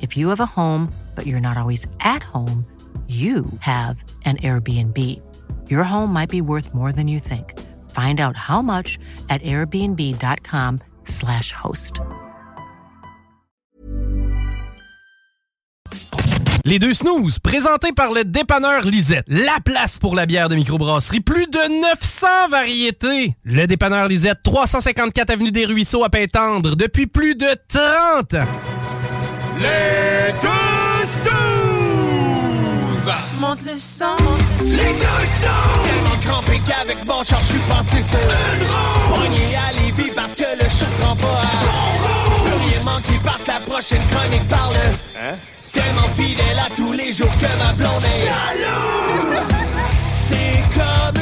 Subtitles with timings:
[0.00, 2.64] If you have a home, but you're not always at home,
[3.08, 4.96] you have an Airbnb.
[5.68, 7.58] Your home might be worth more than you think.
[7.90, 12.00] Find out how much at airbnb.com/slash host.
[16.64, 19.24] Les deux snooze, présentés par le dépanneur Lisette.
[19.26, 21.20] La place pour la bière de microbrasserie.
[21.20, 23.34] Plus de 900 variétés.
[23.44, 28.46] Le dépanneur Lisette, 354 Avenue des Ruisseaux à Pintendre, depuis plus de 30 ans.
[29.60, 33.08] Les deux snooze!
[33.38, 34.16] Monte le sang.
[34.62, 35.84] Les deux snooze!
[35.84, 39.14] Tellement crampé qu'avec mon char, je suis passé sur une roue.
[39.14, 41.28] Pogné à Lévis parce que le chat se rend pas à
[41.66, 42.36] bon roue.
[42.38, 44.76] Je veux rien manquer parce que la prochaine chronique parle.
[45.20, 45.34] Hein?
[45.72, 49.44] Tellement fidèle à tous les jours que ma blonde est jaloux.
[50.30, 51.19] C'est comme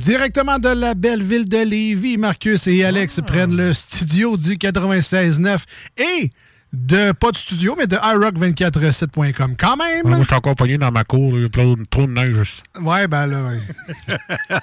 [0.00, 5.58] Directement de la belle ville de Lévis, Marcus et Alex prennent le studio du 96.9
[5.98, 6.30] et
[6.72, 10.02] de, pas de studio, mais de iRock247.com quand même.
[10.06, 12.12] Moi, je suis encore pogné dans ma cour, il y a plein de- trop de
[12.12, 12.62] neige.
[12.80, 13.58] Ouais, ben là, ouais.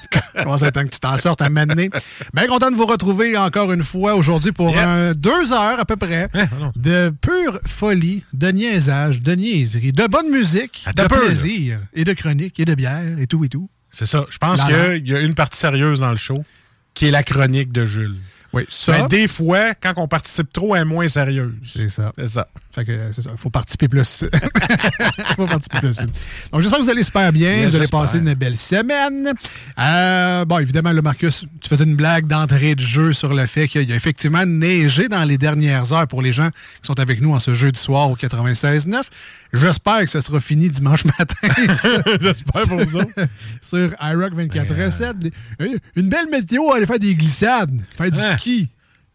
[0.43, 1.89] Comment ça temps que tu t'en sortes à m'amener?
[2.33, 4.79] Bien content de vous retrouver encore une fois aujourd'hui pour Yep.
[4.79, 6.71] un- deux heures à peu près non.
[6.75, 12.05] de pure folie, de niaisage, de niaiserie, de bonne musique, Attends de peu, plaisir, et
[12.05, 13.69] de chronique, et de bière, et tout et tout.
[13.97, 14.27] C'est ça.
[14.29, 16.45] Je pense qu'il y a une partie sérieuse dans le show,
[16.93, 18.19] qui est la chronique de Jules.
[18.53, 21.53] Oui, ça, Mais des fois, quand on participe trop, elle est moins sérieuse.
[21.63, 22.11] c'est ça.
[22.17, 22.47] C'est ça.
[22.73, 23.31] Fait que euh, c'est ça.
[23.33, 24.25] Il faut participer plus.
[25.35, 25.97] faut participer plus.
[26.51, 27.67] Donc, j'espère que vous allez super bien.
[27.67, 29.33] Vous allez passer une belle semaine.
[29.79, 33.67] Euh, bon, évidemment, le Marcus, tu faisais une blague d'entrée de jeu sur le fait
[33.67, 37.19] qu'il y a effectivement neigé dans les dernières heures pour les gens qui sont avec
[37.21, 39.01] nous en ce jeudi soir au 96.9.
[39.53, 41.35] J'espère que ça sera fini dimanche matin.
[42.21, 43.11] J'espère pour vous autres.
[43.61, 45.31] sur iRock 24.7.
[45.95, 48.19] Une belle météo, aller faire des glissades, faire du?
[48.39, 48.69] Ski.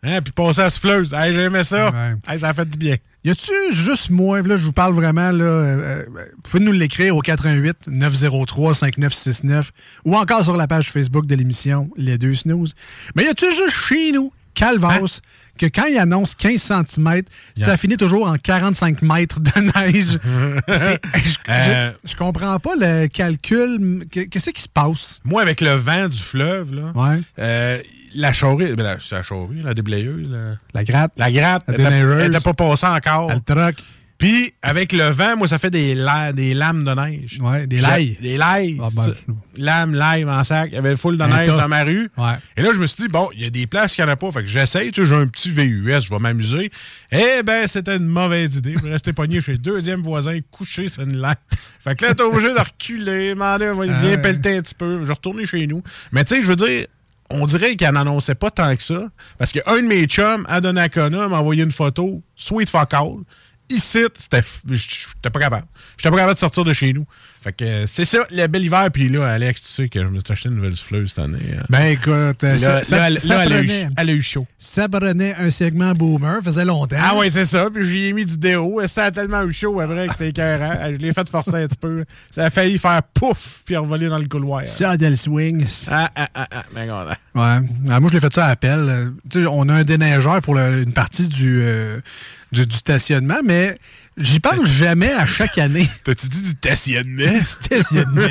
[0.04, 1.14] Hein, puis passer à la souffleuse.
[1.14, 1.90] Hey, j'aimais ça.
[1.90, 2.14] Ouais.
[2.26, 2.96] Hey, ça a fait du bien.
[3.24, 6.72] Y a-tu juste moi, là, je vous parle vraiment, là, euh, euh, vous pouvez nous
[6.72, 9.70] l'écrire au 88 903 5969
[10.04, 12.74] ou encore sur la page Facebook de l'émission Les Deux Snooze.
[13.14, 15.20] Mais y a-tu juste chez nous, Calvas,
[15.56, 17.22] que quand il annonce 15 cm,
[17.56, 20.18] ça finit toujours en 45 mètres de neige?
[20.66, 21.92] Je, Euh.
[22.04, 24.04] je comprends pas le calcul.
[24.10, 25.20] Que- Qu'est-ce qui se passe?
[25.24, 27.20] Moi, avec le vent du fleuve, là, Ouais.
[27.38, 27.78] euh,
[28.14, 31.80] la charrue, la, c'est la charrue, la déblayeuse, la, La gratte, la gratte, La elle
[31.80, 32.20] était- déneigeuse.
[32.22, 33.30] elle était pas passée encore.
[33.32, 33.76] le truck.
[34.18, 37.38] Puis, avec le vent, moi, ça fait des, la- des lames de neige.
[37.40, 38.16] Ouais, des lailles.
[38.22, 38.78] Des lailles.
[38.80, 39.12] Ah, ben,
[39.56, 40.68] lames, lailles en sac.
[40.70, 42.08] Il y avait une foule de neige dans ma rue.
[42.16, 42.34] Ouais.
[42.56, 44.12] Et là, je me suis dit, bon, il y a des places qu'il n'y en
[44.12, 44.30] a pas.
[44.30, 46.70] Fait que j'essaye, tu sais, j'ai un petit VUS, je vais m'amuser.
[47.10, 48.74] Eh ben, c'était une mauvaise idée.
[48.78, 51.40] Je vais rester pogné chez le deuxième voisin, couché sur une latte.
[51.82, 55.00] Fait que là, t'es obligé de reculer, demander, il Ah vient pelleter un petit peu.
[55.00, 55.82] Je vais retourner chez nous.
[56.12, 56.86] Mais tu sais, je veux dire,
[57.32, 59.08] on dirait qu'il n'annonçait pas tant que ça.
[59.38, 63.16] Parce qu'un de mes chums, à Donnacona, m'a envoyé une photo, sweet fuck all.
[63.70, 65.66] Ici, c'était, j'étais pas capable.
[65.96, 67.06] J'étais pas capable de sortir de chez nous.
[67.42, 68.88] Fait que euh, c'est ça, le bel hiver.
[68.92, 71.38] Puis là, Alex, tu sais que je me suis acheté une nouvelle souffleuse cette année.
[71.58, 71.64] hein.
[71.70, 74.10] Ben écoute, euh, là, ça, ça- là, elle, ça là, elle a eu, prenait- elle
[74.10, 74.46] a eu chaud.
[74.58, 76.96] ça prenait un segment boomer, faisait longtemps.
[77.00, 77.68] Ah ouais, c'est ça.
[77.72, 78.80] Puis j'y ai mis du déo.
[78.86, 80.74] Ça a tellement eu chaud après que c'était écœurant.
[80.90, 82.04] Je l'ai fait forcer un petit peu.
[82.30, 84.66] Ça a failli faire pouf puis revoler dans le couloir.
[84.68, 85.66] Ça, Del Swing.
[85.90, 86.62] Ah, ah, ah, ah.
[86.76, 87.66] A- Ouais.
[87.88, 88.78] Ah, moi, je l'ai fait ça à appel.
[88.78, 91.98] Euh, tu sais, on a un déneigeur pour le- une partie du, euh,
[92.52, 93.76] du, du stationnement, mais
[94.16, 95.88] j'y pense jamais à chaque année.
[96.04, 97.40] T'as-tu dit du stationnement?
[97.44, 98.28] stationnement.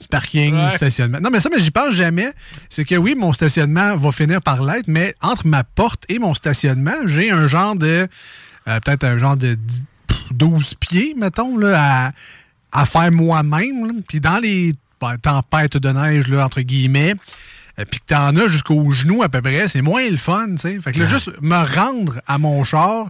[0.00, 0.70] du parking, Ouais.
[0.70, 1.18] du stationnement.
[1.20, 2.32] Non, mais ça, mais j'y pense jamais.
[2.68, 6.34] C'est que oui, mon stationnement va finir par l'être, mais entre ma porte et mon
[6.34, 8.08] stationnement, j'ai un genre de.
[8.68, 12.06] euh, Peut-être un genre de 10 pff, 12 pieds, mettons, là,
[12.72, 14.02] à, à faire moi-même.
[14.08, 17.14] Puis dans les ben, tempêtes de neige, là, entre guillemets,
[17.88, 20.78] puis que t'en as jusqu'aux genoux à peu près, c'est moins le fun, tu sais.
[20.80, 23.06] Fait que là, juste me rendre à mon char,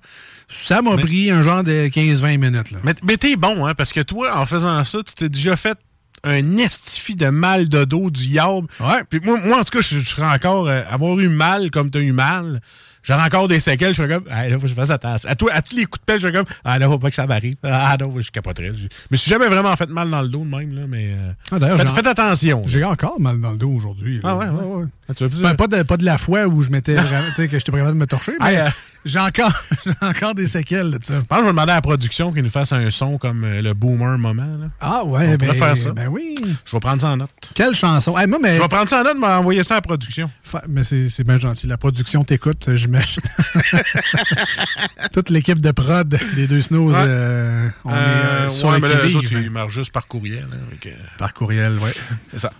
[0.48, 2.78] ça m'a pris un genre de 15-20 minutes, là.
[2.82, 5.78] Mais, mais t'es bon, hein, parce que toi, en faisant ça, tu t'es déjà fait
[6.22, 8.66] un estifi de mal de dos du yaube.
[8.80, 9.02] Ouais.
[9.08, 10.68] Puis moi, moi, en tout cas, je, je serais encore...
[10.68, 12.60] euh, avoir eu mal comme t'as eu mal,
[13.02, 14.24] j'aurais encore des séquelles, je serais comme...
[14.30, 15.28] Ah, là, faut que je fasse attention.
[15.28, 16.46] À, toi, à tous les coups de pelle, je serais comme...
[16.64, 17.54] Ah, là, faut pas que ça m'arrive.
[17.62, 18.72] Ah, non, je capoterais.
[18.76, 21.12] Je me suis jamais vraiment fait mal dans le dos de même, là, mais...
[21.12, 22.62] euh, Ah, d'ailleurs, faites, faites attention.
[22.66, 24.20] J'ai encore mal dans le dos aujourd'hui.
[24.24, 24.84] Ah ouais, ouais.
[25.08, 27.34] Ah, as plus- Ben, pas, de, pas de la fois où je m'étais vraiment, tu
[27.34, 28.70] sais, que j'étais pas capable de me torcher, mais Ah,
[29.04, 29.52] j'ai encore,
[30.02, 31.14] encore des séquelles de ça.
[31.14, 33.44] Je pense que je vais demander à la production qu'il nous fasse un son comme
[33.44, 34.42] euh, le boomer moment.
[34.60, 34.66] Là.
[34.80, 35.92] Ah On ouais, ben, pourrait faire ça.
[35.92, 36.34] ben oui.
[36.64, 37.30] Je vais prendre ça en note.
[37.54, 38.16] Quelle chanson?
[38.18, 40.30] Hey, moi, mais, Je vais prendre ça en note, mais envoyer ça à la production.
[40.42, 41.66] fa- mais c'est, bien gentil.
[41.66, 43.22] La production t'écoute, euh, j'imagine.
[45.12, 46.96] Toute l'équipe de prod des deux snows, Ouais.
[46.98, 49.16] euh, on est euh, sur ouais, le mais là, qui-vive.
[49.16, 50.46] autres, ils marchent juste par courriel.
[50.50, 50.88] là, que,
[51.18, 51.92] Par courriel, ouais.
[52.32, 52.52] C'est ça.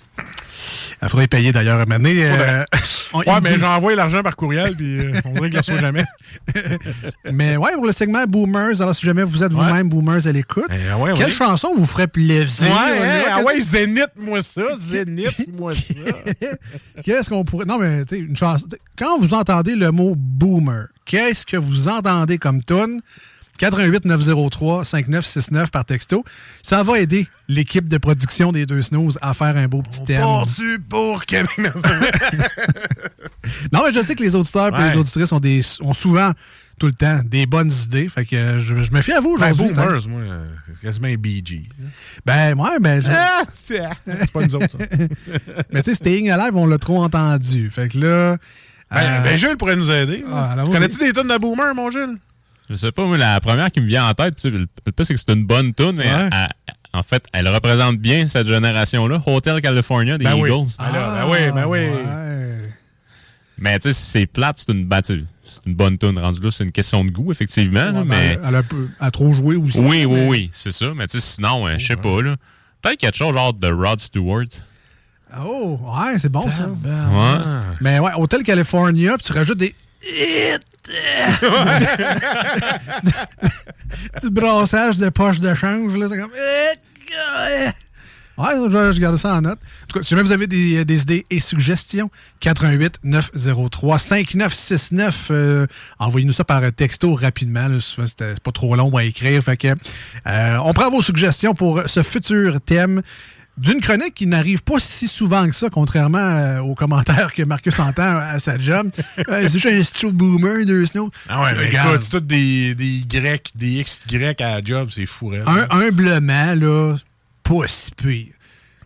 [1.03, 2.29] Il faudrait payer d'ailleurs à mener.
[2.31, 2.67] Faudrait.
[3.15, 6.05] on, Ouais, mais j'envoie l'argent par courriel, puis euh, on dirait qu'il ne reçoit jamais.
[7.33, 9.59] mais ouais, pour le segment Boomers, alors si jamais vous êtes Ouais.
[9.67, 11.31] vous-même Boomers à l'écoute, Eh, ouais, quelle ouais.
[11.31, 12.69] chanson vous ferait plaisir?
[12.69, 15.95] Ouais, va, ah ouais, zénith-moi ça, zénith-moi ça.
[17.03, 17.65] Qu'est-ce qu'on pourrait.
[17.65, 18.67] Non, mais tu sais, une chanson.
[18.99, 23.01] Quand vous entendez le mot boomer, qu'est-ce que vous entendez comme tune?
[23.61, 26.25] 88 903 5969 par texto.
[26.63, 30.23] Ça va aider l'équipe de production des deux snooze à faire un beau petit thème.
[30.23, 31.51] Portu pour Québec.
[33.73, 34.91] Non, mais je sais que les auditeurs et Ouais.
[34.91, 36.33] les auditrices ont, des, ont souvent,
[36.79, 38.09] tout le temps, des bonnes idées.
[38.09, 39.75] Fait que je, je me fie à vous Ben, aujourd'hui.
[39.75, 40.47] boomers, moi, euh,
[40.83, 41.65] quasiment un BG.
[42.25, 43.03] Ben, ouais, ben.
[43.03, 44.79] je- Ah, c'est pas nous autres, ça.
[45.73, 47.71] mais tu sais, Staying Alive, on l'a trop entendu.
[47.71, 48.37] Fait que là.
[48.91, 50.25] Ben, euh, ben, Jules pourrait nous aider.
[50.31, 50.55] Ah.
[50.71, 52.19] Connais-tu des tonnes de boomers, mon Jules?
[52.71, 54.93] Je sais pas, moi, la première qui me vient en tête, tu sais, le le
[54.93, 56.29] pire, c'est que c'est une bonne tune, mais Ouais.
[56.33, 56.49] elle-
[56.93, 59.23] en fait, elle représente bien cette génération-là.
[59.27, 60.49] Hotel California des Ben oui.
[60.51, 60.69] Eagles.
[60.79, 61.79] Ah, là, ben oui, ben oui.
[61.79, 62.69] ouais.
[63.59, 66.19] Mais tu sais, c'est plate, c'est une, ben, tu sais, c'est une bonne tune.
[66.19, 67.85] Rendu là, c'est une question de goût, effectivement.
[67.85, 69.81] là, ben, mais elle, a, elle a trop joué aussi.
[69.81, 70.93] oui, oui, mais- oui, c'est ça.
[70.95, 72.37] Mais tu sais, sinon, je sais pas, là.
[72.83, 74.47] Peut-être quelque chose genre de Rod Stewart.
[75.45, 76.69] Oh, ouais, c'est bon ça.
[76.69, 77.39] Ouais.
[77.81, 79.75] Mais ouais, Hôtel California, puis tu rajoutes des.
[84.15, 86.33] Petit brassage de poche de change, là, c'est comme.
[88.41, 89.59] Ouais, je, garde ça en note.
[89.59, 92.11] En tout cas, si jamais vous avez des, des idées et suggestions,
[92.41, 95.67] 88 903 5969, euh,
[95.99, 97.69] envoyez-nous ça par texto rapidement.
[97.81, 99.43] c'est pas trop long à écrire.
[99.43, 103.03] Fait que, euh, on prend vos suggestions pour ce futur thème
[103.61, 107.79] d'une chronique qui n'arrive pas si souvent que ça, contrairement euh, aux commentaires que Marcus
[107.79, 108.91] entend à sa job.
[109.29, 111.11] Euh, c'est juste un de boomer, deux snow.
[111.29, 115.33] Ah ouais, écoute, c'est tous des, des Y, des XY à la job, c'est fou,
[115.35, 115.43] hein.
[115.47, 116.97] Un, humblement, là,
[117.43, 118.27] pas si pire.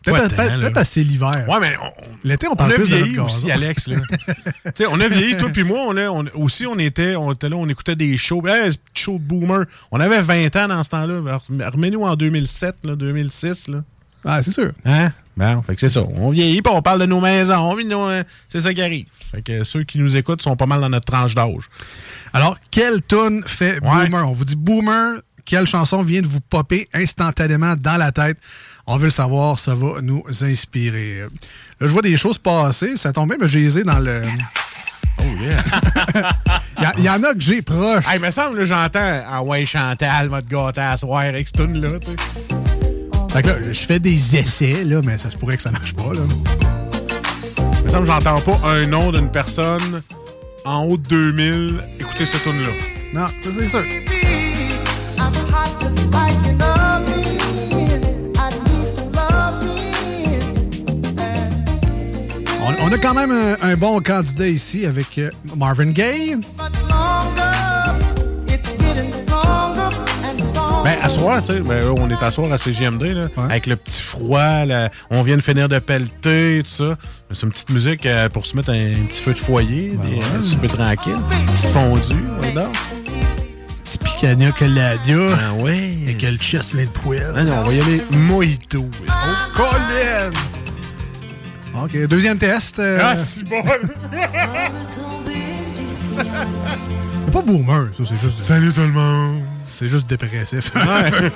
[0.05, 1.47] Peut-être peut- parce que c'est l'hiver.
[1.49, 3.50] Ouais, mais on, on- L'été, on on parle a plus de vieilli notre aussi.
[3.50, 3.87] Alex.
[3.87, 3.97] Là.
[4.26, 5.79] Tu sais, on a vieilli, toi puis moi.
[5.88, 8.47] On a, on- aussi, on était, on était là, on écoutait des shows.
[8.47, 9.65] Hey, petit show de boomer.
[9.91, 11.38] On avait 20 ans dans ce temps-là.
[11.71, 13.69] Remets-nous en 2007, là, 2006.
[13.69, 13.82] Là.
[14.25, 14.71] Ah, c'est sûr.
[14.85, 15.11] Hein?
[15.37, 16.03] Bon, fait que c'est ça.
[16.15, 17.76] On vieillit, puis on parle de nos maisons.
[18.09, 19.06] euh, c'est ça qui arrive.
[19.32, 21.69] Fait que ceux qui nous écoutent sont pas mal dans notre tranche d'âge.
[22.32, 24.06] Alors, quelle tune fait Ouais.
[24.06, 24.29] boomer?
[24.29, 28.38] On vous dit boomer, quelle chanson vient de vous popper instantanément dans la tête?
[28.87, 31.21] On veut le savoir, ça va nous inspirer.
[31.81, 34.23] Là, je vois des choses passer, ça tombe bien, mais j'ai dans le...
[35.19, 35.62] Oh yeah!
[36.78, 38.04] Il y il en a que j'ai proche.
[38.09, 41.99] hey, me semble, là, j'entends Ah ouais, Chantal, m'a gâté à soir avec cette tune-là,
[42.00, 42.63] tu sais.
[43.35, 45.93] Fait que là, je fais des essais, là, mais ça se pourrait que ça marche
[45.93, 46.05] pas.
[46.05, 46.21] Là.
[47.85, 50.03] Me semble, j'entends pas un nom d'une personne
[50.64, 52.69] en haut de 2000 écouter cette tune-là.
[53.12, 53.83] Non, ça c'est sûr.
[62.62, 66.37] On, on a quand même un, un bon candidat ici avec euh, Marvin Gaye.
[70.85, 73.45] Ben, à soir, tu sais, ben, là, on est à soir à CGMD, là, Ouais.
[73.45, 76.97] avec le petit froid, là, on vient de finir de pelleter, tout ça.
[77.33, 80.19] C'est une petite musique euh, pour se mettre un, petit feu de foyer, des- ouais.
[80.37, 82.71] un petit peu tranquille, petit fondu, on dort.
[83.83, 85.17] Petit Picania Coladia.
[85.43, 85.95] Ah ouais.
[86.05, 87.33] Avec le chest plein de poils.
[87.35, 88.85] Ah non, on va y aller mojito.
[89.09, 89.12] Oh,
[89.57, 90.31] Colin!
[91.83, 92.79] OK, deuxième test.
[92.79, 93.62] euh, Ah, si bon!
[95.88, 99.41] c'est pas boomer, ça, c'est juste, Salut tout le monde!
[99.66, 100.71] C'est juste dépressif.
[100.76, 101.30] Un peu.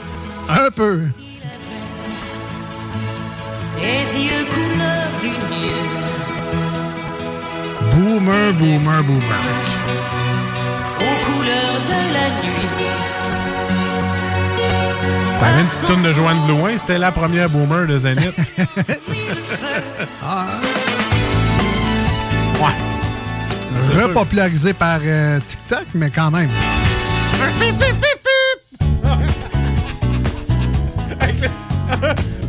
[0.49, 1.03] Un peu.
[3.77, 5.89] tes yeux couleur du mieux.
[7.93, 9.39] Boomer, boomer, boomer.
[11.01, 12.69] aux couleurs de la nuit.
[15.41, 18.35] T'avais une petite tourne de Joanne Blouin, c'était la première boomer de Zénith.
[22.61, 22.73] Ah,
[23.81, 26.51] C'est repopularisé par euh, TikTok, mais quand même.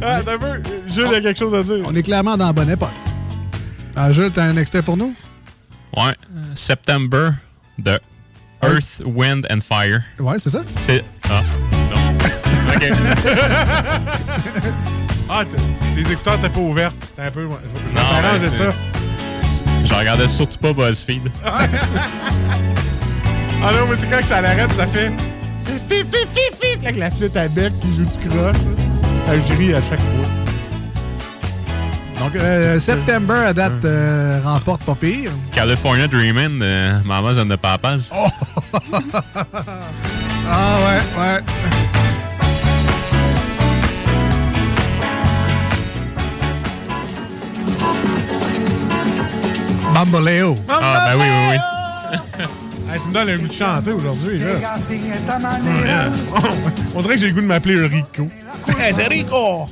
[0.01, 0.61] Ah, t'as vu?
[0.93, 1.83] Jules, y a quelque chose à dire.
[1.85, 2.89] On est clairement dans la bonne époque.
[3.95, 5.13] Ah, Jules, t'as un extrait pour nous?
[5.95, 6.15] Ouais.
[6.55, 7.31] September
[7.77, 7.99] de
[8.61, 10.01] Earth, Wind and Fire.
[10.19, 10.61] Ouais, c'est ça.
[10.77, 11.03] C'est.
[11.29, 11.41] Ah,
[11.91, 12.17] non.
[12.75, 12.83] OK.
[15.29, 15.43] Ah,
[15.95, 16.95] tes écouteurs t'es pas ouvertes.
[17.15, 17.47] T'es un peu.
[17.47, 18.77] Je je vais Non, t'arranger ben, ça.
[19.85, 21.29] Je regardais surtout pas BuzzFeed.
[23.61, 25.11] Ah non, mais c'est quand que ça l'arrête, ça fait.
[25.89, 28.55] Fif, fif, fif, fif, avec la flûte à bec qui joue du croche.
[29.31, 30.25] Ah, Je ris à chaque fois.
[32.19, 35.31] Donc, euh, September, à date, euh, remporte pas pire.
[35.53, 38.09] California Dreamin' de Mamas and the Papas.
[40.51, 41.43] Ah ouais, ouais.
[49.93, 50.57] Bamboleo.
[50.67, 51.57] Ah, ben oui, oui,
[52.39, 52.45] oui.
[52.91, 54.45] Hey, tu me donnes le goût de chanter aujourd'hui, là.
[55.85, 56.09] Yeah.
[56.95, 58.27] On dirait que j'ai le goût de m'appeler Rico.
[58.79, 59.67] Hey, c'est Rico!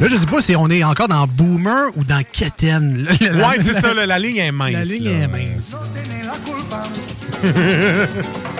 [0.00, 3.08] Là, je sais pas si on est encore dans Boomer ou dans Keten.
[3.20, 4.72] Ouais, c'est ça, là, la ligne est mince.
[4.72, 5.10] La ligne là.
[5.10, 5.74] est mince.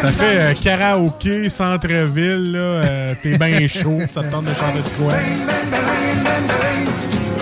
[0.00, 2.58] Ça fait euh, karaoké, centre-ville, là.
[2.58, 5.14] euh, T'es bien chaud, ça te tente de chanter de quoi?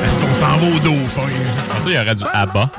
[0.03, 1.29] Est-ce qu'on s'en va au dauphin?
[1.79, 2.71] Ça, il y aurait du ABBA.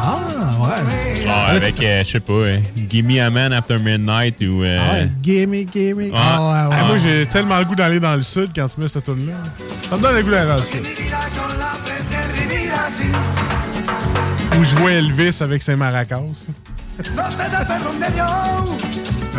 [0.00, 0.18] Ah,
[0.60, 1.22] ouais.
[1.26, 4.62] Genre avec, euh, je sais pas, euh, Gimme a Man After Midnight ou.
[4.62, 6.12] euh, Ah, ouais, gimme, gimme.
[6.14, 6.80] Ah, ouais, ouais.
[6.80, 9.26] Hey, moi, j'ai tellement le goût d'aller dans le sud quand tu mets cette tune
[9.26, 9.34] là
[9.90, 10.80] Ça me donne le goût d'aller dans le sud.
[14.58, 16.20] Où je vois Elvis avec ses maracas.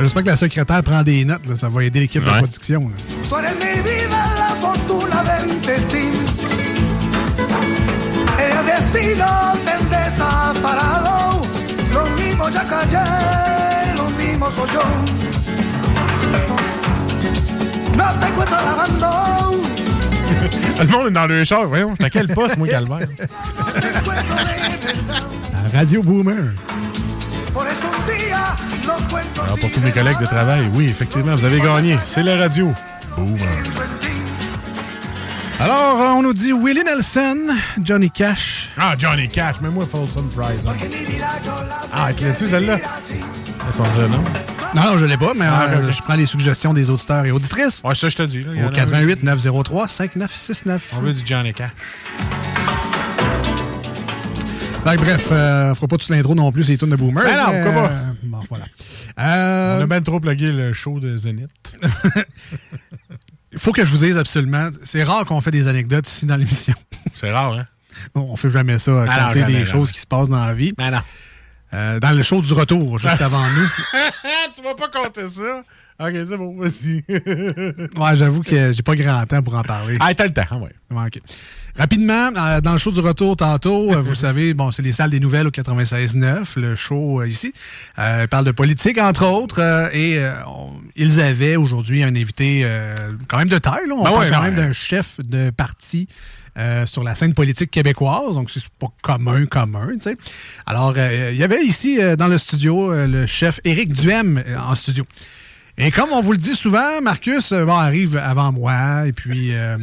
[0.02, 1.46] J'espère que la secrétaire prend des notes.
[1.46, 1.56] là.
[1.58, 2.90] Ça va aider l'équipe de production.
[2.90, 2.96] là.
[20.80, 21.66] Le monde est dans le char.
[21.68, 23.08] Voyons, à quel poste, moi, Calvaire?
[25.74, 26.54] Radio Boomer.
[29.44, 31.98] Alors, pour tous mes collègues de travail, oui, effectivement, vous avez gagné.
[32.04, 32.72] C'est la radio.
[33.18, 33.40] Boomer.
[35.60, 37.38] Alors, euh, on nous dit Willie Nelson,
[37.84, 38.70] Johnny Cash.
[38.78, 40.74] Ah, Johnny Cash, mets-moi Folsom Prison.
[41.94, 42.78] Ah, tu l'as-tu, celle-là?
[42.78, 44.24] Non?
[44.76, 47.32] Non, non, je l'ai pas, mais Ah, euh, je prends les suggestions des auditeurs et
[47.32, 47.82] auditrices.
[47.84, 48.40] Ouais, ça, je te dis.
[48.42, 50.82] Là, Au a- 88 903 5969.
[50.96, 51.72] On veut du Johnny Cash.
[54.86, 57.24] Donc, bref, euh, on fera pas toute l'intro non plus, c'est les tunes de Boomer.
[57.24, 57.94] Ben non, mais, pourquoi pas?
[57.94, 58.66] euh, bon, voilà.
[59.20, 61.50] Euh, On a bien trop plugué le show de Zénith.
[63.52, 66.38] Il faut que je vous dise absolument, c'est rare qu'on fait des anecdotes ici dans
[66.38, 66.74] l'émission.
[67.14, 67.66] C'est rare, hein?
[68.16, 70.72] On fait jamais ça, Ah compter jamais, des choses qui se passent dans la vie.
[70.78, 71.00] Ben non.
[71.74, 73.68] Euh, dans le show du retour, juste avant nous.
[74.56, 75.62] tu vas pas compter ça?
[76.00, 77.04] Ok, c'est bon, vas-y.
[78.00, 79.98] Ouais, j'avoue que j'ai pas grand temps pour en parler.
[80.00, 80.72] ah, t'as le temps, ouais.
[80.92, 81.20] Ouais, ok.
[81.78, 85.12] Rapidement, euh, dans le show du retour tantôt, euh, vous savez, bon, c'est les salles
[85.12, 87.54] des nouvelles au 96.9, le show ici.
[88.00, 92.66] Euh, parle de politique, entre autres, euh, et on- ils avaient aujourd'hui un invité
[93.28, 93.88] quand même de taille.
[93.88, 93.94] Là.
[93.96, 96.08] On Ben parle ouais, quand ben même d'un chef de parti
[96.60, 100.18] euh, sur la scène politique québécoise, donc c'est pas commun, commun, tu sais.
[100.66, 104.76] Alors, euh, il y avait ici, euh, dans le studio, le chef Éric Duhem en
[104.76, 105.06] studio.
[105.82, 109.78] Et comme on vous le dit souvent, Marcus bon, arrive avant moi et puis euh,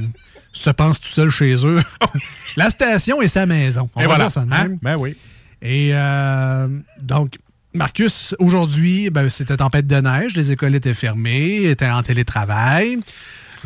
[0.53, 1.83] se pense tout seul chez eux.
[2.57, 3.89] La station est sa maison.
[3.95, 4.25] On Et va voilà.
[4.25, 4.77] dire ça de Hein?
[4.83, 5.17] Ben oui.
[5.63, 6.69] Et euh,
[7.01, 7.39] donc,
[7.73, 12.99] Marcus, aujourd'hui, ben, c'était tempête de neige, les écoles étaient fermées, étaient en télétravail.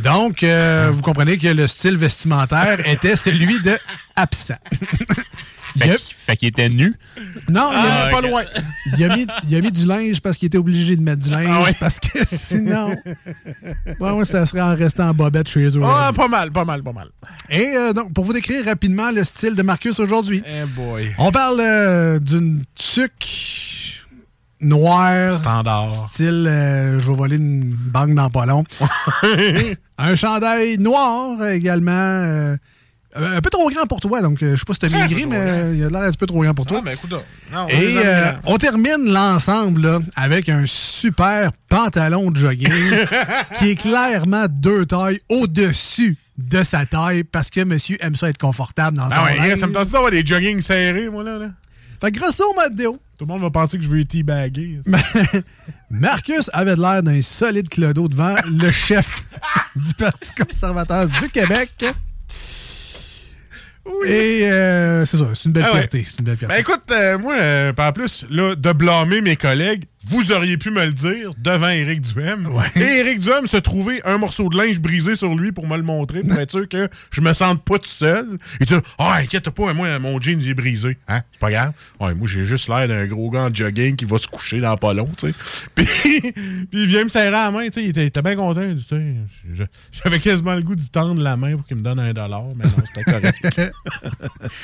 [0.02, 3.78] Donc, euh, vous comprenez que le style vestimentaire était celui de
[4.16, 4.54] absent.
[5.78, 6.94] Fait a- qu'il- était nu?
[7.48, 8.42] non, il a Ah, pas loin.
[8.98, 11.30] Il a, mis, il a mis du linge parce qu'il était obligé de mettre du
[11.30, 11.46] linge.
[11.48, 11.74] Ah ouais.
[11.78, 12.96] Parce que sinon,
[14.00, 15.80] ouais, ça serait en restant en bobette chez eux.
[15.84, 17.08] Ah, pas mal, pas mal, pas mal.
[17.50, 21.14] Et euh, donc, pour vous décrire rapidement le style de Marcus aujourd'hui, Eh boy.
[21.18, 24.02] on parle euh, d'une tuque
[24.60, 25.88] noire, Standard.
[25.90, 28.64] style euh, je vais voler une banque dans pas long.
[30.00, 32.56] Un chandail noir également, euh,
[33.16, 34.98] Euh, un peu trop grand pour toi, donc euh, je sais pas si t'as trop
[35.28, 36.78] mais il a l'air un petit peu trop grand pour toi.
[36.80, 38.40] Ah, ben écoute, non, on Et euh, bien.
[38.44, 42.70] on termine l'ensemble avec un super pantalon de jogging
[43.58, 48.38] qui est clairement deux tailles au-dessus de sa taille parce que monsieur aime ça être
[48.38, 51.36] confortable dans Ah son ouais, ça me tente d'avoir des jogging serrés, moi, là.
[51.38, 51.48] là?
[52.00, 54.80] Fait que grosso modo, Tout le monde va penser que je veux teabaguer.
[55.90, 59.26] Marcus avait l'air d'un solide clodo devant le chef
[59.76, 61.84] du Parti conservateur du Québec.
[64.06, 66.06] Et euh, c'est ça, c'est une belle Ah fierté.
[66.18, 66.54] Une belle fierté.
[66.54, 70.70] Ben écoute, euh, moi, euh, en plus, là, de blâmer mes collègues, vous auriez pu
[70.70, 72.48] me le dire devant Éric Duhem.
[72.74, 75.82] Et Éric Duhem se trouvait un morceau de linge brisé sur lui pour me le
[75.82, 78.38] montrer, pour être sûr que je me sente pas tout seul.
[78.60, 80.96] Il dit Ah, inquiète pas, moi, mon jean, il est brisé.
[81.06, 81.20] Hein?
[81.32, 81.72] C'est pas grave.
[82.00, 84.76] Ouais, moi, j'ai juste l'air d'un gros gars en jogging qui va se coucher dans
[84.76, 85.34] pas long, tu sais.
[85.74, 85.86] Puis,
[86.70, 87.84] puis il vient me serrer la main, tu sais.
[87.84, 88.74] Il était, était bien content.
[88.74, 89.14] Tu sais,
[89.92, 92.64] J'avais quasiment le goût d'y tendre la main pour qu'il me donne un dollar, mais
[92.64, 93.72] non, c'était correct.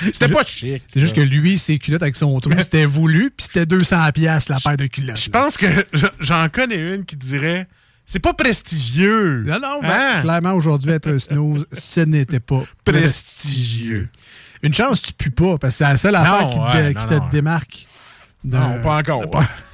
[0.12, 0.82] c'était pas chic.
[0.86, 4.48] C'est juste que lui, ses culottes avec son trou, c'était voulu, puis c'était 200 pièces
[4.48, 5.25] la paire de culottes.
[5.26, 5.66] Je pense que
[6.20, 7.66] j'en connais une qui dirait
[8.08, 9.42] c'est pas prestigieux.
[9.44, 10.20] Non, non, ben, Hein?
[10.22, 14.08] clairement, aujourd'hui, être un snooze, ce n'était pas Prestigieux.
[14.62, 16.94] Une chance, tu pues pas, parce que c'est la seule affaire Non, qui, te, ouais,
[16.94, 17.28] qui non, te non.
[17.30, 17.86] démarque.
[18.46, 19.22] De- Non, pas encore.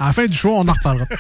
[0.00, 1.06] À la fin du show, on en reparlera.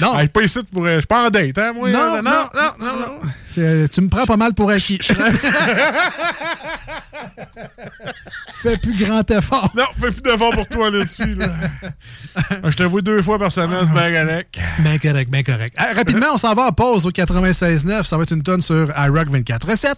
[0.00, 0.18] non.
[0.18, 0.84] Hey, pas ici pour.
[0.86, 1.90] euh, Je suis pas en date, hein, moi?
[1.90, 3.20] Non, euh, non, non, non, non.
[3.46, 4.98] C'est- Tu me prends pas mal pour acquis.
[8.62, 9.70] Fais plus grand effort.
[9.76, 11.34] Non, fais plus d'efforts pour toi là-dessus.
[11.34, 11.48] Là.
[12.70, 14.56] Je te vois deux fois par semaine, c'est bien correct.
[14.78, 15.74] Bien correct, bien correct.
[15.76, 18.04] Ah, rapidement, on s'en va en pause au 96.9.
[18.04, 19.94] Ça va être une tonne sur iRock 24.7.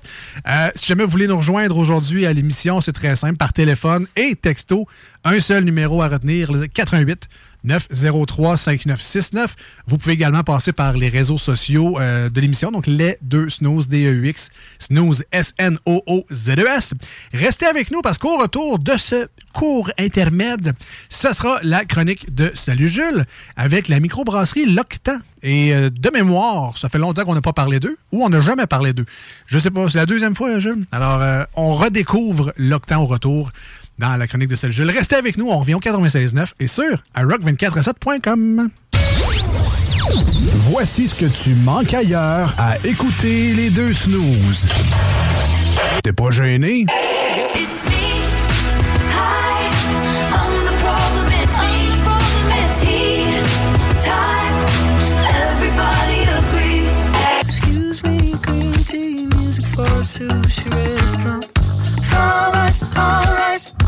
[0.48, 4.06] Euh, si jamais vous voulez nous rejoindre aujourd'hui à l'émission, c'est très simple, par téléphone
[4.16, 4.88] et texto.
[5.24, 7.28] Un seul numéro à retenir, le 88
[7.64, 9.56] 903 5969.
[9.86, 13.88] Vous pouvez également passer par les réseaux sociaux euh, de l'émission, donc les deux snooze,
[13.88, 16.92] D-E-U-X, snooze, S-N-O-O-Z-E-S.
[16.92, 20.74] E Restez avec nous parce qu'au retour de ce court intermède,
[21.08, 23.24] ce sera la chronique de Salut Jules
[23.56, 25.18] avec la microbrasserie Loctan.
[25.42, 28.40] Et euh, de mémoire, ça fait longtemps qu'on n'a pas parlé d'eux ou on n'a
[28.40, 29.04] jamais parlé d'eux.
[29.46, 30.86] Je sais pas, c'est la deuxième fois, Jules.
[30.90, 33.52] Alors, euh, on redécouvre Loctan au retour
[33.98, 34.90] dans la chronique de Salut Jules.
[34.90, 38.70] Restez avec nous, on revient au 96.9 et sur iRock247.com.
[40.70, 44.66] Voici ce que tu manques ailleurs à écouter les deux snooze.
[46.02, 46.86] T'es pas gêné?
[47.54, 47.90] It's me.
[49.10, 49.70] Hi,
[50.32, 51.26] I'm the problem.
[51.42, 52.02] It's me.
[52.02, 52.50] Problem.
[52.50, 53.24] It's he.
[54.04, 54.56] Time.
[55.52, 57.00] Everybody agrees.
[57.40, 61.46] Excuse me, green tea, music for a sushi restaurant.
[62.96, 63.83] Alright.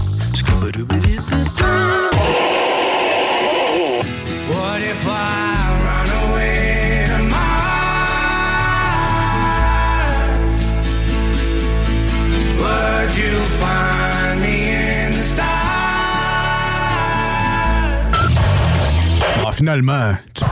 [19.52, 20.44] Finalement, tu-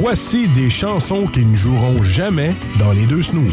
[0.00, 3.52] Voici des chansons qui ne joueront jamais dans les deux snooze.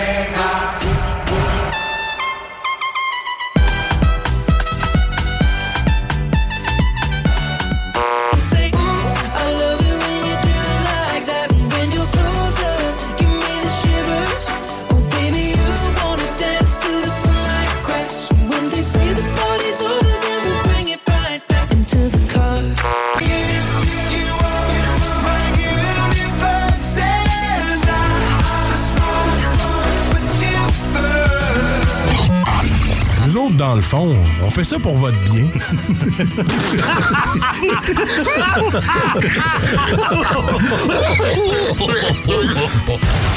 [33.61, 35.45] Dans le fond, on fait ça pour votre bien.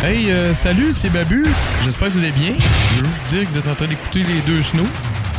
[0.03, 1.45] Hey, euh, salut, c'est Babu.
[1.85, 2.55] J'espère que vous allez bien.
[2.59, 4.83] Je veux juste dire que vous êtes en train d'écouter les deux snows.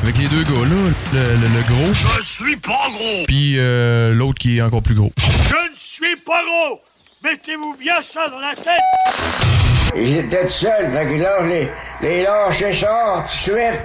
[0.04, 1.94] Avec les deux gars là, le, le- le gros.
[2.18, 3.26] Je suis pas gros!
[3.28, 5.12] Puis euh, l'autre qui est encore plus gros.
[5.18, 6.82] Je ne suis pas gros!
[7.26, 9.96] Mettez-vous bien ça dans la tête!
[9.96, 11.72] Ils étaient tout seuls, fait que là, je les,
[12.04, 13.82] les lâché ça tout de suite.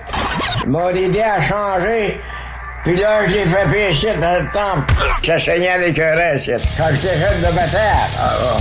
[0.64, 2.20] Ils m'ont aidé à changer.
[2.84, 4.92] Puis là, je l'ai fait pécher dans le temple.
[5.22, 6.50] Ça saignait avec un reste.
[6.76, 8.58] Quand j'étais jeune de bataille, ah,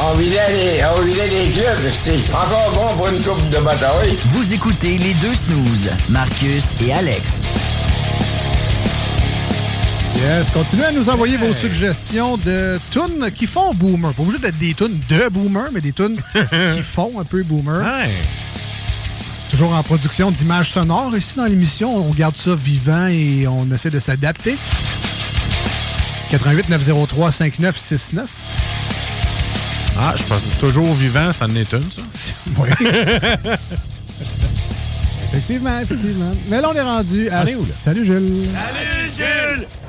[0.00, 1.92] on vidait les, on vidait les clubs.
[2.02, 4.16] C'était encore bon pour une coupe de bataille.
[4.28, 7.46] Vous écoutez les deux snooze, Marcus et Alex.
[10.22, 14.12] Yes, continuez à nous envoyer vos suggestions de tunes qui font boomer.
[14.14, 16.16] Pas obligé d'être des tunes de boomer, mais des tunes
[16.74, 17.82] qui font un peu boomer.
[17.82, 18.12] Toujours
[19.50, 21.96] Toujours en production d'images sonores ici dans l'émission.
[21.96, 24.56] On garde ça vivant et on essaie de s'adapter.
[26.30, 28.28] 88 903 5969.
[29.98, 32.02] Ah, je pense que toujours vivant, ça en est une, ça.
[32.58, 32.68] Oui.
[35.32, 36.32] effectivement, effectivement.
[36.48, 37.42] Mais là, on est rendu à...
[37.42, 37.54] Où, là?
[37.74, 38.46] Salut, Jules.
[38.54, 39.66] Salut Jules,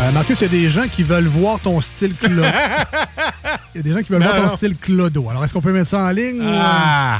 [0.00, 2.42] Euh, Marcus, il y a des gens qui veulent voir ton style clodo.
[3.74, 4.56] Il y a des gens qui veulent Non, voir ton non.
[4.56, 5.28] style clodo.
[5.28, 6.40] Alors, est-ce qu'on peut mettre ça en ligne?
[6.40, 7.18] ou, euh, Ah!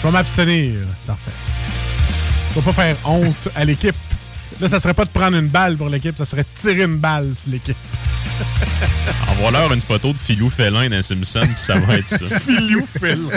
[0.00, 0.74] Je vais m'abstenir.
[1.06, 1.30] Parfait.
[2.50, 3.94] Je vais pas faire honte à l'équipe.
[4.60, 6.98] Là, ça serait pas de prendre une balle pour l'équipe, ça serait de tirer une
[6.98, 7.76] balle sur l'équipe.
[9.30, 12.38] Envoie-leur une photo de Philou Félin dans Simpson, puis ça va être ça.
[12.40, 13.28] Filou Félin.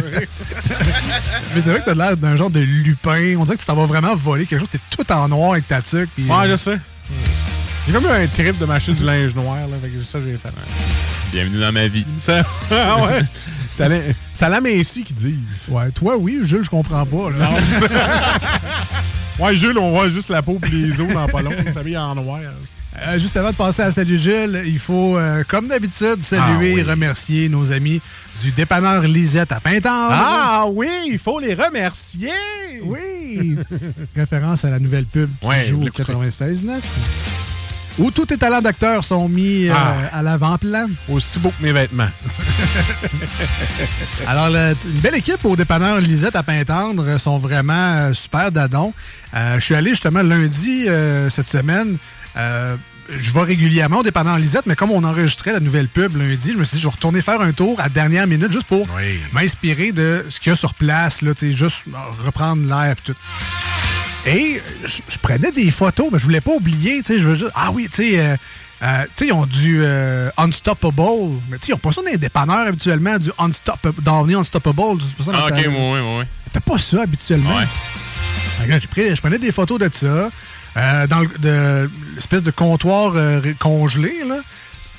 [1.56, 3.36] Mais c'est vrai que t'as l'air d'un genre de lupin.
[3.38, 4.70] On dirait que tu t'en vas vraiment voler quelque chose.
[4.70, 6.10] T'es tout en noir avec ta tuque.
[6.18, 6.78] Ouais, je sais.
[7.88, 9.78] J'ai comme eu un trip de m'acheter du linge noir, là.
[9.82, 10.50] Fait que ça, j'ai fait.
[11.32, 12.06] Bienvenue dans ma vie.
[12.20, 13.22] Ça, ah ouais.
[13.70, 14.00] Ça l'a-
[14.34, 15.70] ça l'a ici qui disent.
[15.70, 17.30] Ouais, toi, oui, Jules, je comprends pas.
[17.32, 17.50] là.
[19.38, 21.52] Ouais, Jules, on voit juste la peau et les os dans pas long.
[21.68, 22.40] Il s'habille en noir.
[23.06, 26.76] Euh, juste avant de passer à Salut Jules, il faut, euh, comme d'habitude, saluer Ah
[26.76, 26.80] oui.
[26.80, 28.00] et remercier nos amis
[28.42, 30.14] du dépanneur Lisette à Pintendre.
[30.14, 32.30] Ah oui, il faut les remercier.
[32.84, 33.58] Oui.
[34.16, 36.14] Référence à la nouvelle pub qui Ouais, joue vous au l'écouterez.
[36.14, 36.80] 96.9.
[37.98, 40.18] Où tous tes talents d'acteur sont mis euh, Ah.
[40.18, 40.88] à l'avant-plan.
[41.08, 42.10] Aussi beau que mes vêtements.
[44.28, 48.94] Alors, le- une belle équipe au dépanneur Lisette à Pintendre sont vraiment euh, super dadons.
[49.34, 51.98] Euh, je suis allé justement lundi euh, cette semaine.
[52.36, 56.58] Je vais régulièrement au dépanneur Lisette, mais comme on enregistrait la nouvelle pub lundi, je
[56.58, 58.88] me suis dit, je vais retourner faire un tour à dernière minute juste pour
[59.32, 61.84] m'inspirer de ce qu'il y a sur place, là, juste
[62.26, 63.14] reprendre l'air et tout.
[64.26, 67.36] Et je, je prenais des photos, mais je voulais pas oublier, tu sais, je veux
[67.36, 68.36] juste, ah oui, tu sais, euh,
[68.84, 72.02] euh, tu sais, ils ont du euh, Unstoppable, mais tu sais, ils ont pas ça
[72.02, 76.00] dans les dépanneurs habituellement, du Unstoppable, Downey Unstoppable, c'est pas ça Ah, ok, oui, oui,
[76.20, 76.26] oui.
[76.52, 77.56] T'as pas ça habituellement?
[77.56, 77.66] Ouais.
[78.80, 80.30] J'ai pris- je prenais des photos de ça,
[80.78, 84.38] euh, dans le- de l'espèce de comptoir euh, congelé, là.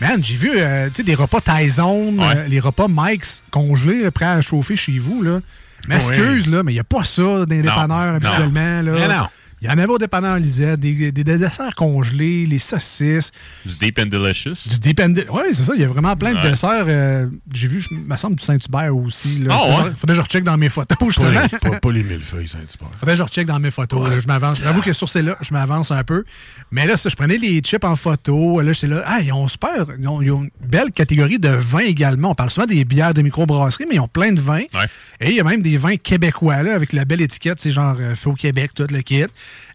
[0.01, 2.37] Man, j'ai vu euh, tu sais, des repas Tyson, Ouais.
[2.37, 5.41] euh, les repas Mike's congelés, là, prêts à chauffer chez vous, là.
[5.89, 8.93] M'excuse, là, mais il n'y a pas ça dans les dépanneurs habituellement, là.
[8.93, 9.27] Mais non.
[9.67, 13.33] Il y en avait au dépanneur Lisette, des, des, des desserts congelés, les saucisses,
[13.65, 14.69] Du Deep and Delicious.
[14.71, 15.23] du dépendant.
[15.33, 16.85] Oui, c'est ça, il y a vraiment plein de desserts.
[16.87, 19.39] euh, j'ai vu, il me semble, du Saint-Hubert aussi.
[19.41, 19.49] Là.
[19.51, 19.95] Ah, faudrait, ouais?
[19.99, 21.31] faudrait que je recheck dans mes photos, Pas justement.
[21.31, 22.85] les, pas, pas les millefeuilles, c'est un petit peu.
[22.99, 24.09] Faudrait que je recheck dans mes photos.
[24.09, 24.59] là, je m'avance.
[24.63, 26.25] J'avoue que sur celle-là, je m'avance un peu.
[26.71, 28.61] Mais là, ça, je prenais les chips en photo.
[28.61, 29.03] Là, j'étais là.
[29.07, 29.87] Ah, ils ont super.
[29.99, 32.31] Ils ont, ils ont une belle catégorie de vins également.
[32.31, 34.63] On parle souvent des bières de microbrasserie, mais ils ont plein de vins.
[34.75, 34.87] Ouais.
[35.21, 37.59] Et il y a même des vins québécois, là, avec la belle étiquette.
[37.61, 39.25] C'est genre euh, fait au Québec, tout le kit.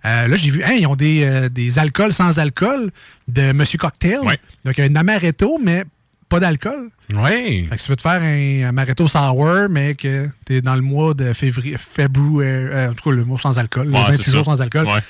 [0.06, 2.92] Euh, là, j'ai vu, hein, ils ont des, euh, des alcools sans alcool
[3.28, 4.20] de Monsieur Cocktail.
[4.22, 4.40] Ouais.
[4.66, 5.84] Donc, un amaretto, mais
[6.28, 6.90] pas d'alcool.
[7.14, 7.68] Oui.
[7.70, 10.76] Fait que si tu veux te faire un amaretto sour, mais que tu es dans
[10.76, 14.00] le mois de février, février, euh, en tout cas le mois sans alcool, le Ouais,
[14.06, 14.52] 28 c'est jours ça.
[14.56, 15.02] sans alcool, Ouais.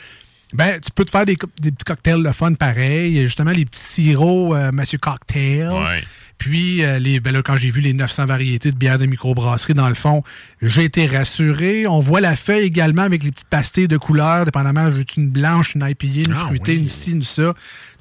[0.54, 3.12] ben tu peux te faire des, des petits cocktails de fun pareil.
[3.12, 5.70] Il y a Justement, les petits sirops euh, Monsieur Cocktail.
[5.70, 6.04] Ouais.
[6.42, 9.76] Puis, euh, les, ben là, quand j'ai vu les 900 variétés de bières de microbrasserie,
[9.76, 10.24] dans le fond,
[10.64, 11.86] j'ai été rassuré.
[11.86, 15.76] On voit la feuille également avec les petites pastilles de couleurs, dépendamment, veux une blanche,
[15.76, 16.80] une IPA, une Ah fruitée, oui.
[16.80, 17.54] une ci, une ça.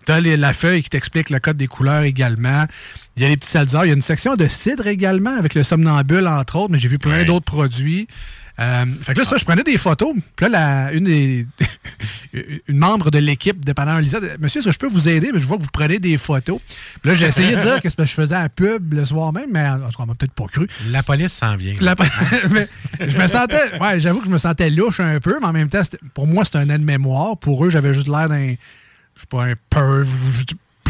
[0.07, 2.65] Tu as la feuille qui t'explique le code des couleurs également.
[3.15, 3.85] Il y a les petits seltzers.
[3.85, 6.89] Il y a une section de cidre également avec le somnambule, entre autres, mais j'ai
[6.89, 8.09] vu plein d'autres produits.
[8.61, 10.15] Euh, fait que là, ça, je prenais des photos.
[10.37, 11.47] Puis là, la- une, des,
[12.69, 15.31] une membre de l'équipe de Pendant Lisette, Monsieur, est-ce que je peux vous aider?
[15.33, 16.59] Mais je vois que vous prenez des photos.
[17.01, 19.33] Puis là, j'ai essayé de dire que parce que je faisais la pub le soir
[19.33, 20.69] même, mais en tout cas, on m'a peut-être pas cru.
[20.91, 21.75] La police s'en vient.
[21.81, 21.95] La-
[22.51, 22.69] mais
[23.01, 25.69] je me sentais, ouais, j'avoue que je me sentais louche un peu, mais en même
[25.69, 25.83] temps,
[26.15, 27.37] pour moi, c'était un aide-mémoire.
[27.39, 28.51] Pour eux, j'avais juste l'air d'un,
[29.15, 30.07] je sais pas, un perv,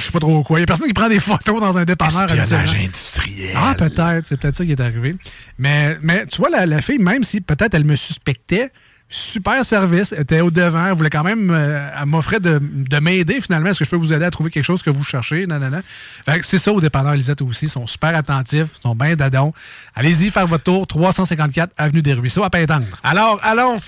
[0.00, 0.58] je, sais pas trop quoi.
[0.58, 2.30] Il y a personne qui prend des photos dans un dépanneur.
[2.30, 3.56] Espionnage industriel.
[3.56, 4.26] Ah, peut-être.
[4.26, 5.16] C'est peut-être ça qui est arrivé.
[5.58, 8.72] Mais, mais tu vois, la, la fille, même si peut-être elle me suspectait,
[9.10, 13.40] super service, était au devant, elle voulait quand même, euh, elle m'offrait de, de m'aider
[13.40, 13.68] finalement.
[13.70, 15.46] Est-ce que je peux vous aider à trouver quelque chose que vous cherchez?
[15.46, 15.82] Non, non, non.
[16.24, 17.66] Fait c'est ça au dépanneur Lisette aussi.
[17.66, 19.52] Ils sont super attentifs, ils sont bien dadons.
[19.94, 22.86] Allez-y faire votre tour, 354 Avenue des Ruisseaux à Pintendre.
[23.02, 23.80] Alors, allons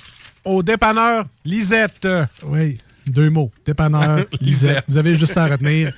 [0.45, 2.09] au dépanneur Lisette.
[2.45, 2.79] Oui.
[3.07, 3.51] Deux mots.
[3.67, 4.85] Dépanneur, Lisette.
[4.89, 5.93] Vous avez juste ça à retenir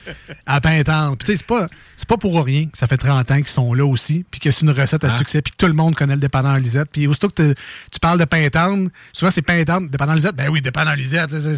[0.47, 1.17] à Pintendre.
[1.17, 3.47] Puis tu sais, c'est pas, c'est pas pour rien que ça fait 30 ans qu'ils
[3.49, 5.19] sont là aussi, puis que c'est une recette à Ah.
[5.19, 6.89] succès, puis que tout le monde connaît le dépanneur Lisette.
[6.93, 7.53] Puis aussitôt que
[7.91, 10.37] tu parles de Pintendre, souvent c'est Pintendre, dépanneur Lisette.
[10.37, 11.31] Ben oui, dépanneur Lisette.
[11.31, 11.57] c'est- c'est-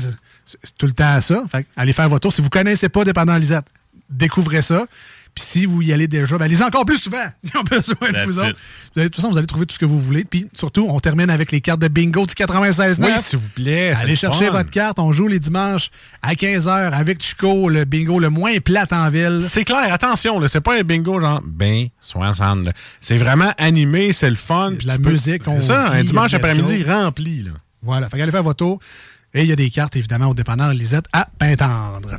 [0.48, 1.42] C'est c'est tout le temps ça.
[1.50, 2.32] Fait allez faire votre tour.
[2.32, 3.64] Si vous connaissez pas dépanneur Lisette,
[4.08, 4.86] découvrez ça.
[5.36, 7.26] Puis si vous y allez déjà, ben allez encore plus souvent.
[7.44, 8.48] Ils ont besoin de vous autres.
[8.94, 10.24] Vous allez- De toute façon, vous allez trouver tout ce que vous voulez.
[10.24, 13.92] Puis surtout, on termine avec les cartes de bingo du 96 Oui, s'il vous plaît.
[13.94, 14.52] Allez le chercher fun.
[14.52, 14.98] votre carte.
[14.98, 15.90] On joue les dimanches
[16.22, 19.40] à 15h avec Chico, le bingo le moins plate en ville.
[19.46, 22.64] C'est clair, attention, c'est pas un bingo genre ben 60.
[22.64, 22.72] là.
[23.02, 24.72] C'est vraiment animé, c'est le fun.
[24.78, 27.42] puis la musique, on C'est ça, un dimanche après-midi rempli.
[27.42, 27.50] Là.
[27.82, 28.80] Voilà, fait qu'allez faire votre tour.
[29.34, 32.10] Et il y a des cartes, évidemment, au dépanneur Lisette à Pintendre.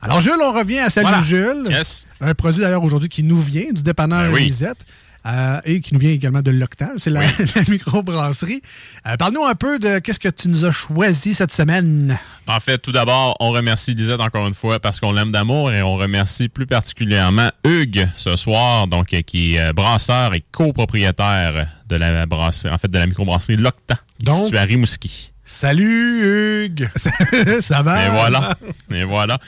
[0.00, 1.22] Alors, Jules, on revient à Salut Voilà.
[1.22, 1.66] Jules.
[1.70, 2.04] Yes.
[2.20, 4.44] Un produit, d'ailleurs, aujourd'hui, qui nous vient du dépanneur Ben oui.
[4.46, 4.84] Lisette.
[5.26, 6.94] euh, et qui nous vient également de l'Octave.
[6.98, 7.20] C'est la,
[7.56, 8.60] la microbrasserie.
[9.06, 12.18] Euh, Parle-nous un peu de qu'est-ce que tu nous as choisi cette semaine.
[12.48, 15.80] En fait, tout d'abord, on remercie Lisette encore une fois parce qu'on l'aime d'amour et
[15.82, 21.96] on remercie plus particulièrement Hugues ce soir, donc qui est euh, brasseur et copropriétaire de
[21.96, 25.30] la brasserie, en fait de la microbrasserie L'Octa, qui est Donc, située à Rimouski.
[25.44, 26.88] Salut Hugues!
[27.60, 28.06] Ça va?
[28.06, 28.56] Et voilà.
[28.90, 29.38] Et voilà.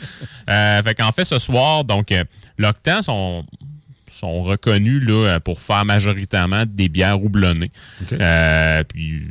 [0.51, 2.23] Euh, fait qu'en fait, ce soir, donc, euh,
[2.59, 3.45] l'Octan sont,
[4.11, 7.71] sont reconnus là, euh, pour faire majoritairement des bières houblonnées.
[8.13, 9.25] Euh, puis,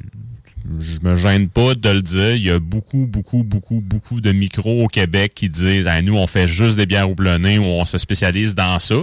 [0.79, 2.35] je me gêne pas de le dire.
[2.35, 6.17] Il y a beaucoup, beaucoup, beaucoup, beaucoup de micros au Québec qui disent Ah, nous,
[6.17, 8.95] on fait juste des bières houblonnées ou on se spécialise dans ça.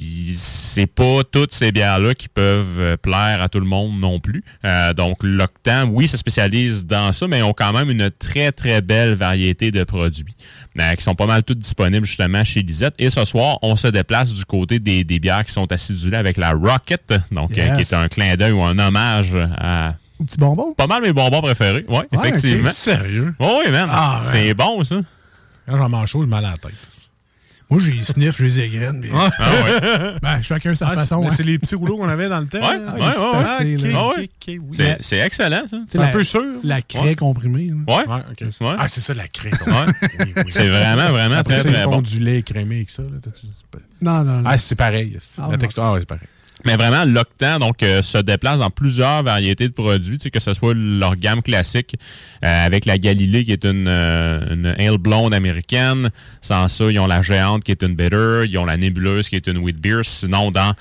[0.00, 4.44] C'est pas toutes ces bières-là qui peuvent euh, plaire à tout le monde non plus.
[4.64, 8.52] Euh, donc, l'Octan, oui, se spécialise dans ça, mais ils ont quand même une très,
[8.52, 10.36] très belle variété de produits
[10.78, 12.94] euh, qui sont pas mal toutes disponibles justement chez Lisette.
[12.98, 16.36] Et ce soir, on se déplace du côté des, des bières qui sont acidulées avec
[16.36, 19.88] la Rocket, donc euh, qui est un clin d'œil ou un hommage à
[20.20, 20.74] Un petit bonbon?
[20.74, 21.84] pas mal mes bonbons préférés.
[21.88, 22.68] Oui, Ouais, effectivement.
[22.68, 22.74] ok.
[22.74, 23.34] Sérieux?
[23.40, 23.88] Oui, man.
[23.90, 24.22] Ah.
[24.26, 24.96] C'est bon, ça.
[25.68, 26.72] Quand j'en mange chaud, j'ai mal à la tête.
[27.70, 28.98] Moi, j'ai sniff, j'ai les graines.
[29.00, 30.14] mais- Ah ouais.
[30.22, 31.22] Ben, chacun sa Ah, façon.
[31.22, 31.34] c'est- hein.
[31.36, 32.58] c'est les petits rouleaux qu'on avait dans le temps.
[32.58, 33.14] Ouais, ouais, les ouais, ouais.
[33.94, 34.30] Ah oui.
[35.00, 35.76] C'est excellent, ça.
[35.86, 36.42] C'est un peu sûr.
[36.64, 37.66] La craie comprimée.
[37.86, 37.94] là.
[37.96, 38.08] Ouais.
[38.08, 38.40] Ouais, ok.
[38.62, 38.76] Ouais.
[38.78, 39.24] Ah, c'est ça, la.
[39.24, 40.42] Oui, oui.
[40.50, 42.02] C'est vraiment, vraiment Après très, très font bon.
[42.02, 43.02] du lait crémé avec ça.
[43.02, 43.08] Là,
[44.00, 44.42] Non, non, non.
[44.46, 45.18] ah, c'est pareil.
[45.38, 46.26] Ah, la texture, ah, ouais, c'est pareil.
[46.64, 50.74] Mais vraiment, l'Octan donc, euh, se déplace dans plusieurs variétés de produits, que ce soit
[50.74, 51.96] leur gamme classique
[52.44, 56.10] euh, avec la Galilée qui est une, euh, une ale blonde américaine.
[56.40, 58.44] Sans ça, ils ont la Géante qui est une bitter.
[58.46, 60.00] Ils ont la Nébuleuse qui est une wheat beer.
[60.02, 60.74] Sinon, dans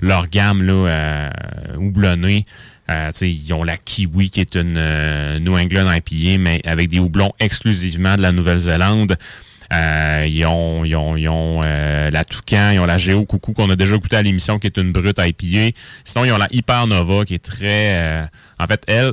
[0.00, 1.30] leur gamme là, euh,
[1.76, 2.46] houblonnée,
[2.90, 6.98] euh, ils ont la Kiwi qui est une euh, New England IPA, mais avec des
[6.98, 9.16] houblons exclusivement de la Nouvelle-Zélande.
[9.72, 13.52] Euh, ils ont, ils ont, ils ont euh, la Toucan, ils ont la Géo Coucou
[13.52, 15.76] qu'on a déjà goûté à l'émission qui est une brute IPA.
[16.04, 17.96] Sinon, ils ont la Hyper Nova qui est très...
[18.00, 18.24] euh,
[18.58, 19.12] en fait, elle,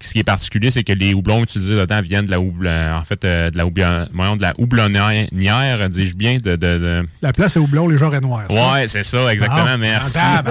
[0.00, 3.04] ce qui est particulier, c'est que les houblons utilisés dedans viennent de la houble, en
[3.04, 7.54] fait, de la houblon, voyons, de la houblonnière, dis-je bien, de, de, de- La place
[7.54, 8.42] est houblon, les genres est noir.
[8.50, 8.72] ça.
[8.72, 9.64] Ouais, c'est ça, exactement.
[9.68, 10.18] Ah, Merci.
[10.20, 10.42] ah,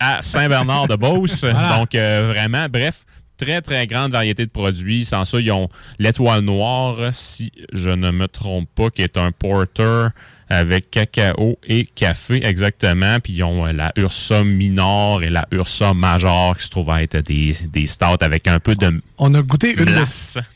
[0.00, 1.40] à Saint-Bernard-de-Beauce.
[1.44, 1.76] Voilà.
[1.76, 3.04] Donc, vraiment, bref,
[3.38, 5.04] très, très grande variété de produits.
[5.04, 9.32] Sans ça, ils ont l'étoile noire, si je ne me trompe pas, qui est un
[9.32, 10.08] porter
[10.50, 13.20] avec cacao et café, exactement.
[13.20, 17.02] Puis ils ont euh, la Ursa Minor et la Ursa Major qui se trouvent à
[17.02, 20.04] être des, des stouts avec un peu de On a goûté une de,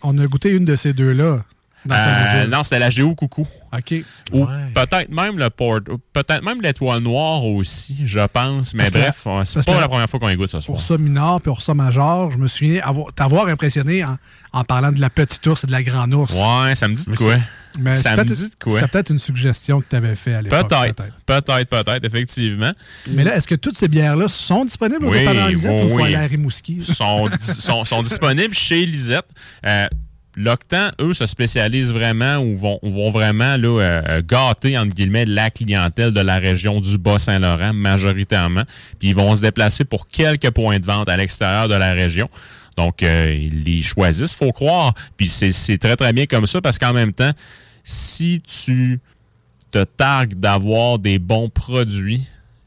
[0.03, 1.45] on a goûté une de ces deux-là.
[1.85, 3.47] Dans Euh, non, c'était la Géo Coucou.
[3.77, 3.95] OK.
[4.33, 5.81] Ou peut-être même le port,
[6.13, 8.75] peut-être même l'étoile noire aussi, je pense.
[8.75, 10.79] Mais Parce bref, c'est pas la première fois qu'on écoute ce soir.
[10.79, 14.17] Ursa minor puis Ursa major, je me souviens avoir- t'avoir impressionné en,
[14.53, 16.33] en parlant de la petite ours et de la grande ours.
[16.35, 17.37] Ouais, ça me dit de quoi?
[17.81, 18.75] Mais ça me dit de quoi?
[18.75, 20.69] C'était peut-être une suggestion que tu avais fait à l'époque.
[20.69, 22.73] Peut-être, peut-être, peut-être, effectivement.
[23.11, 25.85] Mais là, est-ce que toutes ces bières-là sont disponibles au Oui, dépanneur Lisette oui, ou
[25.85, 26.03] il faut oui.
[26.05, 26.85] aller à Rimouski?
[26.85, 29.25] sont, sont, sont disponibles chez Lisette.
[29.67, 29.87] Euh,
[30.35, 35.51] L'Octan, eux, se spécialisent vraiment ou vont, vraiment là, euh, euh, gâter, entre guillemets, la
[35.51, 38.63] clientèle de la région du Bas-Saint-Laurent, majoritairement.
[38.99, 42.31] Puis ils vont se déplacer pour quelques points de vente à l'extérieur de la région.
[42.79, 44.95] Donc, euh, ils les choisissent, faut croire.
[45.19, 47.33] Puis c'est très, très bien comme ça parce qu'en même temps,
[47.85, 49.01] si tu
[49.71, 52.23] te targues d'avoir des bons produits,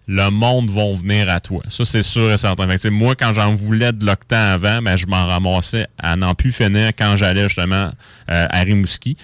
[0.07, 1.63] le monde va venir à toi.
[1.69, 2.67] Ça, c'est sûr et certain.
[2.67, 6.35] Fait que, moi, quand j'en voulais de l'octan avant, ben, je m'en ramassais à n'en
[6.35, 7.89] plus finir quand j'allais justement
[8.29, 9.17] euh, à Rimouski.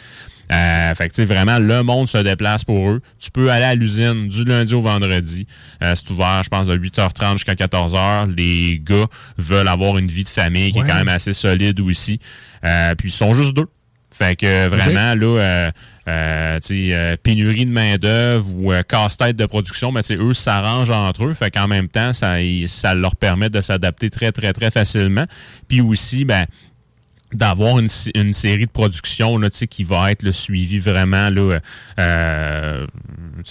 [0.51, 3.01] Euh, fait que, vraiment, le monde se déplace pour eux.
[3.19, 5.47] Tu peux aller à l'usine du lundi au vendredi.
[5.83, 8.33] Euh, c'est ouvert, je pense, de 8h30 jusqu'à 14h.
[8.35, 9.05] Les gars
[9.37, 12.19] veulent avoir une vie de famille qui est quand même assez solide aussi.
[12.65, 13.67] Euh, puis ils sont juste deux.
[14.13, 15.71] Fait que vraiment, là, euh,
[16.07, 21.25] euh, euh, pénurie de main-d'œuvre ou euh, casse-tête de production, mais c'est eux s'arrangent entre
[21.25, 21.33] eux.
[21.33, 22.35] Fait qu'en même temps, ça,
[22.67, 25.25] ça leur permet de s'adapter très, très, très facilement.
[25.69, 26.45] Puis aussi, ben,
[27.33, 31.59] d'avoir une, une série de productions là, qui va être le suivi vraiment là,
[31.99, 32.85] euh,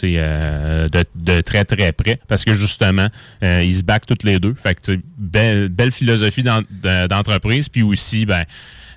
[0.05, 3.09] euh, de, très très près parce que justement
[3.43, 7.69] euh, ils se backent toutes les deux fait que belle, belle philosophie d'en- de- d'entreprise
[7.71, 8.45] puis aussi ben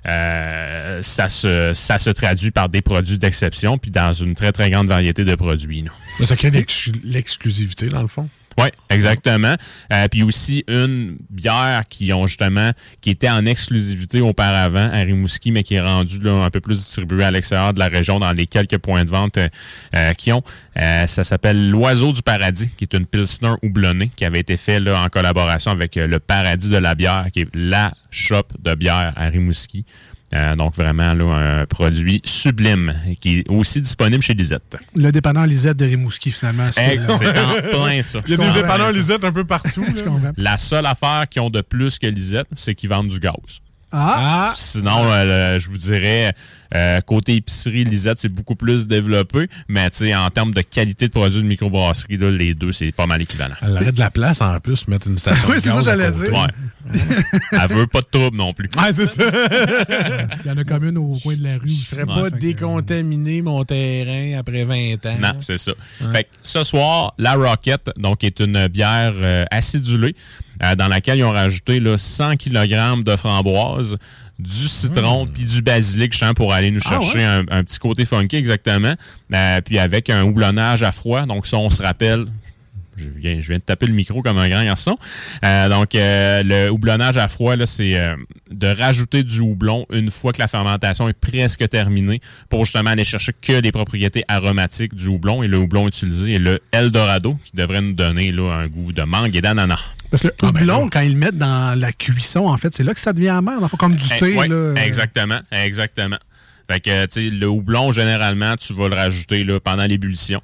[0.06, 4.68] euh, ça se ça se traduit par des produits d'exception puis dans une très très
[4.70, 5.90] grande variété de produits là.
[6.26, 8.28] Ça crée l'ex- l'exclusivité, dans le fond.
[8.58, 9.54] Oui, exactement.
[9.92, 15.50] Euh, puis aussi une bière qui ont justement qui était en exclusivité auparavant à Rimouski,
[15.50, 18.46] mais qui est rendue un peu plus distribuée à l'extérieur de la région dans les
[18.46, 19.48] quelques points de vente euh,
[19.94, 20.42] euh, qui ont.
[20.78, 24.80] Euh, ça s'appelle l'Oiseau du Paradis, qui est une pilsner houblonnée qui avait été fait
[24.80, 28.74] là, en collaboration avec euh, le Paradis de la bière, qui est la shop de
[28.74, 29.84] bière à Rimouski.
[30.34, 31.24] Euh, donc vraiment là,
[31.60, 34.76] un produit sublime qui est aussi disponible chez Lisette.
[34.96, 36.70] Le dépanneur Lisette de Rimouski, finalement.
[36.72, 37.16] C'est en
[37.70, 38.20] plein ça.
[38.26, 38.90] Il y a des dépanneurs.
[38.90, 39.84] Lisette un peu partout.
[39.84, 40.32] là.
[40.36, 43.34] La seule affaire qu'ils ont de plus que Lisette, c'est qu'ils vendent du gaz.
[43.96, 44.52] Ah!
[44.56, 46.32] Sinon, euh, le- je vous dirais,
[46.74, 49.48] euh, côté épicerie, Lisette, c'est beaucoup plus développé.
[49.68, 52.90] Mais tu sais, en termes de qualité de produits de microbrasserie, là, les deux, c'est
[52.92, 53.54] pas mal équivalent.
[53.62, 56.10] Elle aurait de la place en plus, mettre une station Oui, c'est ça que j'allais
[56.10, 56.32] dire.
[56.32, 56.98] Ouais.
[57.52, 58.68] Elle veut pas de trouble non plus.
[58.76, 59.22] Ouais, c'est ça.
[60.44, 61.68] Il y en a comme une au coin de la rue.
[61.68, 65.16] Je ferais pas décontaminer mon terrain après 20 ans.
[65.20, 65.72] Non, c'est ça.
[66.12, 70.14] Fait que ce soir, la Rocket, donc, est une bière euh, acidulée
[70.62, 73.96] euh, dans laquelle ils ont rajouté là, 100 kg de framboise,
[74.38, 77.24] du citron puis du basilic justement, pour aller nous Ah, chercher ouais?
[77.24, 78.94] un, un petit côté funky exactement.
[79.32, 81.26] Euh, puis avec un houblonnage à froid.
[81.26, 82.26] Donc ça, on se rappelle.
[82.96, 84.96] Je viens, je viens de taper le micro comme un grand garçon.
[85.44, 88.14] Euh, donc, euh, le houblonnage à froid, c'est euh,
[88.52, 93.02] de rajouter du houblon une fois que la fermentation est presque terminée pour justement aller
[93.04, 95.42] chercher que les propriétés aromatiques du houblon.
[95.42, 99.02] Et le houblon utilisé est le Eldorado, qui devrait nous donner là, un goût de
[99.02, 99.80] mangue et d'ananas.
[100.10, 102.94] Parce que le houblon, quand ils le mettent dans la cuisson, en fait, c'est là
[102.94, 103.58] que ça devient amer.
[103.78, 104.48] Comme du Eh, thé.
[104.48, 104.74] là.
[104.84, 106.18] Exactement, exactement.
[106.70, 110.40] Fait que, tu sais, le houblon, généralement, tu vas le rajouter là, pendant l'ébullition.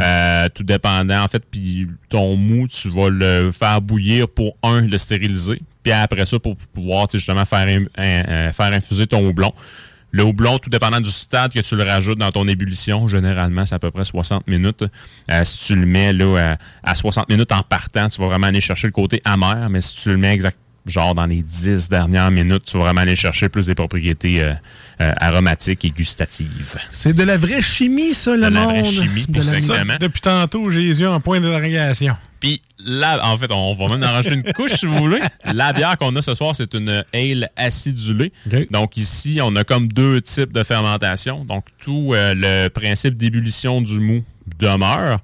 [0.00, 4.80] Euh, tout dépendant, en fait, puis ton mou, tu vas le faire bouillir pour, un,
[4.80, 9.24] le stériliser, puis après ça, pour pouvoir, tu sais, justement, faire, euh, faire infuser ton
[9.24, 9.52] houblon.
[10.16, 13.74] Le houblon, tout dépendant du stade que tu le rajoutes dans ton ébullition, généralement, c'est
[13.74, 14.84] à peu près 60 minutes.
[15.32, 18.46] Euh, si tu le mets là, à, à 60 minutes en partant, tu vas vraiment
[18.46, 21.88] aller chercher le côté amer, mais si tu le mets exact, genre dans les 10
[21.88, 24.52] dernières minutes, tu vas vraiment aller chercher plus des propriétés euh,
[25.00, 26.76] euh, aromatiques et gustatives.
[26.92, 28.70] C'est de la vraie chimie, ça, le De la monde.
[28.70, 29.94] vraie chimie, de la- exactement.
[29.98, 32.14] Depuis tantôt, j'ai les yeux en point d'interrogation.
[32.44, 35.20] Puis là, en fait, on va même en rajouter une couche si vous voulez.
[35.54, 38.32] La bière qu'on a ce soir, c'est une ale acidulée.
[38.70, 41.46] Donc ici, on a comme deux types de fermentation.
[41.46, 44.24] Donc tout euh, le principe d'ébullition du mou
[44.58, 45.20] demeure.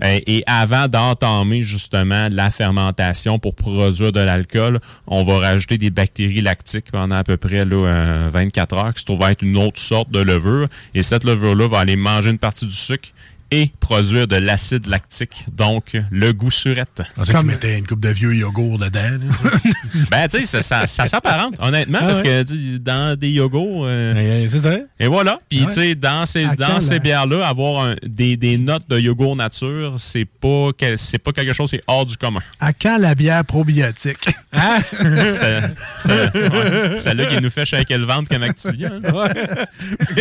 [0.00, 4.78] Euh, Et avant d'entamer justement la fermentation pour produire de l'alcool,
[5.08, 9.00] on va rajouter des bactéries lactiques pendant à peu près là, euh, 24 heures, qui
[9.00, 10.68] se trouve être une autre sorte de levure.
[10.94, 13.08] Et cette levure-là va aller manger une partie du sucre
[13.50, 17.02] et produire de l'acide lactique, donc le goût surette.
[17.24, 19.00] C'est comme mettait une coupe de vieux yogourt dedans.
[19.00, 19.50] là.
[20.10, 22.44] Ben, tu sais, ça, ça, ça s'apparente, honnêtement, Ah parce ouais.
[22.44, 23.84] que dans des yogourts.
[23.86, 24.76] euh, c'est ça.
[24.98, 25.40] Et voilà.
[25.48, 25.66] Puis, Ouais.
[25.66, 30.24] tu sais, dans ces, dans bières-là, avoir un- des, des notes de yogourt nature, c'est
[30.24, 32.40] pas, quel- c'est pas quelque chose, c'est hors du commun.
[32.60, 34.28] À quand la bière probiotique?
[34.52, 34.78] Hein?
[34.90, 38.90] C'est- c'est- ouais, Celle-là qui nous fait shaker le ventre comme Activia.
[38.92, 39.28] hein.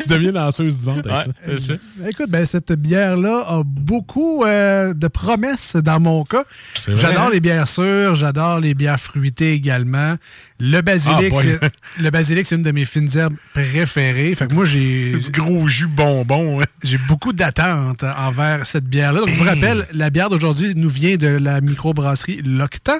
[0.00, 1.74] tu deviens danseuse du ventre avec Ouais, c'est ça.
[2.08, 6.44] Écoute, ben, cette bière-là a beaucoup euh, de promesses dans mon cas.
[6.86, 7.30] J'adore hein?
[7.32, 10.16] les bières sûres, j'adore les bières fruitées également.
[10.58, 11.70] Le basilic, Ah, c'est-
[12.02, 14.34] le basilic, c'est une de mes fines herbes préférées.
[14.34, 15.12] Fait que moi, j'ai.
[15.20, 16.60] Du gros jus bonbon.
[16.60, 16.64] hein.
[16.82, 19.20] J'ai beaucoup d'attentes envers cette bière-là.
[19.20, 22.98] Donc, je vous rappelle, la bière d'aujourd'hui nous vient de la microbrasserie L'Octan.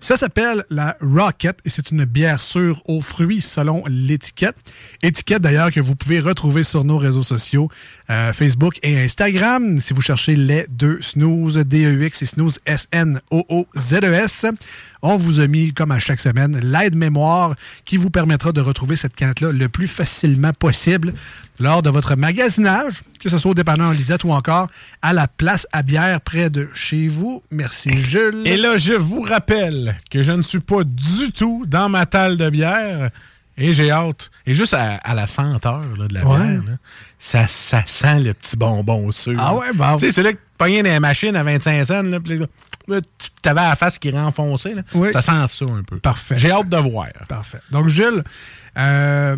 [0.00, 4.56] Ça s'appelle la Rocket et c'est une bière sûre aux fruits selon l'étiquette.
[5.02, 7.68] Étiquette d'ailleurs que vous pouvez retrouver sur nos réseaux sociaux,
[8.32, 9.80] Facebook et Instagram.
[9.80, 14.46] Si vous cherchez les deux snooze, D-E-U-X et snooze S-N-O-O-Z-E-S.
[15.02, 19.14] On vous a mis, comme à chaque semaine, l'aide-mémoire qui vous permettra de retrouver cette
[19.14, 21.14] canette-là le plus facilement possible
[21.58, 24.68] lors de votre magasinage, que ce soit au dépanneur Lisette ou encore
[25.00, 27.42] à la place à bière près de chez vous.
[27.50, 28.42] Merci, Jules.
[28.44, 32.36] Et là, je vous rappelle que je ne suis pas du tout dans ma talle
[32.36, 33.10] de bière.
[33.56, 34.30] Et j'ai hâte.
[34.46, 36.38] Et juste à, à la senteur là, de la Ouais.
[36.38, 36.76] bière, là,
[37.18, 39.34] ça, ça sent le petit bonbon sûr.
[39.38, 39.96] Ah ouais, bon.
[39.98, 42.18] Tu sais, celui que tu pognais dans la machine à 25 cents, là,
[42.88, 44.74] tu avais la face qui renfonçait.
[44.74, 44.82] Là.
[44.94, 45.12] Oui.
[45.12, 45.98] Ça sent ça un peu.
[45.98, 46.36] Parfait.
[46.38, 47.08] J'ai hâte de voir.
[47.28, 47.60] Parfait.
[47.70, 48.24] Donc, Jules,
[48.78, 49.36] euh,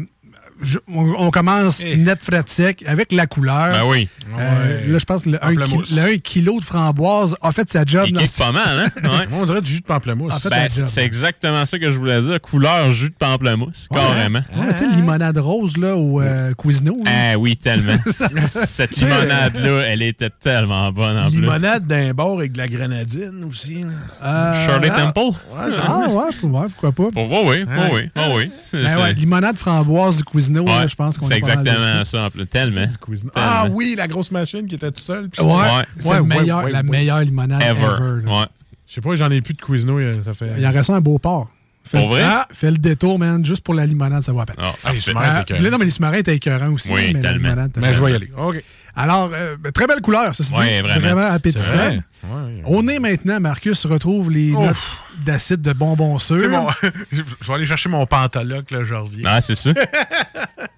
[0.63, 3.73] je- on, on commence net frais sec avec la couleur.
[3.73, 4.09] Ben oui.
[4.39, 4.43] Euh,
[4.83, 4.87] Ouais.
[4.87, 5.95] Là, je pense que le 1 Pamplemousse.
[6.23, 8.05] kilo de framboise a fait sa job.
[8.09, 8.89] Il dans pas mal, hein?
[9.05, 9.27] Ouais.
[9.33, 10.33] On dirait du jus de pamplemousse.
[10.33, 12.41] En fait, Ben, c'est exactement ça que je voulais dire.
[12.41, 14.41] Couleur jus de pamplemousse, carrément.
[14.57, 16.99] Ouais, tu sais, limonade rose là, au euh, Cuisino.
[17.05, 17.11] là.
[17.35, 17.97] Ah oui, tellement.
[18.47, 21.41] Cette limonade-là, elle était tellement bonne en plus.
[21.41, 23.85] Limonade d'un bord avec de la grenadine aussi.
[24.23, 25.37] Euh, Shirley ah, Temple?
[25.57, 27.11] Ah ouais, pour- ouais, pourquoi pas.
[27.13, 28.39] Pour oui, oui, oui, oh
[28.73, 32.47] Ben limonade framboise du Cuisino, ouais, je pense qu'on C'est pas exactement ça, en plus.
[32.47, 32.87] Tellement.
[33.35, 35.29] Ah oui, la grosse machine qui était tout seule.
[35.39, 35.61] Ouais, Ouais.
[35.99, 36.89] c'est Ouais, le ouais, meilleur- ouais, la ouais.
[36.91, 38.27] meilleure limonade ever.
[38.29, 38.45] Ouais.
[38.87, 40.53] Je sais pas, j'en ai plus de Cuisino, il- ça fait.
[40.59, 41.51] Il en reste un beau port.
[41.85, 42.23] Fais, Pour vrai?
[42.25, 44.57] Ah, fais le détour, man, juste pour la limonade, ça va à peine.
[44.61, 46.91] Ah, Ah, les Ah, là, non, mais les sous-marins étaient écœurants aussi.
[46.93, 47.49] Oui, mais la tellement.
[47.49, 48.31] limonade, Mais je vais y aller.
[48.37, 48.63] OK.
[48.95, 50.59] Alors, euh, ben, très belle couleur, ça se dit.
[50.59, 51.23] Ouais, vraiment.
[51.33, 51.65] appétissant.
[51.71, 52.01] C'est vrai.
[52.25, 52.63] Ouais.
[52.67, 54.67] Au nez maintenant, Marcus retrouve les Ouf.
[54.67, 54.77] notes
[55.25, 56.49] d'acide de bonbons sûrs.
[56.51, 56.69] mon-
[57.13, 59.25] je vais aller chercher mon pantaloc, là, je reviens.
[59.27, 59.71] Ah, c'est ça.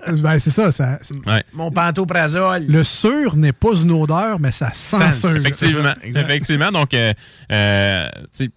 [0.07, 0.71] Ben, c'est ça.
[0.71, 1.43] ça Ouais.
[1.55, 2.67] Mon pantoprazole.
[2.69, 5.37] le sûr n'est pas une odeur, mais ça sent Sent, sûr.
[5.37, 5.95] Effectivement.
[6.03, 6.71] Effectivement.
[6.71, 7.12] Donc, euh,
[7.51, 8.51] euh, tu sais,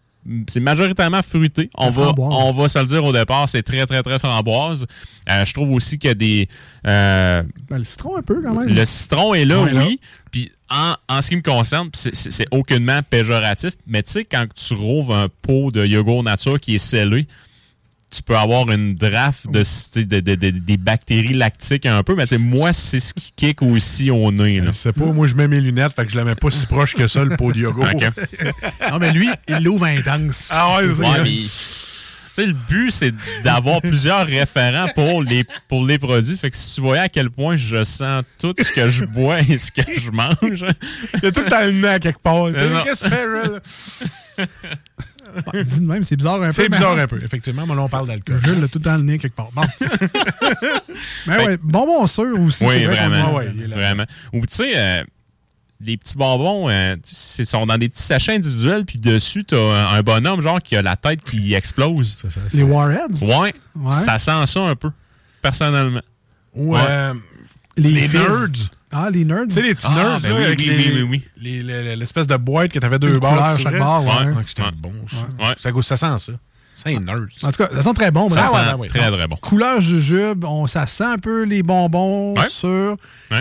[0.47, 1.69] c'est majoritairement fruité.
[1.75, 4.85] On va, on va se le dire au départ, c'est très, très, très framboise.
[5.29, 6.47] Euh, je trouve aussi qu'il y a des.
[6.85, 8.67] euh, Ben, le citron un peu quand même.
[8.73, 9.85] le citron est là, citron est là.
[9.87, 9.99] oui.
[10.31, 14.73] Puis en, en ce qui me concerne, c'est- aucunement péjoratif, mais tu sais, quand tu
[14.73, 17.25] rouvres un pot de yogourt nature qui est scellé,
[18.09, 22.03] tu peux avoir une draft de, tu sais, de- de- de- des bactéries lactiques un
[22.03, 24.61] peu, mais moi, c'est ce qui kick aussi au nez.
[24.61, 24.67] Là.
[24.67, 26.65] Je sais pas, moi je mets mes lunettes, fait que je la mets pas si
[26.67, 27.65] proche que ça, le pot de.
[27.65, 28.05] Ok.
[28.91, 30.47] Non, mais lui, il l'ouvre intense.
[30.51, 35.43] Ah ouais, c'est Ouais, mais tu sais, le but, c'est d'avoir plusieurs référents pour les,
[35.67, 36.37] pour les produits.
[36.37, 39.41] Fait que si tu voyais à quel point je sens tout ce que je bois
[39.41, 40.63] et ce que je mange.
[41.15, 42.47] Il y a tout le temps le nez à quelque part.
[42.49, 42.83] C'est.
[42.83, 43.15] Qu'est-ce que tu
[44.37, 44.45] fais,
[45.53, 46.53] Ouais, dis de même, c'est bizarre un peu.
[46.53, 48.39] C'est mais- bizarre un peu, effectivement, mais là on parle d'alcool.
[48.43, 49.51] Jules l'a tout dans le nez quelque part.
[49.53, 49.61] Bon.
[51.27, 52.63] mais ouais, bonbons sûrs aussi.
[52.65, 53.29] oui, vrai vraiment.
[53.29, 54.05] a- ouais, vraiment.
[54.33, 55.03] Ou tu sais, euh,
[55.81, 59.89] les petits bonbons, euh, sais, sont dans des petits sachets individuels, puis dessus, tu as
[59.91, 62.15] un bonhomme genre qui a la tête qui explose.
[62.19, 63.21] C'est ça, Les Warheads?
[63.23, 63.91] Ouais, Ouais.
[64.03, 64.89] ça sent ça un peu,
[65.41, 66.01] personnellement.
[66.55, 66.81] Ou Ouais.
[66.89, 67.13] euh,
[67.77, 68.13] Les, les fizz.
[68.19, 68.47] nerds.
[68.91, 69.47] Ah, les nerds?
[69.49, 71.95] Tu sais, les petits Ah, nerds, ben là, oui, avec oui, les- oui, les- les-
[71.95, 73.33] l'espèce de boîte que t'avais deux Une barres.
[73.35, 74.11] couleur sur chaque barre, ouais.
[74.37, 74.69] Ah, C'était Ouais.
[74.75, 75.45] bon, ça.
[75.45, 75.55] Ouais.
[75.57, 76.33] Ça, goûte- ça sent ça.
[76.75, 77.27] C'est un nerd.
[77.41, 78.27] En tout cas, ça sent très bon.
[78.29, 78.87] mais Ça là, sent ouais, ouais, ouais.
[78.87, 79.35] très, très bon.
[79.37, 82.35] Couleur jujube, on, ça sent un peu les bonbons.
[82.35, 82.45] Ouais.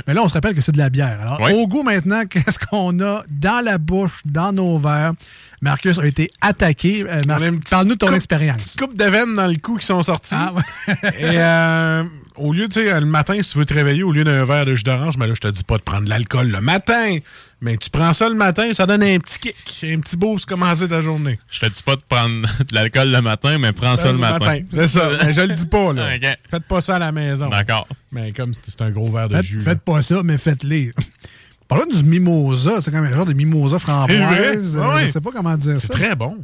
[0.07, 1.19] Mais là, on se rappelle que c'est de la bière.
[1.21, 1.53] Alors, Ouais.
[1.53, 5.13] au goût maintenant, qu'est-ce qu'on a dans la bouche, dans nos verres?
[5.61, 7.05] Marcus a été attaqué.
[7.09, 7.41] Euh, Mar-
[7.71, 8.75] Parle-nous de ton coupe- expérience.
[8.79, 10.35] Coupe de veines dans le cou qui sont sorties.
[10.35, 10.95] Ah, ouais.
[11.19, 12.05] Et euh,
[12.39, 14.65] au lieu, tu sais, le matin, si tu veux te réveiller, au lieu d'un verre
[14.65, 17.19] de jus d'orange, mais là, je te dis pas de prendre de l'alcool le matin.
[17.61, 20.87] Mais tu prends ça le matin, ça donne un petit kick, un petit boost commencer
[20.89, 21.39] ta journée.
[21.51, 24.59] Je te dis pas de prendre de l'alcool le matin, mais prends ça le matin.
[24.73, 25.11] C'est ça.
[25.25, 26.09] Mais je le dis pas, là.
[26.51, 27.49] Faites pas ça à la maison.
[27.49, 27.89] D'accord.
[28.13, 29.61] Mais comme c'est c'est un gros verre de Faites, jus.
[29.61, 30.93] faites pas ça, mais faites-les.
[31.69, 32.81] Parlons du mimosa.
[32.81, 34.73] C'est quand même un genre de mimosa framboise.
[34.73, 34.79] C'est?
[34.79, 35.07] Euh, Ouais.
[35.07, 35.95] Je sais pas comment dire C'est ça.
[35.95, 36.39] très bon.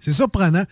[0.00, 0.64] C'est surprenant.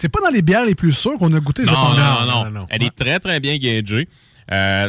[0.00, 1.64] C'est pas dans les bières les plus sûres qu'on a goûté.
[1.64, 2.66] Non, non, non, non, non.
[2.70, 4.08] Elle est très, très bien gagée.
[4.52, 4.88] Euh,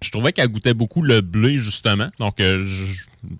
[0.00, 2.08] je trouvais qu'elle goûtait beaucoup le blé, justement.
[2.18, 2.64] Donc, euh,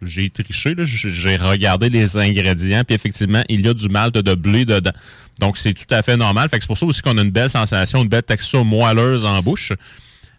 [0.03, 0.75] j'ai triché.
[0.83, 2.85] J'ai regardé les ingrédients.
[2.85, 4.93] Puis, effectivement, il y a du malt de blé dedans.
[5.41, 6.51] Donc, c'est tout à fait normal.
[6.51, 9.25] Fait que c'est pour ça aussi qu'on a une belle sensation, une belle texture moelleuse
[9.25, 9.73] en bouche.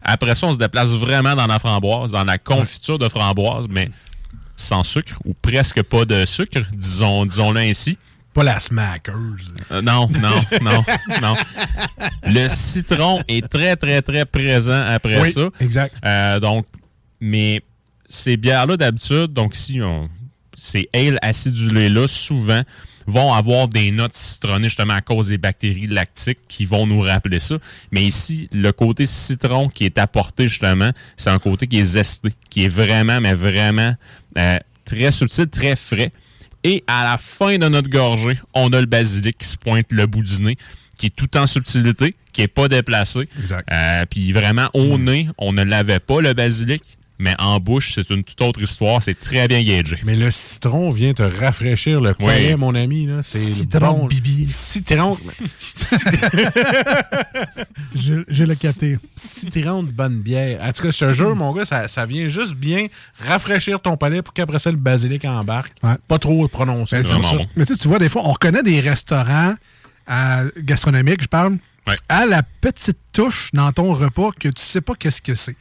[0.04, 3.90] Après ça, on se déplace vraiment dans la framboise, dans la confiture de framboise, mais
[4.56, 7.98] sans sucre ou presque pas de sucre, disons, disons-le ainsi.
[8.36, 9.16] Pas la Smackers.
[9.72, 10.84] Euh, non, non, non,
[11.22, 11.34] non.
[12.28, 15.50] Le citron est très, très, très présent après Oui, ça.
[15.62, 15.96] exact.
[16.06, 16.66] Euh, donc,
[17.22, 17.62] mais
[18.10, 20.10] ces bières-là, d'habitude, donc si on,
[20.54, 22.62] ces ales acidulés-là, souvent,
[23.08, 27.40] vont avoir des notes citronnées justement à cause des bactéries lactiques qui vont nous rappeler
[27.40, 27.56] ça.
[27.92, 32.34] Mais ici, le côté citron qui est apporté justement, c'est un côté qui est zesté,
[32.50, 33.96] qui est vraiment, mais vraiment
[34.38, 36.12] euh, très subtil, très frais.
[36.68, 40.08] Et à la fin de notre gorgée, on a le basilic qui se pointe le
[40.08, 40.58] bout du nez,
[40.98, 43.30] qui est tout en subtilité, qui est pas déplacé.
[43.40, 43.70] Exact.
[43.72, 46.82] Euh, Puis vraiment, au nez, on ne l'avait pas, le basilic.
[47.18, 49.02] Mais en bouche, c'est une toute autre histoire.
[49.02, 49.98] C'est très bien gagé.
[50.04, 52.26] Mais le citron vient te rafraîchir le Oui.
[52.26, 53.06] palais, mon ami.
[53.06, 53.22] là.
[53.24, 54.08] C'est Citron bon.
[54.08, 54.48] bibi.
[54.50, 55.18] Citron.
[57.96, 58.98] Je, je l'ai capté.
[59.16, 60.60] citron de bonne bière.
[60.62, 62.88] En tout cas, je te jure, mon gars, ça, ça vient juste bien
[63.26, 65.74] rafraîchir ton palais pour qu'après ça, le basilic embarque.
[65.84, 65.96] Ouais.
[66.08, 67.02] Pas trop prononcé.
[67.02, 67.48] Ben.
[67.56, 69.54] Mais tu sais, tu vois, des fois, on reconnaît des restaurants
[70.10, 71.58] euh, gastronomiques, je parle,
[71.88, 71.96] Ouais.
[72.10, 75.56] à la petite touche dans ton repas que tu sais pas qu'est-ce que c'est.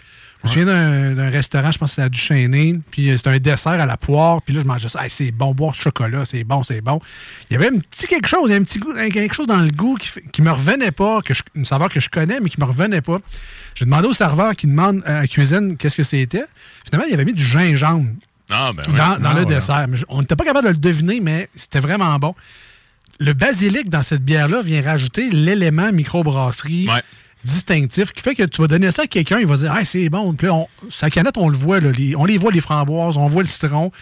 [0.44, 3.38] Je me souviens d'un restaurant, je pense que c'est la Duchesnay, puis euh, c'était un
[3.38, 5.02] dessert à la poire, puis là, je mangeais ça.
[5.02, 7.00] Hey, c'est bon, boire du chocolat, c'est bon, c'est bon.
[7.50, 9.46] Il y avait un petit quelque chose, il y avait un petit goût, quelque chose
[9.46, 12.40] dans le goût qui, qui me revenait pas, que je, une saveur que je connais,
[12.40, 13.18] mais qui me revenait pas.
[13.74, 16.44] J'ai demandé au serveur qui demande euh, à la cuisine qu'est-ce que c'était.
[16.84, 18.10] Finalement, il avait mis du gingembre
[18.50, 18.94] Ah, ben oui.
[18.98, 19.46] dans, dans Ah, le ouais.
[19.46, 19.86] dessert.
[19.88, 22.34] Mais on n'était pas capable de le deviner, mais c'était vraiment bon.
[23.18, 26.86] Le basilic dans cette bière-là vient rajouter l'élément microbrasserie
[27.44, 30.08] distinctif qui fait que tu vas donner ça à quelqu'un, il va dire Ah, c'est
[30.08, 30.32] bon.
[30.34, 33.42] Puis là, sa canette, on le voit, là, on les voit, les framboises, on voit
[33.42, 33.92] le citron.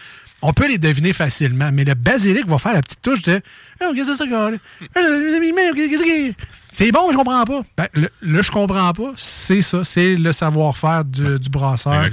[0.41, 3.41] On peut les deviner facilement, mais le basilic va faire la petite touche de
[3.79, 6.33] Ah, qu'est-ce que c'est ça,
[6.73, 7.61] Ah, C'est bon, mais je comprends pas.
[7.77, 12.03] Ben, le, le je comprends pas, c'est ça, c'est le savoir-faire du, du brasseur.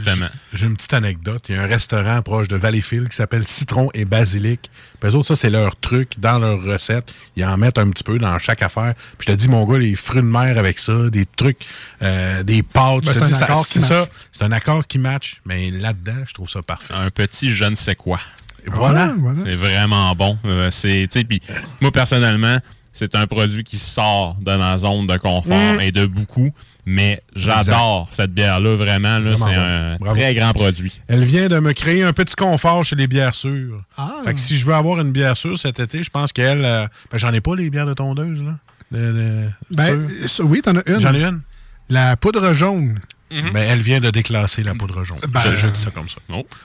[0.52, 1.44] J'ai une petite anecdote.
[1.48, 4.70] Il y a un restaurant proche de Valleyfield qui s'appelle Citron et Basilic.
[5.00, 7.10] Puis eux autres, ça, c'est leur truc dans leur recette.
[7.36, 8.94] Ils en mettent un petit peu dans chaque affaire.
[9.18, 11.64] Puis je te dis, mon gars, les fruits de mer avec ça, des trucs,
[12.02, 13.04] euh, des pâtes.
[13.04, 14.00] Ben, c'est un ça- accord qui c'est ça.
[14.00, 14.08] match.
[14.32, 15.40] C'est un accord qui match.
[15.46, 16.92] Mais là-dedans, je trouve ça parfait.
[16.94, 18.20] Un petit je ne sais quoi.
[18.66, 19.14] Voilà.
[19.42, 20.38] C'est vraiment bon.
[20.44, 21.40] Euh, c'est, tu sais, puis
[21.80, 22.58] moi, personnellement,
[22.92, 25.80] c'est un produit qui sort de ma zone de confort Mm.
[25.80, 26.50] et de beaucoup.
[26.86, 29.18] Mais j'adore cette bière-là, vraiment.
[29.18, 29.50] Là, c'est bon.
[29.50, 30.14] un Bravo.
[30.16, 30.98] très grand produit.
[31.08, 33.80] Elle vient de me créer un petit confort chez les bières sûres.
[33.96, 34.14] Ah.
[34.24, 36.64] Fait que si je veux avoir une bière sûre cet été, je pense qu'elle.
[36.64, 38.56] euh, ben, j'en ai pas les bières de tondeuse, là.
[38.90, 40.08] De- de- Ben,
[40.40, 41.00] oui, t'en as une.
[41.00, 41.42] J'en ai une.
[41.90, 42.98] La poudre jaune.
[43.30, 45.18] Mais elle vient de déclasser la poudre jaune.
[45.28, 46.16] Ben, je, je dis ça comme ça.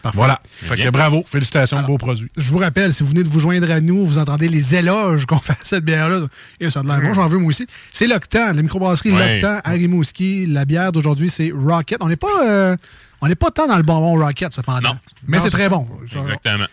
[0.02, 0.18] Parfait.
[0.18, 0.40] Voilà.
[0.52, 1.24] Fait que bravo.
[1.28, 2.30] Félicitations, beau produit.
[2.38, 5.26] Je vous rappelle, si vous venez de vous joindre à nous, vous entendez les éloges
[5.26, 6.22] qu'on fait à cette bière-là.
[6.60, 7.68] Et ça a de l'air bon, j'en veux moi aussi.
[7.92, 9.40] C'est l'Octan, la microbrasserie Ouais.
[9.42, 10.48] L'Octan à Rimouski.
[10.48, 11.98] La bière d'aujourd'hui, c'est Rocket.
[12.02, 12.76] On n'est pas, euh,
[13.22, 14.98] on n'est pas tant dans le bonbon Rocket, cependant.
[15.28, 15.88] Mais Non, c'est c'est très bon.
[16.04, 16.66] Exactement.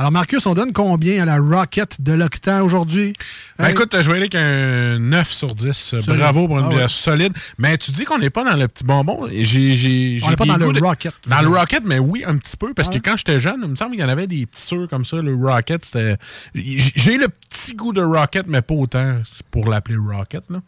[0.00, 3.12] Alors, Marcus, on donne combien à la Rocket de l'Octan aujourd'hui?
[3.58, 5.72] Ben, Hey, écoute, je vais aller avec un 9 sur 10.
[5.76, 6.06] Solide.
[6.06, 6.74] Bravo pour une Ah ouais.
[6.76, 7.34] bière solide.
[7.58, 9.28] Mais tu dis qu'on n'est pas dans le petit bonbon.
[9.30, 11.12] J'ai, j'ai, On n'est pas dans le de- Rocket.
[11.26, 12.72] Dans le Rocket, mais oui, un petit peu.
[12.72, 14.62] Parce Ah que quand j'étais jeune, il me semble qu'il y en avait des petits
[14.62, 15.16] sûrs comme ça.
[15.18, 16.16] Le Rocket, c'était.
[16.54, 19.18] J'ai le petit goût de Rocket, mais pas autant
[19.50, 20.44] pour l'appeler Rocket.
[20.48, 20.62] Là.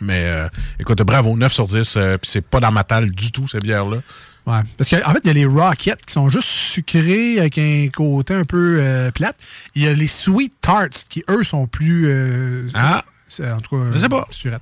[0.00, 0.48] Mais euh,
[0.80, 1.94] écoute, bravo, 9 sur 10.
[1.96, 3.98] euh, Puis c'est pas dans ma talle du tout, cette bière-là.
[4.46, 4.60] Ouais.
[4.76, 8.34] Parce qu'en fait, il y a les Rockets qui sont juste sucrés avec un côté
[8.34, 9.36] un peu euh, plate.
[9.74, 12.06] Il y a les Sweet Tarts qui, eux, sont plus.
[12.08, 13.04] euh, Ah.
[13.40, 13.84] En tout cas.
[13.94, 14.26] Je sais pas.
[14.46, 14.58] euh.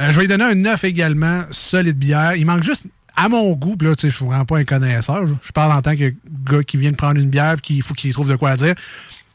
[0.00, 2.36] Euh, je vais lui donner un 9 également, solide bière.
[2.36, 2.84] Il manque juste,
[3.16, 5.26] à mon goût, puis là, tu sais, je suis vraiment pas un connaisseur.
[5.26, 6.14] Je, parle en tant que
[6.50, 8.74] gars qui vient de prendre une bière puis qu'il faut qu'il trouve de quoi dire.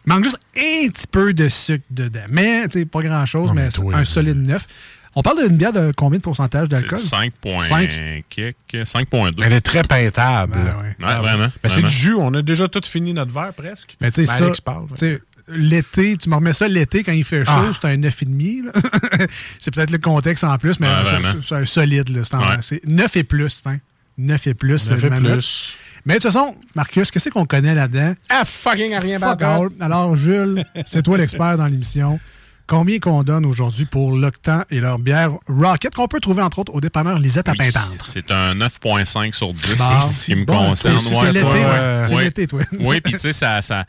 [0.05, 2.21] Il manque juste un petit peu de sucre dedans.
[2.29, 4.65] Mais, tu sais, pas grand-chose, mais mais, toi, un euh, solide 9.
[5.15, 6.97] On parle d'une bière de combien de pourcentage d'alcool?
[6.99, 7.59] 5 points.
[7.59, 7.89] Cinq?
[8.29, 9.43] kick, 5.2.
[9.43, 10.57] Elle est très peintable.
[10.57, 11.37] Ouais, vraiment.
[11.37, 11.87] Ben, c'est vraiment.
[11.87, 12.15] du jus.
[12.15, 13.95] On a déjà tout fini notre verre presque.
[14.01, 14.87] Mais tu sais, Ben, parle.
[14.89, 17.71] tu sais, l'été, tu me remets ça l'été quand il fait chaud, Ah.
[17.79, 18.63] c'est un 9,5.
[18.63, 18.71] là.
[19.59, 21.41] c'est peut-être le contexte en plus, mais Ouais, c'est- vraiment.
[21.51, 22.09] un solide.
[22.09, 22.57] là, c'est en- Ouais.
[22.61, 23.61] c'est 9 et plus.
[23.65, 23.77] hein.
[24.17, 24.89] 9 et plus.
[24.89, 25.73] 9 euh, et plus.
[26.05, 28.13] Mais de toute façon, Marcus, qu'est-ce qu'on connaît là-dedans?
[28.29, 29.69] Ah, fucking rien Fuck all.
[29.79, 32.19] Alors, Jules, c'est toi l'expert dans l'émission.
[32.65, 36.73] Combien qu'on donne aujourd'hui pour l'Octan et leur bière Rocket qu'on peut trouver entre autres
[36.73, 38.05] au dépanneur Lisette à Pintendre?
[38.07, 40.01] C'est un 9.5 sur 10 Bon.
[40.01, 40.99] ce qui me Bon, concerne.
[41.01, 42.23] c'est- c'est l'été, ouais.
[42.23, 42.61] L'été, toi.
[42.79, 43.85] Oui, puis tu sais, ça, ça,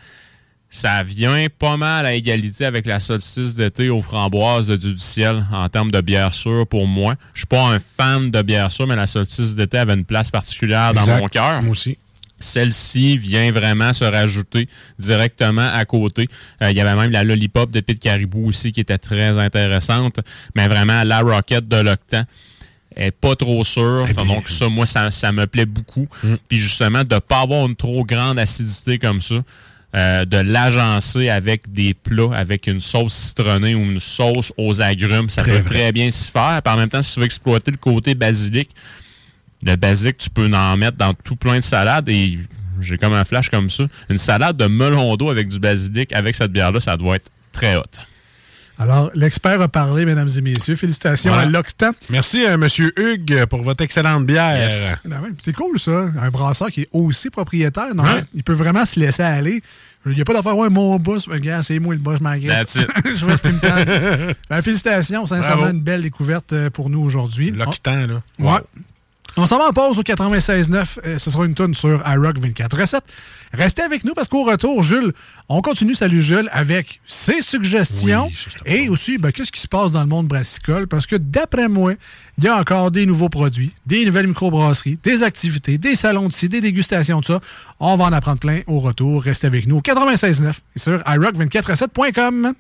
[0.69, 4.99] ça vient pas mal à égalité avec la solstice d'été aux framboises de Dieu du
[4.99, 7.15] ciel en termes de bière sûre pour moi.
[7.33, 10.33] Je suis pas un fan de bière sûre, mais la solstice d'été avait une place
[10.33, 11.21] particulière dans Exact.
[11.21, 11.63] mon cœur.
[11.63, 11.97] Moi aussi.
[12.45, 14.69] Celle-ci vient vraiment se rajouter
[14.99, 16.29] directement à côté.
[16.63, 20.21] Euh, Il y avait même la Lollipop de Pete Caribou aussi qui était très intéressante.
[20.55, 22.25] Mais vraiment, la Rocket de l'Octan
[22.97, 24.07] est pas trop sûre.
[24.09, 26.07] Enfin, donc ça, moi, ça, ça me plaît beaucoup.
[26.49, 29.37] Puis justement, de pas avoir une trop grande acidité comme ça.
[29.97, 35.31] euh, de l'agencer avec des plats, avec une sauce citronnée ou une sauce aux agrumes,
[35.31, 35.65] ça Très peut vrai.
[35.83, 36.61] très bien s'y faire.
[36.65, 38.71] Puis en même temps, si tu veux exploiter le côté basilic,
[39.65, 42.39] le basique, tu peux en mettre dans tout plein de salades et
[42.81, 43.85] j'ai comme un flash comme ça.
[44.11, 47.77] Une salade de melon d'eau avec du basilic avec cette bière-là, ça doit être très
[47.77, 47.83] hot.
[48.77, 50.75] Alors, l'expert a parlé, mesdames et messieurs.
[50.75, 51.47] Félicitations Voilà.
[51.47, 51.93] à l'Octan.
[52.11, 54.69] Merci, euh, Monsieur Hugues, pour votre excellente bière.
[54.69, 54.95] Yes.
[55.05, 56.09] Ben c'est cool, ça.
[56.21, 57.95] Un brasseur qui est aussi propriétaire.
[57.95, 58.03] Non?
[58.35, 59.63] Il peut vraiment se laisser aller.
[60.07, 61.29] Il n'y a pas d'affaire, ouais, mon boss.
[61.29, 62.49] Regarde, c'est moi le boss, malgré.
[62.49, 62.89] That's it.
[63.15, 64.37] Je vois ce qui me tente.
[64.51, 65.25] Ben, félicitations.
[65.25, 65.77] Sincèrement, Bravo.
[65.77, 67.53] une belle découverte euh, pour nous aujourd'hui.
[67.53, 68.23] L'Octan, là.
[68.41, 68.59] Ouais.
[69.37, 70.99] On s'en va en pause au 96.9.
[71.05, 73.05] Euh, ce sera une tonne sur iRock 24 recettes.
[73.53, 75.13] Restez avec nous parce qu'au retour, Jules,
[75.49, 78.31] on continue, salut Jules, avec ses suggestions
[78.65, 80.87] et aussi ben, qu'est-ce qui se passe dans le monde brassicole?
[80.87, 81.95] Parce que d'après moi,
[82.39, 86.33] il y a encore des nouveaux produits, des nouvelles microbrasseries, des activités, des salons de
[86.33, 87.41] ci, des dégustations de ça.
[87.81, 89.23] On va en apprendre plein au retour.
[89.23, 92.55] Restez avec nous au 96.9 et sur iRock247.com.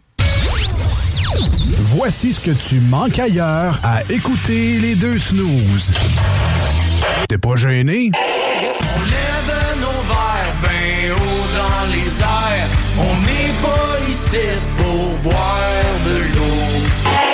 [1.96, 5.92] Voici ce que tu manques ailleurs à écouter les deux snooze.
[7.28, 8.10] T'es pas gêné?
[8.14, 12.68] On lève nos verres bien haut dans les airs.
[12.98, 14.44] On n'est pas ici
[14.76, 16.62] pour boire de l'eau.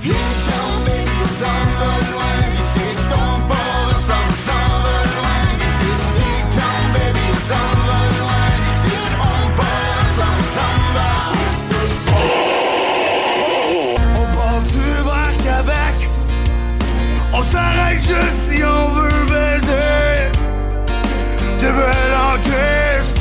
[0.03, 2.87] Viens tomber, nous en va loin d'ici.
[3.09, 5.91] Ton port ensemble, s'en va loin d'ici.
[6.17, 8.95] Viens tomber, nous en va loin d'ici.
[9.19, 11.11] On part ensemble, s'en va.
[14.17, 14.85] On part du.
[17.33, 19.10] On s'arrête juste si on veut
[21.73, 23.15] belle en crise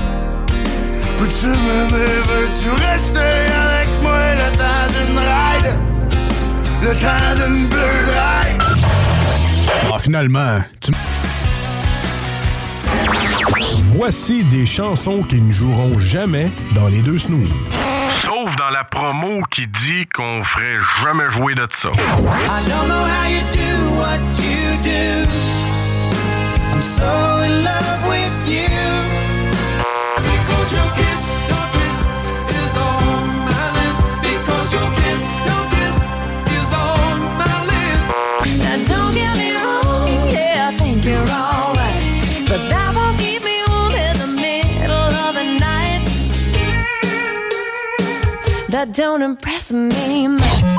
[1.18, 5.74] Peux-tu m'aimer, veux-tu rester avec moi le temps d'une ride?
[6.82, 8.62] Le temps d'une bleue ride
[9.93, 10.91] Ah, finalement, tu...
[13.95, 17.50] Voici des chansons qui ne joueront jamais dans les deux snooze.
[18.24, 21.89] Sauf dans la promo qui dit qu'on ferait jamais jouer de ça.
[21.89, 25.18] I don't know how you do what you do
[38.70, 43.41] That don't get me home Yeah I think you're all right But that won't keep
[43.43, 46.04] me wrong in the middle of the night.
[48.70, 50.79] That don't impress me much.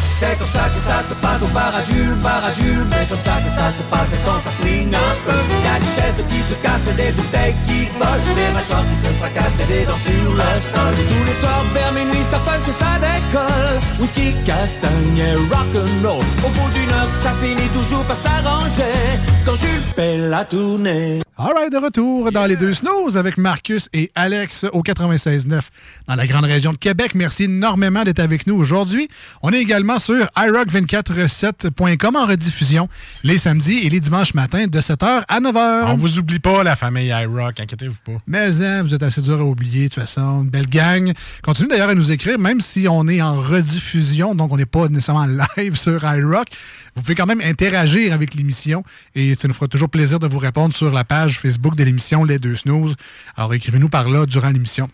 [0.21, 3.09] C'est comme ça que ça se passe au bar à Jules, bar à Jules Mais
[3.09, 5.33] comme ça que ça se passe quand ça flingue un peu.
[5.65, 9.61] Y'a des chaises qui se cassent, des bouteilles qui volent Des machins qui se fracassent
[9.63, 10.93] et des dents sur le sol.
[10.93, 13.81] Et tous les soirs vers minuit ça punch et ça décolle.
[13.99, 16.21] Whisky, castagne et rock'n'roll.
[16.45, 19.17] Au bout d'une heure ça finit toujours par s'arranger.
[19.43, 21.23] Quand Jules fait la tournée.
[21.43, 25.61] All right, de retour dans les deux snows avec Marcus et Alex au 96.9
[26.07, 27.15] dans la grande région de Québec.
[27.15, 29.09] Merci énormément d'être avec nous aujourd'hui.
[29.41, 32.89] On est également sur iRock247.com en rediffusion
[33.23, 35.83] les samedis et les dimanches matins de 7h à 9h.
[35.87, 38.21] On vous oublie pas, la famille iRock, inquiétez-vous pas.
[38.27, 40.43] Mais hein, vous êtes assez dur à oublier, de toute façon.
[40.43, 41.13] Une belle gang.
[41.41, 44.87] Continuez d'ailleurs à nous écrire, même si on est en rediffusion, donc on n'est pas
[44.87, 46.47] nécessairement live sur iRock.
[46.95, 48.83] Vous pouvez quand même interagir avec l'émission
[49.15, 52.23] et ça nous fera toujours plaisir de vous répondre sur la page Facebook de l'émission
[52.23, 52.95] Les Deux Snooze.
[53.35, 54.89] Alors écrivez-nous par là durant l'émission.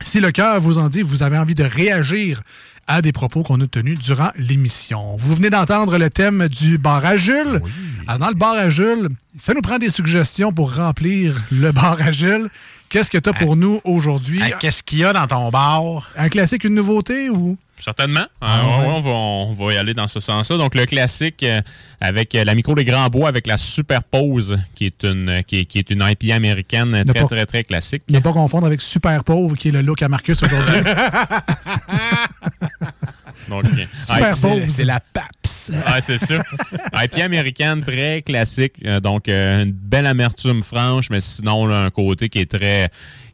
[0.00, 2.42] Si le cœur vous en dit, vous avez envie de réagir
[2.86, 5.16] à des propos qu'on a tenus durant l'émission.
[5.18, 7.60] Vous venez d'entendre le thème du bar à Jules.
[8.06, 9.08] Alors, dans le bar à Jules,
[9.38, 12.50] ça nous prend des suggestions pour remplir le bar à Jules.
[12.88, 14.42] Qu'est-ce que tu as pour nous aujourd'hui?
[14.60, 16.10] Qu'est-ce qu'il y a dans ton bar?
[16.16, 17.56] Un classique, une nouveauté ou?
[17.84, 18.26] Certainement.
[18.40, 18.72] Ah ouais.
[18.86, 20.56] on, va, on va y aller dans ce sens-là.
[20.56, 21.60] Donc, le classique euh,
[22.00, 25.60] avec euh, la micro des grands bois avec la superpose, qui est une, euh, qui
[25.60, 28.02] est, qui est une IPA américaine Ne très, pas- très, très classique.
[28.08, 30.80] Ne pas confondre avec Super Pauvre, qui est le look à Marcus aujourd'hui.
[33.48, 33.64] Donc,
[33.98, 34.62] Super Pose.
[34.68, 35.72] C'est la PAPS.
[35.84, 36.38] Ah, c'est ça.
[36.94, 38.74] IPA américaine très classique.
[39.02, 42.90] Donc, une belle amertume franche, mais sinon, là, un côté qui est très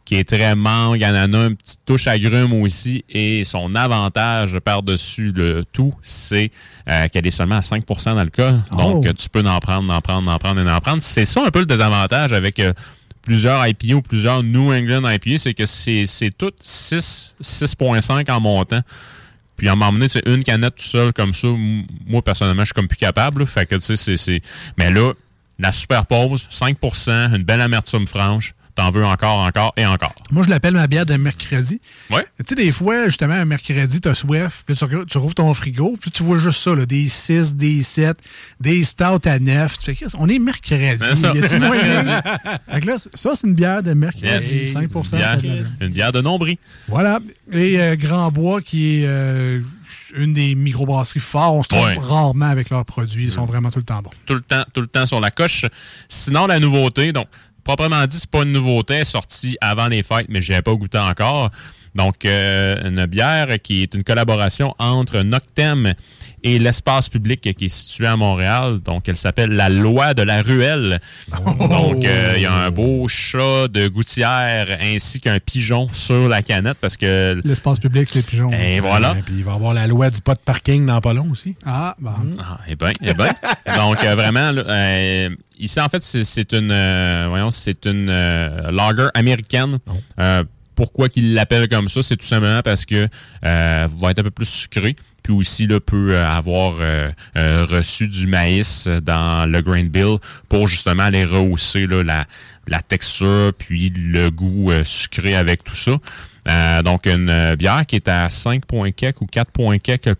[0.08, 3.04] qui est très mangue, ananas, une petite touche agrume aussi.
[3.10, 6.50] Et son avantage par-dessus le tout, c'est
[6.88, 8.62] euh, qu'elle est seulement à 5% d'alcool.
[8.70, 9.06] Donc, Oh.
[9.06, 11.02] euh, tu peux en prendre, en prendre, en prendre et en prendre.
[11.02, 12.72] C'est ça un peu le désavantage avec euh,
[13.20, 18.40] plusieurs IPA ou plusieurs New England IPA, c'est que c'est c'est tout 6, 6.5 en
[18.40, 18.80] montant.
[19.58, 21.48] Puis à un moment donné, c'est une canette tout seul comme ça.
[22.06, 23.40] Moi, personnellement, je suis comme plus capable.
[23.42, 23.46] là.
[23.46, 24.40] Fait que, tu sais, c'est-.
[24.78, 25.12] Mais là,
[25.58, 28.54] la superpose, 5% une belle amertume franche.
[28.78, 30.14] T'en veux encore, encore et encore.
[30.30, 31.80] Moi, je l'appelle ma bière de mercredi.
[32.10, 32.24] Ouais.
[32.38, 35.96] Tu sais, des fois, justement, un mercredi, t'as soif, puis tu, tu rouvres ton frigo,
[36.00, 38.16] puis tu vois juste ça, là, des 6, des 7,
[38.60, 39.78] des stouts à 9.
[39.80, 41.04] Tu fais, on est mercredi.
[41.08, 41.34] C'est ça.
[41.34, 41.58] Mercredi.
[42.70, 44.26] fait que là, ça, c'est une bière de mercredi.
[44.58, 44.72] Yes.
[44.74, 46.56] 5 Une bière, une bière de nombril.
[46.86, 47.18] Voilà.
[47.50, 49.60] Et euh, Grand Bois, qui est euh,
[50.14, 51.72] une des microbrasseries fortes.
[51.72, 51.96] On se Ouais.
[51.98, 53.24] rarement avec leurs produits.
[53.24, 54.10] Ils sont vraiment tout le temps bons.
[54.24, 55.64] tout le temps, tout le temps sur la coche.
[56.08, 57.26] Sinon, la nouveauté, donc,
[57.68, 61.50] proprement dit, c'est pas une nouveauté, sortie avant les fêtes, mais je pas goûté encore.
[61.98, 65.94] Donc, euh, une bière qui est une collaboration entre Noctem
[66.44, 68.78] et l'espace public qui est situé à Montréal.
[68.84, 71.00] Donc, elle s'appelle La Loi de la Ruelle.
[71.32, 76.42] Donc, euh, il y a un beau chat de gouttière ainsi qu'un pigeon sur la
[76.42, 77.40] canette parce que...
[77.42, 78.52] L'espace public, c'est les pigeons.
[78.52, 79.16] Et voilà.
[79.24, 81.56] puis il va y avoir la loi du pas de parking dans pas long aussi.
[81.66, 82.12] Ah, bon.
[82.38, 83.32] Ah, eh bien, eh bien.
[83.76, 88.70] Donc, euh, vraiment, là, euh, ici, en fait, c'est une, euh, voyons, c'est une euh,
[88.70, 89.78] lager américaine.
[90.20, 90.44] Euh,
[90.78, 93.08] pourquoi qu'il l'appelle comme ça, c'est tout simplement parce que
[93.44, 94.94] euh, va être un peu plus sucré.
[95.24, 97.10] Puis aussi, là, peut euh, avoir euh,
[97.68, 100.18] reçu du maïs dans le grain bill
[100.48, 102.26] pour justement aller rehausser là, la,
[102.68, 105.98] la texture puis le goût sucré avec tout ça.
[106.48, 108.62] Euh, donc, une euh, bière qui est à 5
[108.96, 110.16] quelques ou 4 quelques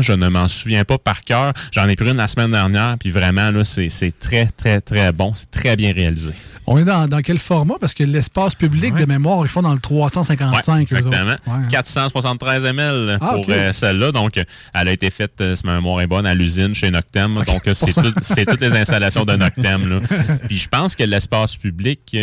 [0.00, 1.52] je ne m'en souviens pas par cœur.
[1.72, 5.32] J'en ai pris une la semaine dernière, puis vraiment, là, c'est très, très, très bon.
[5.34, 6.32] C'est très bien réalisé.
[6.66, 7.74] On est dans, dans quel format?
[7.80, 10.74] Parce que l'espace public de mémoire, ils font dans le 355.
[10.74, 11.36] Ouais, exactement.
[11.68, 12.68] 473 hein.
[12.68, 14.12] ml ah, pour euh, celle-là.
[14.12, 14.40] Donc,
[14.74, 17.34] elle a été faite, si ma mémoire est bonne, à l'usine chez Noctem.
[17.34, 20.00] Donc, c'est toutes les installations de Noctem.
[20.46, 22.16] Puis, je pense que l'espace public,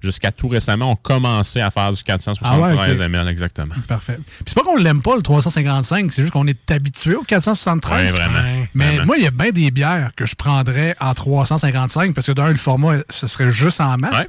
[0.00, 2.99] jusqu'à tout récemment, ont commencé à faire du 473 ah.
[3.00, 3.74] ML, exactement.
[3.88, 4.18] Parfait.
[4.26, 8.12] Puis c'est pas qu'on l'aime pas, le 355, c'est juste qu'on est habitué au 473.
[8.12, 8.66] Oui, vraiment.
[8.74, 12.32] Mais moi, il y a bien des bières que je prendrais en 355 parce que
[12.32, 14.26] d'un, le format, ce serait juste en masse.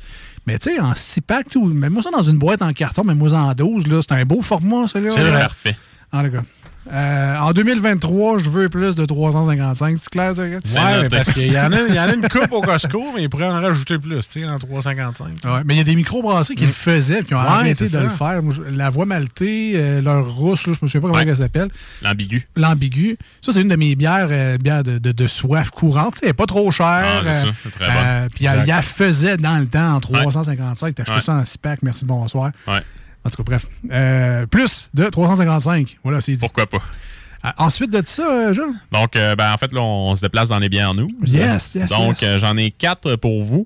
[0.48, 3.38] Mais tu sais, en 6 packs, mets-moi ça dans une boîte en carton, mets-moi ça
[3.38, 5.14] en 12, c'est un beau format, celui-là.
[5.16, 5.78] C'est parfait.
[6.12, 6.42] En tout cas.
[6.92, 9.98] Euh, en 2023, je veux plus de 355.
[10.00, 10.42] C'est clair, ça?
[10.44, 13.04] Ouais, mais parce qu'il y, en a- il y en a une coupe au Costco,
[13.16, 15.22] mais ils pourraient en rajouter plus, tu sais, en 3,55.
[15.46, 17.88] Ouais, mais il y a des microbrasseries qui le faisaient et qui ont Ouais, arrêté
[17.88, 18.42] de le faire.
[18.72, 21.28] La voie maltée, euh, leur rousse, là, je me souviens pas comment Ouais.
[21.30, 21.70] elle s'appelle.
[22.02, 22.48] L'ambigu.
[22.56, 23.18] L'ambigu.
[23.42, 26.16] Ça, c'est une de mes bières, euh, bières de, de- de soif courante.
[26.24, 26.86] Elle n'est pas trop chère.
[27.06, 27.48] Ah, c'est ça.
[27.64, 28.30] C'est très bonne.
[28.36, 28.64] Puis elle, Exact.
[28.66, 30.96] il la faisait dans le temps en 355.
[30.96, 31.22] T'as acheté Ouais.
[31.22, 31.84] ça en 6 packs.
[31.84, 32.52] Merci, bonsoir.
[32.68, 32.82] Ouais.
[33.24, 33.68] En tout cas, bref.
[33.92, 35.98] Euh, plus de 355.
[36.04, 36.38] Voilà, c'est dit.
[36.38, 36.82] Pourquoi pas?
[37.46, 38.74] Euh, ensuite de ça, euh, Jules?
[38.92, 41.10] Donc, euh, ben, en fait, là, on se déplace dans les bières nous.
[41.26, 42.40] Yes, yes, Donc, yes.
[42.40, 43.66] j'en ai quatre pour vous.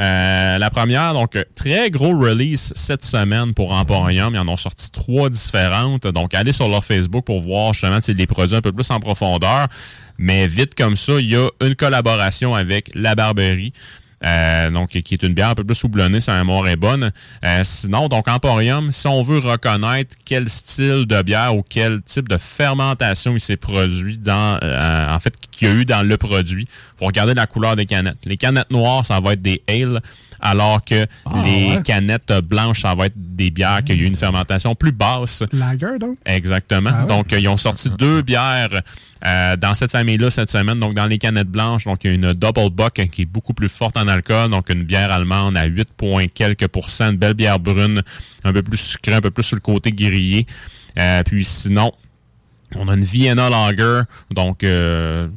[0.00, 4.34] Euh, la première, donc, très gros release cette semaine pour Emporium.
[4.34, 6.06] Ils en ont sorti trois différentes.
[6.06, 9.66] Donc, allez sur leur Facebook pour voir justement les produits un peu plus en profondeur.
[10.16, 13.72] Mais vite comme ça, il y a une collaboration avec La Barberie.
[14.24, 17.12] Euh, donc, qui est une bière un peu plus houblonnée, sa mémoire est bonne.
[17.44, 22.28] Euh, sinon, donc, Emporium, si on veut reconnaître quel style de bière ou quel type
[22.28, 26.16] de fermentation il s'est produit dans, euh, en fait, qu'il y a eu dans le
[26.16, 26.66] produit,
[26.98, 28.18] faut regarder la couleur des canettes.
[28.24, 30.00] Les canettes noires, ça va être des ale,
[30.40, 31.06] alors que
[31.44, 31.82] les ouais.
[31.84, 35.42] canettes blanches, ça va être des bières qui ont eu une fermentation plus basse.
[35.52, 36.16] Lager, donc?
[36.24, 36.90] Exactement.
[36.92, 37.08] Ah ouais?
[37.08, 38.82] Donc, ils ont sorti deux bières
[39.26, 40.78] euh, dans cette famille-là cette semaine.
[40.78, 43.54] Donc, dans les canettes blanches, donc il y a une Double Buck qui est beaucoup
[43.54, 44.50] plus forte en alcool.
[44.50, 47.10] Donc, une bière allemande à 8 points quelques pourcents.
[47.10, 48.02] Une belle bière brune,
[48.44, 50.46] un peu plus sucrée, un peu plus sur le côté grillé.
[50.98, 51.92] Euh, puis sinon,
[52.76, 54.02] on a une Vienna Lager.
[54.30, 55.28] Donc, euh,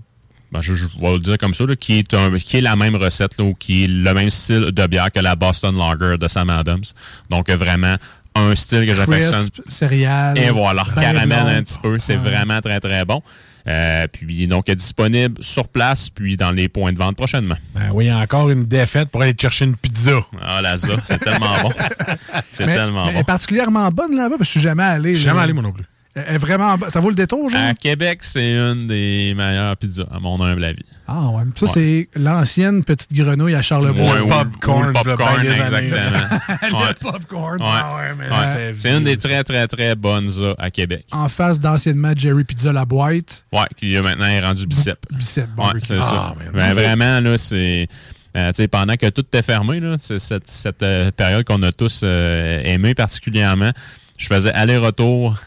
[0.52, 2.76] ben, je, je vais le dire comme ça, là, qui, est un- qui est la
[2.76, 6.18] même recette, là, ou qui est le même style de bière que la Boston Lager
[6.18, 6.84] de Sam Adams.
[7.30, 7.96] Donc, euh, vraiment,
[8.36, 9.48] un style que j'affectionne.
[9.68, 10.38] Céréales.
[10.38, 12.00] Et voilà, caramel un petit peu.
[12.00, 12.20] C'est Ouais.
[12.30, 13.22] vraiment très, très bon.
[13.68, 17.58] Euh, puis, donc, est disponible sur place, puis dans les points de vente prochainement.
[17.76, 20.20] Ben oui, encore une défaite pour aller te chercher une pizza.
[20.42, 21.70] Ah, là, ça, c'est tellement bon.
[22.52, 23.22] C'est tellement mais Elle bon.
[23.22, 25.12] est particulièrement bonne là-bas, parce que je suis jamais allé.
[25.12, 25.84] Je suis jamais allé, moi non plus.
[26.14, 26.78] Est vraiment.
[26.90, 27.62] Ça vaut le détour, genre?
[27.62, 30.84] À Québec, c'est une des meilleures pizzas, à mon humble avis.
[31.08, 31.44] Ah ouais.
[31.56, 31.72] Ça, Ouais.
[31.74, 34.20] c'est l'ancienne petite grenouille à Charlebois.
[34.22, 35.48] Ouais, popcorn, le popcorn, années.
[35.50, 36.80] exactement.
[36.90, 37.62] le popcorn.
[37.62, 37.68] Ouais.
[37.70, 38.76] Ah ouais, Ouais.
[38.78, 41.06] C'est une des très, très, très bonnes ça, à Québec.
[41.14, 43.46] En face d'anciennement Jerry Pizza La Boîte.
[43.54, 44.98] Ouais, qui là, maintenant est rendu bicep.
[45.12, 45.88] Bicep Ouais, barbecue.
[45.88, 46.10] c'est ça.
[46.12, 47.88] Ah, mais- Ben, vraiment, là, c'est.
[48.36, 51.64] euh, tu sais, pendant que tout était fermé, là, c'est cette, cette euh, période qu'on
[51.64, 53.72] a tous euh, aimé particulièrement,
[54.18, 55.40] je faisais aller-retour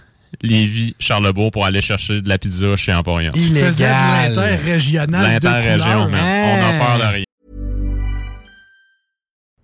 [0.43, 3.33] Lévis, Charlebourg pour aller chercher de la pizza chez Emporion.
[3.33, 6.09] Tu faisais de l'interrégional de L'interrégion, couleur.
[6.11, 6.21] man.
[6.21, 7.11] On n'a peur de Hein.
[7.13, 7.25] rien.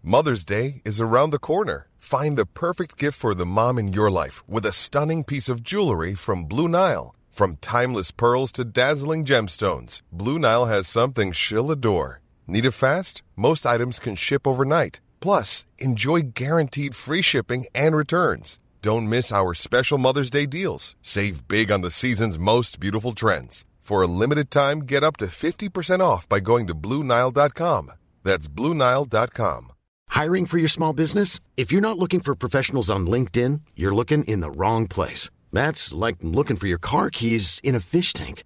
[0.03, 1.87] Mother's Day is around the corner.
[1.99, 5.63] Find the perfect gift for the mom in your life with a stunning piece of
[5.63, 7.15] jewelry from Blue Nile.
[7.31, 12.21] From timeless pearls to dazzling gemstones, Blue Nile has something she'll adore.
[12.47, 13.23] Need it fast?
[13.37, 15.01] Most items can ship overnight.
[15.21, 18.59] Plus, enjoy guaranteed free shipping and returns.
[18.83, 20.97] Don't miss our special Mother's Day deals.
[21.03, 23.67] Save big on the season's most beautiful trends.
[23.81, 27.93] For a limited time, get up to 50% off by going to BlueNile.com.
[28.25, 29.73] That's BlueNile.com.
[30.09, 31.41] Hiring for your small business?
[31.59, 35.29] If you're not looking for professionals on LinkedIn, you're looking in the wrong place.
[35.53, 38.45] That's like looking for your car keys in a fish tank.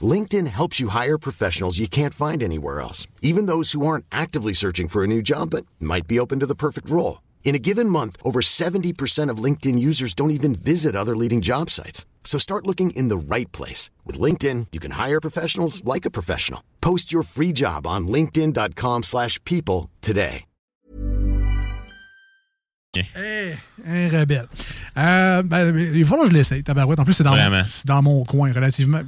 [0.00, 4.54] LinkedIn helps you hire professionals you can't find anywhere else, even those who aren't actively
[4.54, 7.18] searching for a new job but might be open to the perfect role.
[7.46, 11.70] In a given month, over 70% of LinkedIn users don't even visit other leading job
[11.70, 12.04] sites.
[12.24, 13.88] So start looking in the right place.
[14.04, 16.60] With LinkedIn, you can hire professionals like a professional.
[16.80, 20.44] Post your free job on linkedin.com slash people today.
[22.96, 23.52] Eh,
[23.84, 24.48] un rebelle.
[24.96, 26.98] Euh, ben, il va falloir que je l'essaye, tabarouette.
[26.98, 27.62] En plus, c'est dans, Vraiment.
[27.68, 29.02] c'est dans mon coin, relativement.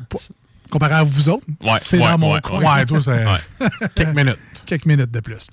[0.71, 1.45] Comparé à vous autres.
[1.65, 2.59] Ouais, c'est ouais, dans mon ouais, coin.
[2.61, 2.67] ouais.
[2.67, 4.39] Ouais, toi, c'est- quelques minutes.
[4.67, 5.47] Quelques minutes de plus.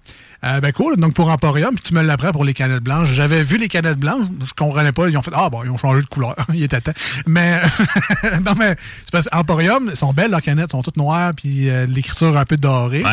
[0.43, 0.97] Euh, ben cool.
[0.97, 3.09] Donc pour Emporium, puis tu me l'apprends pour les canettes blanches.
[3.13, 5.07] J'avais vu les canettes blanches, je comprenais pas.
[5.09, 6.35] Ils ont fait Ah bon, ils ont changé de couleur.
[6.53, 6.91] Il était temps.
[7.25, 7.59] Mais
[8.45, 11.85] non, mais c'est parce qu'Emporium, elles sont belles leurs canettes, sont toutes noires, puis euh,
[11.85, 13.03] l'écriture un peu dorée.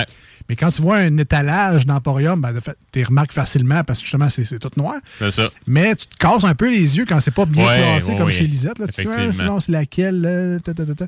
[0.49, 4.29] Mais quand tu vois un étalage d'Emporium, ben, tu les remarques facilement parce que justement,
[4.29, 4.97] c'est tout noir.
[5.19, 5.49] C'est ça.
[5.67, 8.17] Mais tu te casses un peu les yeux quand c'est pas bien Ouais, classé ouais,
[8.17, 8.33] comme ouais.
[8.33, 8.79] chez Lisette.
[8.79, 8.87] Là.
[8.87, 9.27] Tu Effectivement.
[9.29, 10.61] Ah, sinon, c'est laquelle?
[10.65, 11.07] ta, ta, ta.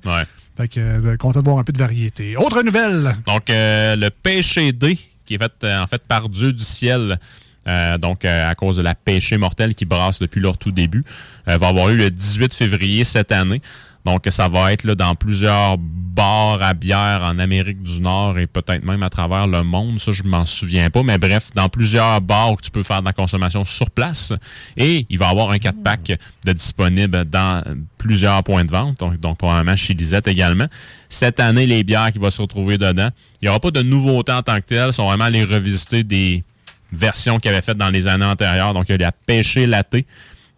[0.56, 2.36] Fait que, euh, content de voir un peu de variété.
[2.36, 3.16] Autre nouvelle.
[3.26, 7.18] Donc, euh, le péché D, qui est fait euh, en fait par Dieu du ciel,
[7.66, 11.04] euh, donc euh, à cause de la péché mortelle qui brasse depuis leur tout début,
[11.48, 13.62] euh, va avoir lieu le 18 février cette année.
[14.04, 18.46] Donc, ça va être là, dans plusieurs bars à bière en Amérique du Nord et
[18.46, 19.98] peut-être même à travers le monde.
[19.98, 21.02] Ça, je m'en souviens pas.
[21.02, 24.32] Mais bref, dans plusieurs bars où tu peux faire de la consommation sur place.
[24.76, 27.64] Et il va y avoir un 4-pack de disponible dans
[27.98, 28.98] plusieurs points de vente.
[29.00, 30.66] Donc, donc probablement chez Lisette également.
[31.08, 33.08] Cette année, les bières qui vont se retrouver dedans.
[33.40, 34.86] Il n'y aura pas de nouveautés en tant que telles.
[34.88, 36.44] Ce sont vraiment les revisiter des
[36.92, 38.74] versions qu'ils avaient faites dans les années antérieures.
[38.74, 39.96] Donc, il y a la pêchée latte.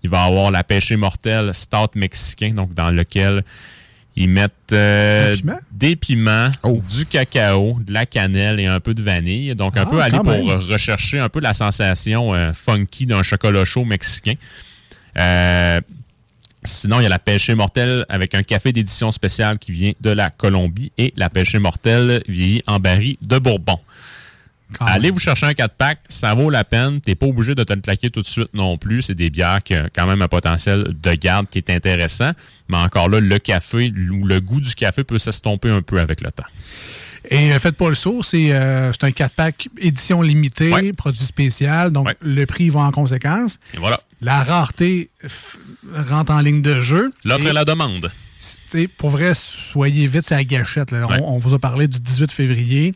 [0.06, 3.42] Il va y avoir la pêchée mortelle stout mexicain, donc dans lequel
[4.14, 5.34] ils mettent euh,
[5.72, 6.48] des piments,
[6.96, 9.54] du cacao, de la cannelle et un peu de vanille.
[9.56, 10.46] Donc, un Ah, peu aller pour même.
[10.58, 14.34] rechercher un peu la sensation euh, funky d'un chocolat chaud mexicain.
[15.18, 15.80] Euh,
[16.62, 20.10] Sinon, il y a la pêchée mortelle avec un café d'édition spéciale qui vient de
[20.10, 23.78] la Colombie et la pêchée mortelle vieillie en baril de Bourbon.
[24.80, 27.00] Allez vous chercher un 4-pack, ça vaut la peine.
[27.00, 29.02] T'es pas obligé de te le claquer tout de suite non plus.
[29.02, 32.32] C'est des bières qui ont quand même un potentiel de garde qui est intéressant.
[32.68, 36.20] Mais encore là, le café ou le goût du café peut s'estomper un peu avec
[36.20, 36.44] le temps.
[37.30, 42.08] Et euh, faites pas le saut, c'est euh, un 4-pack édition limitée, produit spécial, donc
[42.20, 43.58] le prix va en conséquence.
[43.74, 44.00] Et voilà.
[44.20, 45.10] La rareté
[45.92, 47.12] rentre en ligne de jeu.
[47.24, 48.10] L'offre et la demande.
[48.70, 50.92] Tu pour vrai, soyez vite, c'est la gâchette.
[50.92, 51.06] là.
[51.06, 51.18] Ouais.
[51.20, 52.94] On, on vous a parlé du 18 février.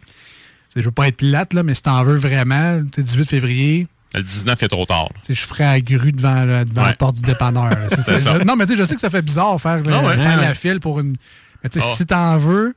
[0.77, 3.87] Je veux pas être plate, là, mais si t'en veux vraiment, tu sais, 18 février,
[4.14, 5.09] Le 19 est trop tard.
[5.29, 7.71] je ferais la grue devant, le- devant la porte du dépanneur.
[7.71, 7.89] là.
[7.97, 8.16] Ça.
[8.16, 10.16] Je- non, mais tu sais, je sais que ça fait bizarre faire, le- Ah ouais.
[10.16, 10.55] faire Ouais, la ouais.
[10.55, 11.16] file pour une.
[11.62, 11.95] Mais tu sais, Ah.
[11.97, 12.75] si t'en veux,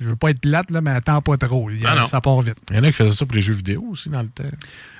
[0.00, 1.70] je veux pas être plate, là, mais attends pas trop.
[1.70, 2.06] Il Ah non.
[2.06, 2.56] ça part vite.
[2.70, 4.44] Il y en a qui faisaient ça pour les jeux vidéo aussi dans le temps.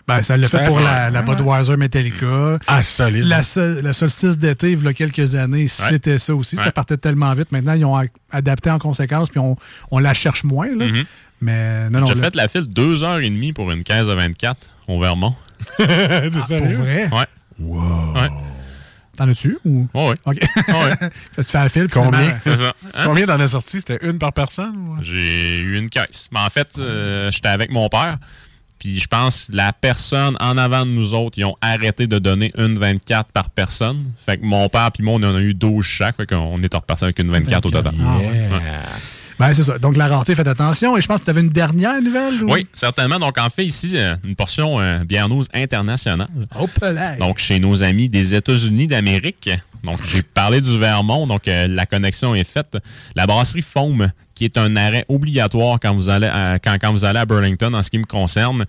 [0.06, 1.22] Ben, ça l'a fait pour la, la.
[1.22, 2.58] Budweiser Metallica.
[2.66, 3.24] Ah, solide.
[3.24, 6.56] La, sol- le solstice d'été, il y a quelques années, c'était ça aussi.
[6.56, 7.50] Ça partait tellement vite.
[7.52, 7.96] Maintenant, ils ont
[8.30, 9.56] adapté en conséquence, puis on,
[9.90, 10.68] on la cherche moins.
[10.74, 10.86] Là.
[10.86, 11.04] Mhm.
[11.40, 12.06] Mais non, non.
[12.06, 15.34] J'ai fait la file deux heures et demie pour une caisse de 24 au Vermont.
[15.78, 17.08] Ah, pour vrai?
[17.12, 17.26] Ouais.
[17.58, 18.14] Wow.
[18.14, 18.28] Ouais.
[19.16, 19.58] T'en as-tu?
[19.64, 19.86] Ou...
[19.92, 20.14] Ouais.
[20.24, 20.38] OK.
[21.36, 21.88] Tu fais la file.
[21.92, 22.40] Combien?
[22.40, 22.72] ça.
[22.94, 23.02] Hein?
[23.04, 23.80] Combien t'en as sorti?
[23.80, 24.74] C'était une par personne?
[24.76, 24.96] ou?
[25.02, 26.28] J'ai eu une caisse.
[26.32, 28.18] Mais en fait, euh, j'étais avec mon père.
[28.78, 32.50] Puis je pense la personne en avant de nous autres, ils ont arrêté de donner
[32.56, 34.10] une 24 par personne.
[34.16, 36.16] Fait que mon père puis moi, on en a eu 12 chaque.
[36.16, 37.92] Fait qu'on est reparti avec une 24 au total.
[38.02, 38.48] Ah, ouais.
[39.40, 39.78] Ben, c'est ça.
[39.78, 40.96] Donc, la rareté, faites attention.
[40.96, 42.44] Et je pense que tu avais une dernière nouvelle.
[42.44, 43.18] ou- Oui, certainement.
[43.18, 46.28] Donc, en fait, ici, euh, une portion euh, bière news internationale.
[46.38, 46.46] Là.
[47.18, 49.50] Donc, chez nos amis des États-Unis d'Amérique.
[49.82, 52.76] Donc, j'ai parlé du Vermont, donc euh, la connexion est faite.
[53.16, 57.06] La brasserie Foam, qui est un arrêt obligatoire quand vous allez à, quand, quand vous
[57.06, 58.66] allez à Burlington, en ce qui me concerne,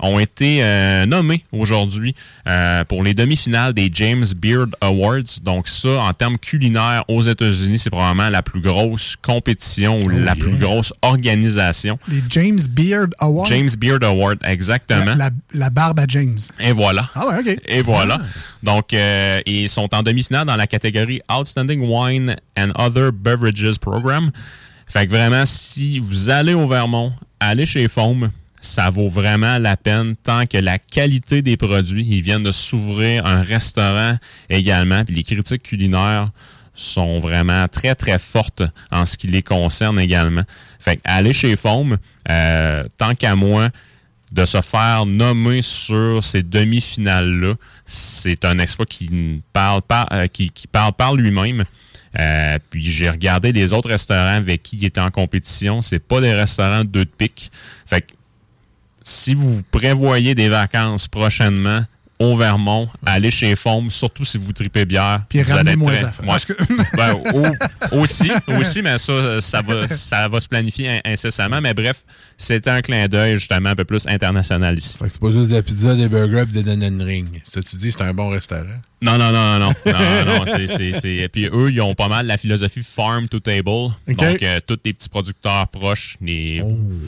[0.00, 2.14] ont été euh, nommés aujourd'hui
[2.48, 5.40] euh, pour les demi-finales des James Beard Awards.
[5.42, 10.34] Donc, ça, en termes culinaires aux États-Unis, c'est probablement la plus grosse compétition ou la
[10.34, 11.98] plus grosse organisation.
[12.08, 13.46] Les James Beard Awards?
[13.46, 15.04] James Beard Award, exactement.
[15.04, 16.38] La, la- la barbe à James.
[16.60, 17.08] Et voilà.
[17.14, 17.58] Ah ouais, OK.
[17.66, 18.20] Et voilà.
[18.62, 24.30] Donc, euh, ils sont en demi-finale dans la catégorie Outstanding Wine and Other Beverages Program.
[24.86, 28.30] Fait que vraiment, si vous allez au Vermont, allez chez Foam,
[28.64, 33.26] ça vaut vraiment la peine tant que la qualité des produits, ils viennent de s'ouvrir
[33.26, 36.30] un restaurant également, puis les critiques culinaires
[36.74, 40.42] sont vraiment très, très fortes en ce qui les concerne également.
[40.78, 41.98] Fait que allez chez Foam,
[42.28, 43.68] euh, tant qu'à moi,
[44.32, 47.54] de se faire nommer sur ces demi-finales-là,
[47.86, 51.64] c'est un exploit qui parle par, euh, qui, qui parle par lui-même.
[52.18, 55.82] Euh, puis j'ai regardé les autres restaurants avec qui il était en compétition.
[55.82, 57.50] C'est pas des restaurants deux de pique.
[57.86, 58.12] Fait que
[59.04, 61.82] si vous prévoyez des vacances prochainement
[62.18, 65.22] au Vermont, allez chez Foam, surtout si vous tripez bière.
[65.28, 66.12] Puis ramenez-moi ça.
[66.24, 66.52] Parce que-
[66.96, 67.14] Ben,
[67.92, 71.60] au- aussi, aussi, mais ça, ça va, ça va se planifier in- incessamment.
[71.60, 72.04] Mais bref,
[72.38, 74.96] c'était un clin d'œil justement un peu plus international ici.
[74.98, 77.42] Fait que c'est pas juste de la pizza, des burgers et des Danone Ring.
[77.52, 78.62] Ça, tu dis, c'est un bon restaurant.
[79.02, 81.94] Non, non, non, non, non, non, non, c'est, c'est, c'est- Et puis eux, ils ont
[81.94, 83.64] pas mal la philosophie farm to table.
[84.08, 86.62] Donc, euh, tous les petits producteurs proches, les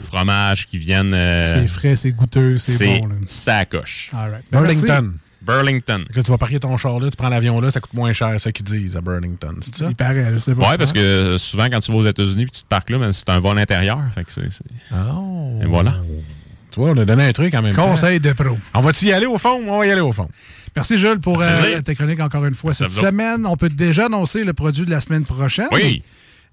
[0.05, 1.13] fromages qui viennent.
[1.15, 3.07] euh, C'est frais, c'est goûteux, c'est bon.
[3.07, 3.15] là.
[3.25, 4.11] Ça coche.
[4.13, 4.43] All right.
[4.51, 5.06] Ben, Burlington.
[5.47, 6.05] Burlington.
[6.13, 8.29] Là, tu vas parquer ton char là, tu prends l'avion là, ça coûte moins cher,
[8.33, 9.55] c'est ça qu'ils disent à Burlington.
[9.61, 9.85] C'est ça?
[9.89, 10.69] Il paraît, je sais pas.
[10.71, 12.97] Ouais, parce que euh, souvent, quand tu vas aux États-Unis puis tu te parques là,
[12.99, 13.99] ben, c'est un vol intérieur.
[14.13, 14.51] Fait que c'est.
[14.51, 15.59] c'est- Oh.
[15.63, 15.95] Et voilà.
[16.71, 17.87] Tu vois, on a donné un truc en même temps.
[17.87, 18.57] Conseil de pro.
[18.75, 19.59] On va-tu y aller au fond?
[19.67, 20.27] On va y aller au fond?
[20.75, 21.81] Merci Jules pour euh, Zé.
[21.81, 23.45] ta chronique encore une fois cette semaine.
[23.47, 25.67] On peut déjà annoncer le produit de la semaine prochaine.
[25.71, 26.03] Oui.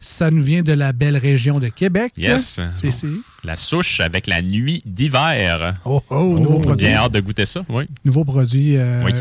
[0.00, 2.12] Ça nous vient de la belle région de Québec.
[2.16, 2.60] Yes.
[2.80, 3.06] C'est- c'est-
[3.44, 5.74] La souche avec la nuit d'hiver.
[5.84, 6.86] Oh, oh, nouveau produit.
[6.86, 7.84] Bien hâte de goûter ça, oui.
[8.04, 8.76] Nouveau produit.
[8.76, 9.12] Euh, Oui.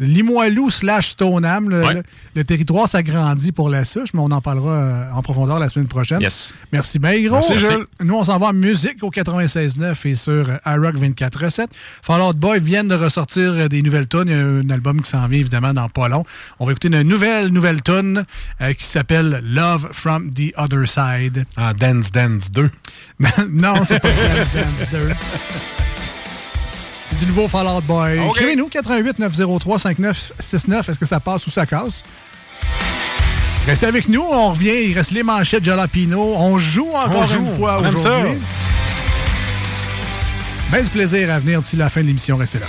[0.00, 1.68] Limoilou slash Stoneham.
[1.70, 2.02] Le, le-
[2.34, 5.88] le territoire s'agrandit pour la souche, mais on en parlera euh, en profondeur la semaine
[5.88, 6.20] prochaine.
[6.20, 6.52] Yes.
[6.72, 7.36] Merci bien, gros.
[7.36, 7.86] Merci, Jules.
[8.02, 11.66] Nous, on s'en va en musique au 96.9 et sur euh, iRock 24.7.
[12.02, 14.28] Fall Out Boy viennent de ressortir euh, des nouvelles tonnes.
[14.28, 16.24] Il y a un album qui s'en vient évidemment dans pas long.
[16.60, 18.24] On va écouter une nouvelle, nouvelle tonne
[18.60, 21.44] euh, qui s'appelle Love from the Other Side.
[21.56, 22.70] Ah, Dance Dance 2.
[23.50, 25.08] non, c'est pas Dance Dance 2.
[27.10, 28.18] C'est du nouveau Fall Out Boy.
[28.20, 28.36] OK.
[28.36, 30.88] Écrivez-nous 88 903 5969.
[30.88, 32.02] Est-ce que ça passe ou ça casse?
[33.66, 36.34] Restez avec nous, on revient, il reste les manchettes Jalapino.
[36.36, 37.40] On joue encore On joue.
[37.40, 38.38] une fois aujourd'hui.
[40.82, 42.66] Du plaisir à venir d'ici la fin de l'émission, restez là.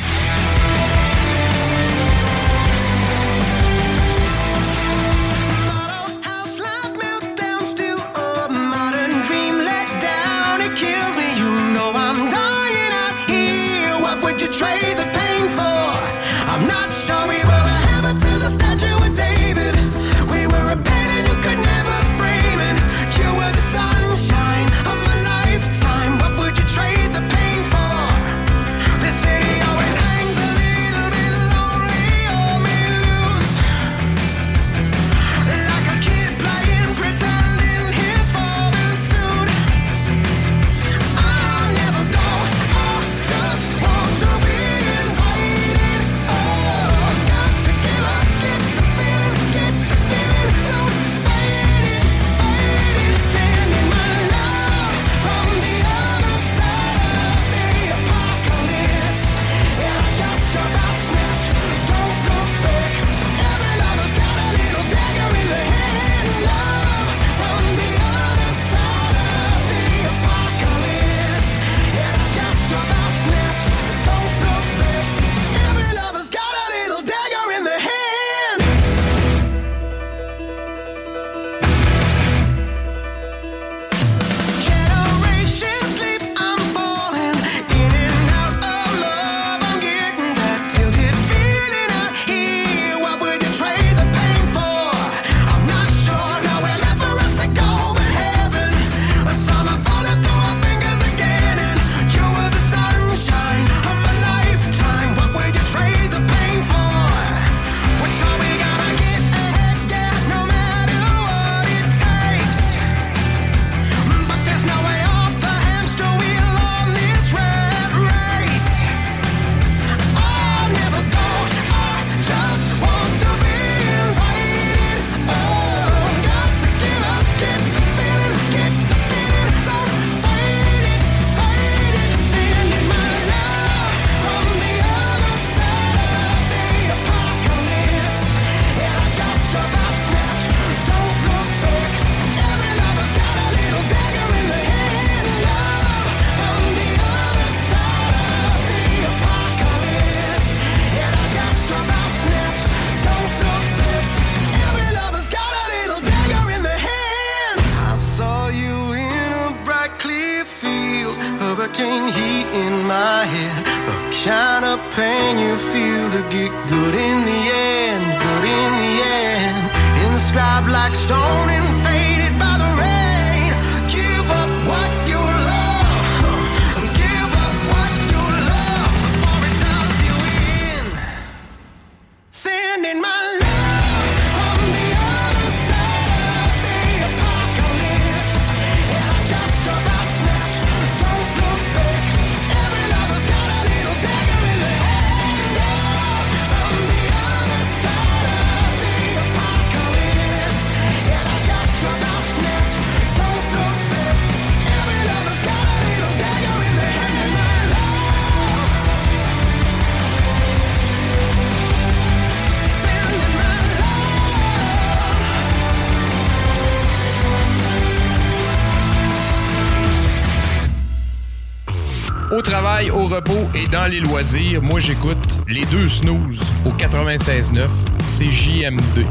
[223.56, 227.68] Et dans les loisirs, moi j'écoute les deux snooze au 96.9
[228.06, 229.06] CJMD.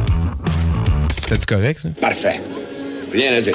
[1.26, 1.88] C'est correct ça?
[2.00, 2.40] Parfait.
[3.12, 3.54] Rien à dire.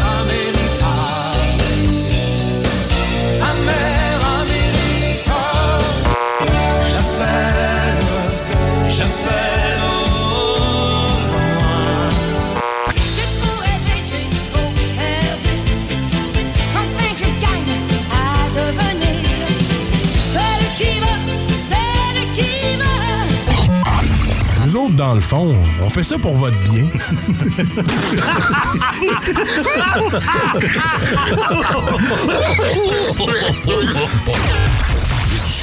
[25.11, 26.87] Dans le fond, on fait ça pour votre bien.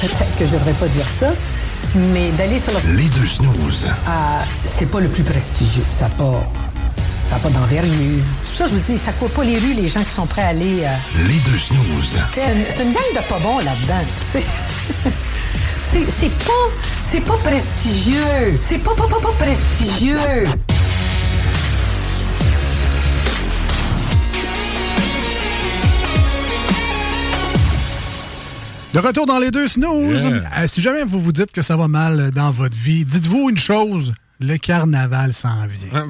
[0.01, 1.33] Peut-être que je devrais pas dire ça,
[1.95, 2.93] mais d'aller sur le...
[2.95, 3.87] Les deux snooze.
[4.07, 5.83] Ah, c'est pas le plus prestigieux.
[5.83, 6.49] Ça n'a pas...
[7.25, 7.93] Ça n'a pas d'envergure.
[8.43, 10.41] Pour ça je vous dis, ça court pas les rues, les gens qui sont prêts
[10.41, 10.83] à aller...
[10.83, 12.17] euh, Les deux snooze.
[12.33, 14.03] C'est une, une gang de pas bons là-dedans.
[15.81, 16.53] c'est pas...
[17.11, 18.59] C'est pas prestigieux.
[18.61, 20.45] C'est pas, pas, pas, pas prestigieux.
[28.93, 30.21] De retour dans les deux snooze.
[30.21, 30.43] Yeah.
[30.59, 33.57] Euh, si jamais vous vous dites que ça va mal dans votre vie, dites-vous une
[33.57, 36.05] chose, le carnaval s'en vient.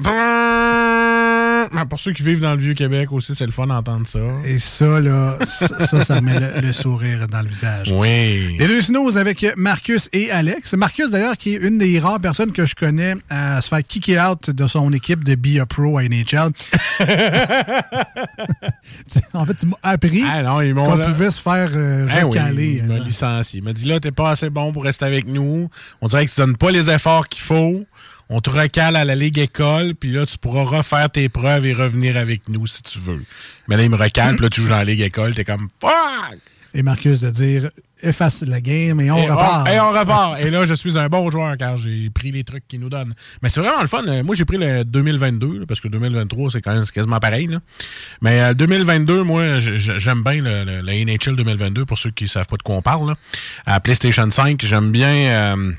[1.88, 4.18] Pour ceux qui vivent dans le Vieux-Québec aussi, c'est le fun d'entendre ça.
[4.44, 7.92] Et ça, là, ça, ça, met le, le sourire dans le visage.
[7.92, 8.56] Oui.
[8.58, 10.74] Les deux snooze avec Marcus et Alex.
[10.74, 14.18] Marcus, d'ailleurs, qui est une des rares personnes que je connais à se faire kicker
[14.30, 16.50] out de son équipe de Be a Pro à NHL.
[19.34, 20.42] En fait, tu m'as appris Ah
[20.74, 22.80] qu'on là- pouvait se faire euh, Ah oui, recaler.
[22.82, 23.58] il m'a licencié.
[23.58, 25.68] Il m'a dit là, t'es pas assez bon pour rester avec nous.
[26.00, 27.84] On dirait que tu donnes pas les efforts qu'il faut.
[28.32, 31.72] On te recale à la Ligue École, puis là, tu pourras refaire tes preuves et
[31.72, 33.20] revenir avec nous si tu veux.
[33.68, 35.68] Mais là, il me recale, puis là, tu joues dans la Ligue École, t'es comme
[35.80, 36.38] fuck!
[36.72, 37.68] Et Marcus de dire
[38.00, 39.68] efface la game et on et repart.
[39.68, 40.38] et on repart.
[40.40, 43.12] et là, je suis un bon joueur car j'ai pris les trucs qu'ils nous donnent.
[43.42, 44.04] Mais c'est vraiment le fun.
[44.06, 47.48] Euh, Moi, j'ai pris le 2022, là, parce que 2023, c'est quand même quasiment pareil.
[47.48, 47.58] là.
[48.22, 52.12] Mais euh, 2022, moi, je- je- j'aime bien le, le- le NHL 2022, pour ceux
[52.12, 53.08] qui savent pas de quoi on parle.
[53.08, 53.14] Là.
[53.66, 55.08] À PlayStation 5, j'aime bien...
[55.56, 55.72] euh,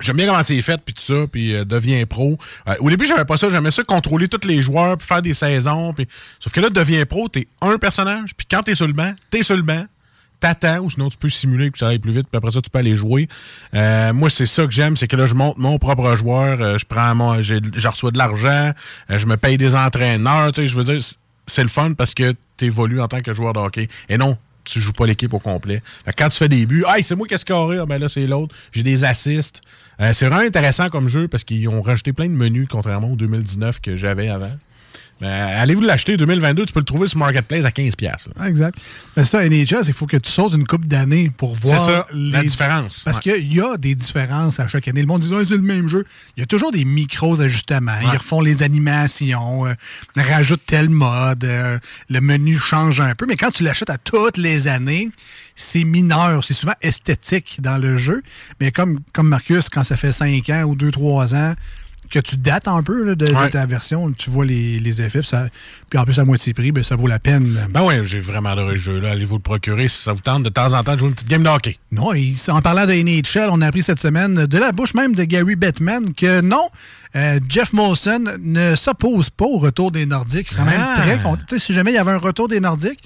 [0.00, 2.36] J'aime bien comment c'est fait, puis tout ça, puis euh, deviens pro.
[2.66, 3.48] Euh, au début, j'avais pas ça.
[3.48, 5.92] J'aimais ça contrôler tous les joueurs, puis faire des saisons.
[5.92, 6.08] Puis...
[6.40, 9.44] Sauf que là, deviens pro, t'es un personnage, puis quand t'es sur le banc, t'es
[9.44, 9.84] sur le banc,
[10.40, 12.70] t'attends, ou sinon tu peux simuler que ça aille plus vite, puis après ça, tu
[12.70, 13.28] peux aller jouer.
[13.74, 16.84] Euh, moi, c'est ça que j'aime, c'est que là, je monte mon propre joueur, je
[16.84, 18.72] prends mon, je reçois de l'argent,
[19.08, 21.00] je me paye des entraîneurs, tu sais, je veux dire,
[21.46, 23.88] c'est le fun parce que tu évolues en tant que joueur de hockey.
[24.08, 25.82] Et non, tu joues pas l'équipe au complet.
[26.16, 28.54] Quand tu fais des buts, c'est moi qui ai scoré, ah, ben là, c'est l'autre.
[28.72, 29.60] J'ai des assists.
[30.00, 33.16] Euh, c'est vraiment intéressant comme jeu parce qu'ils ont rajouté plein de menus, contrairement au
[33.16, 34.50] 2019 que j'avais avant.
[35.20, 36.16] Mais allez-vous l'acheter?
[36.16, 37.94] 2022, tu peux le trouver sur Marketplace à 15$.
[37.96, 38.34] piastres, là.
[38.40, 38.76] Ah, Exact.
[39.16, 42.42] Mais ça, NHL, il faut que tu sautes une coupe d'années pour voir ça, la
[42.42, 43.02] les- différence.
[43.04, 43.34] Parce Ouais.
[43.34, 45.00] qu'il y a des différences à chaque année.
[45.00, 46.04] Le monde dit, c'est le même jeu.
[46.36, 47.92] Il y a toujours des micros ajustements.
[48.02, 49.72] Ils refont les animations, euh,
[50.16, 51.78] rajoutent tel mode, euh,
[52.10, 53.26] le menu change un peu.
[53.26, 55.10] Mais quand tu l'achètes à toutes les années,
[55.54, 56.44] c'est mineur.
[56.44, 58.22] C'est souvent esthétique dans le jeu.
[58.60, 61.54] Mais comme, comme Marcus, quand ça fait 5 ans ou 2-3 ans,
[62.10, 65.28] que tu dates un peu là, de, ta version, tu vois les, les effets, puis,
[65.28, 65.46] ça-
[65.90, 67.54] puis en plus à moitié prix, ben, ça vaut la peine.
[67.54, 67.62] là.
[67.70, 69.12] Ben oui, j'ai vraiment adoré ce jeu-là.
[69.12, 71.28] Allez-vous le procurer si ça vous tente de temps en temps de jouer une petite
[71.28, 71.76] game de hockey.
[71.92, 75.14] Non, et en parlant de NHL, on a appris cette semaine de la bouche même
[75.14, 76.68] de Gary Bettman que non,
[77.16, 80.48] euh, Jeff Molson ne s'oppose pas au retour des Nordiques.
[80.50, 80.94] Il serait même Ah.
[81.00, 81.44] très content.
[81.58, 83.00] Si jamais il y avait un retour des Nordiques,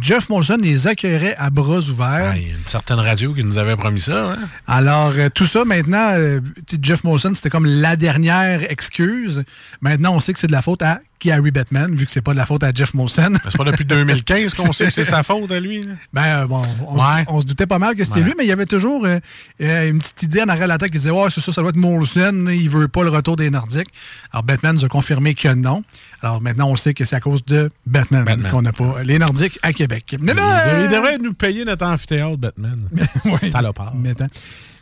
[0.00, 2.30] Jeff Molson les accueillerait à bras ouverts.
[2.32, 4.32] Ah, Il y a une certaine radio qui nous avait promis ça.
[4.32, 4.38] hein?
[4.66, 6.40] Alors, euh, tout ça, maintenant, euh,
[6.80, 9.44] Jeff Molson, c'était comme la dernière excuse.
[9.80, 12.32] Maintenant, on sait que c'est de la faute à Gary Bettman, vu que c'est pas
[12.32, 13.32] de la faute à Jeff Molson.
[13.44, 15.82] C'est pas depuis 2015 qu'on sait que c'est sa faute à lui.
[15.84, 15.92] là.
[16.12, 18.24] Ben, euh, bon, on, se- on se doutait pas mal que c'était Ouais.
[18.26, 19.18] lui, mais il y avait toujours euh,
[19.60, 21.60] euh, une petite idée en arrière de la tête qui disait Ouais, c'est ça, ça
[21.60, 23.88] doit être Molson, il veut pas le retour des Nordiques.
[24.32, 25.82] Alors, Batman nous a confirmé que non.
[26.22, 28.50] Alors, maintenant, on sait que c'est à cause de Batman, Batman.
[28.50, 30.16] qu'on n'a pas les Nordiques à Québec.
[30.20, 32.78] Mais là, il, il devrait nous payer notre amphithéâtre, Batman.
[33.50, 33.94] Salopard.
[33.94, 34.26] mettons.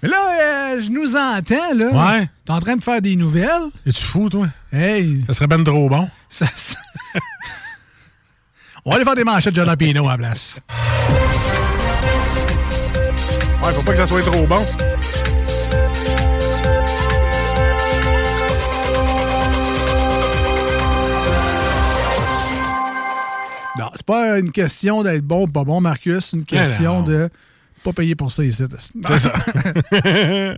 [0.02, 0.16] Mais là,
[0.74, 2.18] euh, je nous entends, là.
[2.18, 2.28] Ouais.
[2.44, 3.68] T'es en train de faire des nouvelles?
[3.86, 4.48] Es-tu fou, toi?
[4.72, 5.22] Hey.
[5.26, 6.08] Ça serait ben trop bon.
[6.28, 6.76] Ça- ça-
[8.84, 10.58] on va aller faire des manchettes de John Pino à la place.
[13.62, 14.64] Ouais, faut pas que ça soit trop bon.
[23.78, 26.26] Non, c'est pas une question d'être bon ou pas bon, Marcus.
[26.30, 27.06] C'est une question non.
[27.06, 27.30] de
[27.84, 28.64] pas payer pour ça ici.
[29.06, 29.32] C'est ça.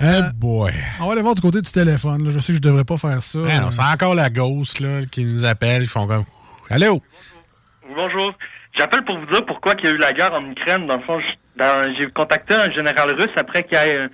[0.00, 0.72] Euh, boy.
[1.00, 2.24] On va aller voir du côté du téléphone.
[2.24, 2.30] là.
[2.32, 3.38] Je sais que je devrais pas faire ça.
[3.38, 5.82] Non, c'est encore la ghost là, qui nous appelle.
[5.82, 6.24] Ils font comme.
[6.70, 7.02] Allô?
[7.94, 8.32] Bonjour.
[8.76, 10.86] J'appelle pour vous dire pourquoi il y a eu la guerre en Ukraine.
[10.86, 11.20] Dans le fond,
[11.98, 14.08] j'ai contacté un général russe après qu'il ait, euh,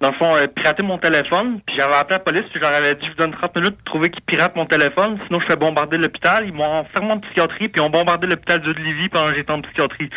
[0.00, 1.60] dans le fond, euh, piraté mon téléphone.
[1.66, 3.84] Puis j'avais appelé la police, puis j'aurais avais dit, je vous donne 30 minutes pour
[3.84, 5.18] trouver qu'il pirate mon téléphone.
[5.26, 6.44] Sinon, je fais bombarder l'hôpital.
[6.46, 9.52] Ils m'ont enfermé en psychiatrie, puis ils ont bombardé l'hôpital de Lévis pendant que j'étais
[9.52, 10.08] en psychiatrie.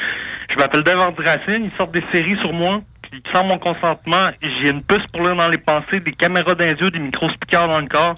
[0.50, 1.66] Je m'appelle Dave Racine.
[1.66, 2.80] Ils sortent des séries sur moi.
[3.02, 6.66] Puis sans mon consentement, j'ai une puce pour lire dans les pensées, des caméras dans
[6.66, 8.16] les yeux, des micro-speakers dans le corps.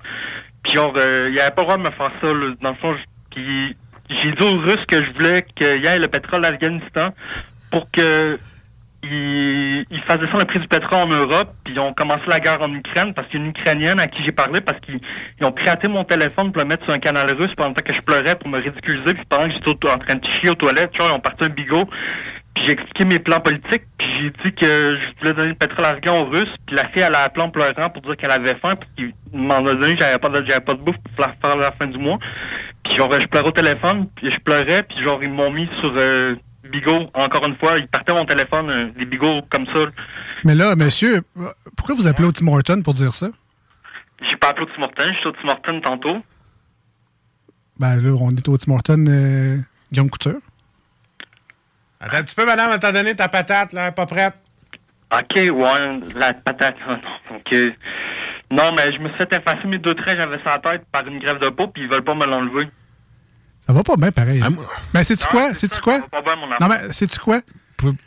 [0.63, 2.27] Puis genre, euh, il avait pas le droit de me faire ça.
[2.27, 2.53] Là.
[2.61, 2.95] Dans le fond,
[3.35, 7.09] j'ai dit aux Russes que je voulais qu'il y ait le pétrole d'Afghanistan
[7.71, 8.37] pour que
[9.05, 12.39] ils, ils fassent descendre le prix du pétrole en Europe, puis ils ont commencé la
[12.39, 14.99] guerre en Ukraine parce qu'il y a une Ukrainienne à qui j'ai parlé parce qu'ils
[15.39, 18.01] ils ont piraté mon téléphone pour le mettre sur un canal russe pendant que je
[18.01, 20.99] pleurais pour me ridiculiser, puis pendant que j'étais en train de chier aux toilettes, tu
[20.99, 21.85] vois, ils ont parti un bigot.
[22.55, 25.85] Puis j'ai expliqué mes plans politiques, puis j'ai dit que je voulais donner le pétrole
[25.85, 28.55] afghan aux Russes, puis la fille elle a appelé en pleurant pour dire qu'elle avait
[28.55, 31.71] faim, puis qu'il m'en a donné, j'avais pas de, pas de bouffe pour faire la
[31.71, 32.17] fin du mois.
[32.83, 35.93] Puis genre je pleurais au téléphone, puis je pleurais, puis genre ils m'ont mis sur
[35.97, 36.35] euh,
[36.69, 39.79] Bigot, encore une fois, ils partaient mon téléphone, euh, des bigots comme ça.
[40.43, 41.21] Mais là, monsieur,
[41.75, 43.27] pourquoi vous appelez au Tim Horton pour dire ça?
[44.29, 46.17] J'ai pas appelé au Tim Hortons, je suis au Tim Hortons tantôt.
[47.79, 49.57] Ben là, on est au Tim Horton euh,
[49.91, 50.39] Guillaume Couture.
[51.99, 54.35] Attends un petit peu, madame, elle t'a donné ta patate, là, pas prête.
[55.13, 56.75] Ok, ouais, la patate.
[56.87, 56.99] non,
[57.35, 57.55] ok.
[58.51, 60.85] Non, mais je me suis fait effacer mes deux traits, j'avais ça à la tête
[60.91, 62.69] par une grève de peau, puis ils veulent pas me l'enlever.
[63.65, 64.41] Ça va pas bien pareil.
[64.43, 64.49] Ah,
[64.93, 65.53] ben, sais-tu quoi?
[65.55, 65.93] Sais-tu quoi?
[65.95, 67.39] Ça va pas bien, mon Non, mais sais-tu quoi?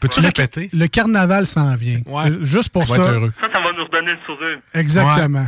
[0.00, 0.70] Peux-tu Le- répéter?
[0.72, 1.98] Le carnaval s'en vient.
[2.08, 2.94] Euh, Juste pour ça.
[2.94, 3.32] être heureux.
[3.40, 4.58] Ça, ça va nous redonner le sourire.
[4.74, 5.46] Exactement.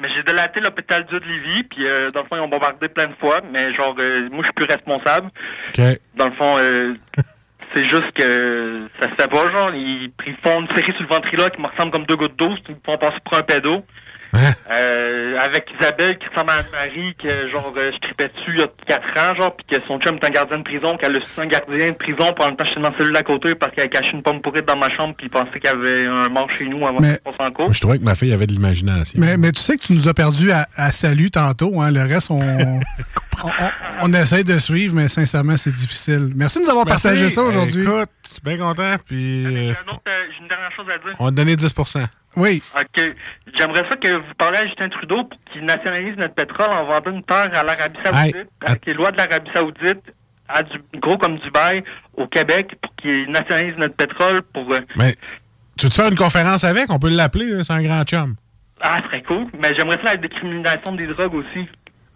[0.00, 2.86] Mais j'ai délaté l'hôpital Dieu de Lévis, puis euh, dans le fond, ils ont bombardé
[2.88, 5.28] plein de fois, mais genre, euh, moi, je suis plus responsable.
[5.70, 5.80] OK.
[6.16, 6.94] Dans le fond, euh,
[7.74, 11.08] c'est juste que ça se fait pas, genre, ils, ils font une série sur le
[11.08, 13.82] ventriloque qui me ressemble comme deux gouttes d'eau, ils me font passer pour un pédo.
[14.36, 14.52] Hein?
[14.70, 18.62] Euh, avec Isabelle qui ressemble à Anne-Marie, que genre euh, je tripais dessus il y
[18.62, 21.20] a 4 ans, genre, puis que son chum est un gardien de prison, qu'elle a
[21.20, 23.54] su un gardien de prison pour en même temps j'étais dans la cellule à côté
[23.54, 25.72] parce qu'elle a caché une pomme pourrite dans ma chambre puis il pensait qu'il y
[25.72, 27.72] avait un mort chez nous avant Mais- qu'on s'en cours.
[27.72, 29.18] Je trouvais que ma fille avait de l'imagination.
[29.20, 31.80] Mais, mais tu sais que tu nous as perdu à, à salut tantôt.
[31.80, 31.90] Hein?
[31.90, 32.80] Le reste, on, on,
[33.44, 33.50] on-
[34.02, 36.30] on essaie de suivre, mais sincèrement, c'est difficile.
[36.34, 37.02] Merci de nous avoir Merci.
[37.08, 37.82] partagé ça aujourd'hui.
[37.82, 41.16] Écoute, je suis bien content, puis euh, Un autre, J'ai une dernière chose à dire.
[41.18, 41.74] on va te donner 10
[42.36, 42.62] Oui.
[42.78, 43.04] OK.
[43.58, 47.10] J'aimerais ça que vous parliez à Justin Trudeau pour qu'il nationalise notre pétrole en vendant
[47.10, 50.02] une terre à l'Arabie Saoudite, Hey, avec les lois de l'Arabie Saoudite,
[50.48, 51.82] à du, gros comme Dubaï,
[52.14, 54.70] au Québec, pour qu'il nationalise notre pétrole pour...
[54.72, 55.16] euh, Mais
[55.76, 56.90] tu veux te faire une conférence avec?
[56.90, 58.36] On peut l'appeler, c'est un grand chum.
[58.80, 59.46] Ah, ce serait cool.
[59.60, 61.66] Mais j'aimerais ça la décriminalisation des drogues aussi.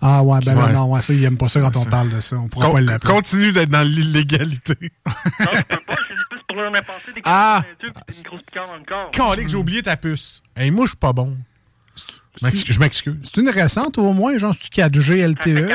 [0.02, 2.36] Ah ouais, ben non, ouais, ça, il aime pas ça quand on parle de ça.
[2.36, 3.12] On pourra Con- pas l'appeler.
[3.12, 4.74] continue d'être dans l'illégalité.
[5.40, 5.96] Leur penser des Ah!
[6.30, 9.10] Dieu, puis une grosse piquante dans le corps.
[9.10, 10.42] Calé que j'ai oublié ta puce.
[10.56, 11.36] Hey, moi, je suis pas bon.
[12.40, 13.16] Je m'excuse- Je m'excuse.
[13.24, 15.68] C'est une récente au moins, genre, c'est-tu 4G LTE?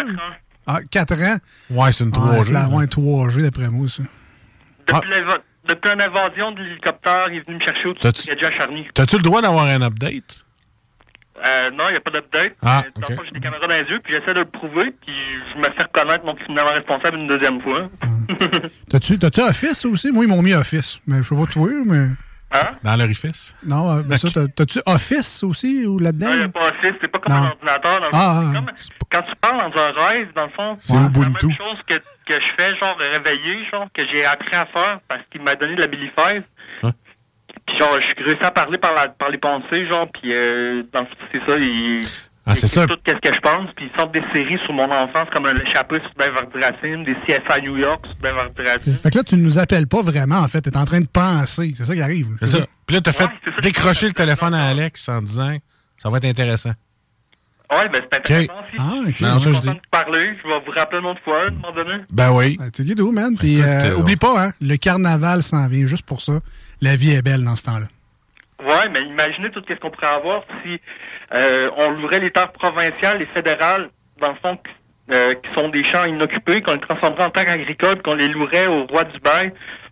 [0.68, 1.38] Ah, 4 ans?
[1.70, 2.44] Ouais, c'est une Ah, 3G.
[2.46, 4.04] c'est la ouais, 3G d'après moi, ça.
[4.88, 8.88] Depuis, l'inva- depuis une invasion de l'hélicoptère, il est venu me chercher au-dessus Charny.
[8.94, 10.45] T'as-tu le droit d'avoir un update?
[11.46, 12.54] Euh, non, il n'y a pas d'update.
[12.62, 15.14] Ah, Mais fond, j'ai des caméras dans les yeux, puis j'essaie de le prouver, puis
[15.54, 17.90] je me fais reconnaître mon criminellement responsable une deuxième fois.
[18.90, 20.12] T'as-tu t'as-tu Office aussi?
[20.12, 21.00] Moi, ils m'ont mis Office.
[21.08, 22.08] Mais je sais pas toi, mais.
[22.52, 22.70] Hein?
[22.84, 23.54] Dans l'orifice?
[23.66, 26.28] Non, euh, ben ça, t'as- t'as-tu Office aussi ou là-dedans?
[26.28, 27.42] Non, il n'y a pas Office, c'est pas comme Non.
[27.42, 28.00] un ordinateur.
[28.00, 28.72] Dans le Ah, ah,
[29.12, 32.34] quand tu parles dans un rêve, dans le fond, C'est la même chose que, que
[32.42, 35.82] je fais, genre réveillé, genre, que j'ai appris à faire parce qu'il m'a donné de
[35.82, 36.44] la Billy Five.
[36.84, 36.92] Hein?
[37.66, 40.84] Puis genre, je suis réussi à parler par, la, par les pensées, genre, puis euh,
[40.94, 42.00] dans le fond, c'est ça, il...
[42.48, 42.86] Ah, c'est ça.
[42.86, 46.00] tout qu'est-ce que je pense, puis ils sortent des séries sur mon enfance comme l'échappée
[46.00, 48.98] sur Ben Racine, des CSI New York sur Ben Racine.
[49.02, 50.62] Fait que là, tu nous appelles pas vraiment, en fait.
[50.62, 51.74] T'es en train de penser.
[51.76, 52.28] C'est ça qui arrive.
[52.42, 52.68] C'est ça.
[52.86, 53.30] Puis là, t'as fait
[53.64, 55.58] décrocher le téléphone à Alex en disant
[55.98, 56.74] ça va être intéressant.
[57.72, 58.78] Ouais, ben c'est intéressant aussi.
[58.78, 59.22] Ah, ok.
[59.22, 59.78] Non, je suis je content dis.
[59.78, 62.04] de parler, je vais vous rappeler une autre fois, à un moment donné.
[62.14, 62.58] Ben oui.
[62.60, 63.36] Ben, tu guides man.
[63.38, 66.34] Puis, euh, euh, oublie pas, hein, le carnaval s'en vient juste pour ça.
[66.82, 67.88] La vie est belle dans ce temps-là.
[68.64, 70.80] Ouais, mais imaginez tout ce qu'on pourrait avoir si
[71.34, 73.90] euh, on louerait les terres provinciales et fédérales,
[74.20, 74.58] dans le fond,
[75.12, 78.68] euh, qui sont des champs inoccupés, qu'on les transformerait en terres agricoles, qu'on les louerait
[78.68, 79.52] au roi du bail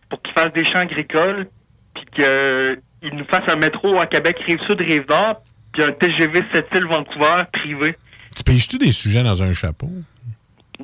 [0.10, 1.48] pour qu'il fasse des champs agricoles,
[1.94, 5.42] puis qu'il nous fasse un métro à Québec, Rive-Sud, Rive-Nord,
[5.74, 7.98] puis un TGV 7 îles Vancouver privé.
[8.36, 9.90] Tu payes-tu des sujets dans un chapeau?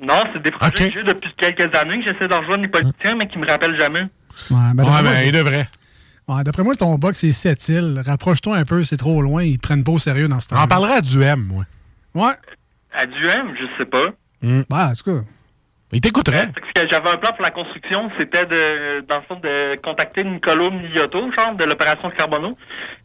[0.01, 3.15] Non, c'est des projets que j'ai depuis quelques années que j'essaie de rejoindre les politiciens,
[3.15, 4.01] mais qui me rappellent jamais.
[4.51, 5.67] Ouais, ben, Ouais, moi, ben, il devrait.
[6.29, 8.01] Ouais, d'après moi, ton box, c'est sept îles.
[8.05, 9.43] Rapproche-toi un peu, c'est trop loin.
[9.43, 11.65] Ils te prennent pas au sérieux dans ce temps On parlerait à du M, moi.
[12.15, 12.33] Ouais.
[12.93, 14.03] À Duhem, je sais pas.
[14.41, 15.21] Ben, en tout cas.
[15.91, 16.49] Il t'écouterait.
[16.53, 20.23] Parce que j'avais un plan pour la construction, c'était de, dans le fond, de contacter
[20.23, 22.55] Nicolo Miliotto, genre, de l'opération Carbono.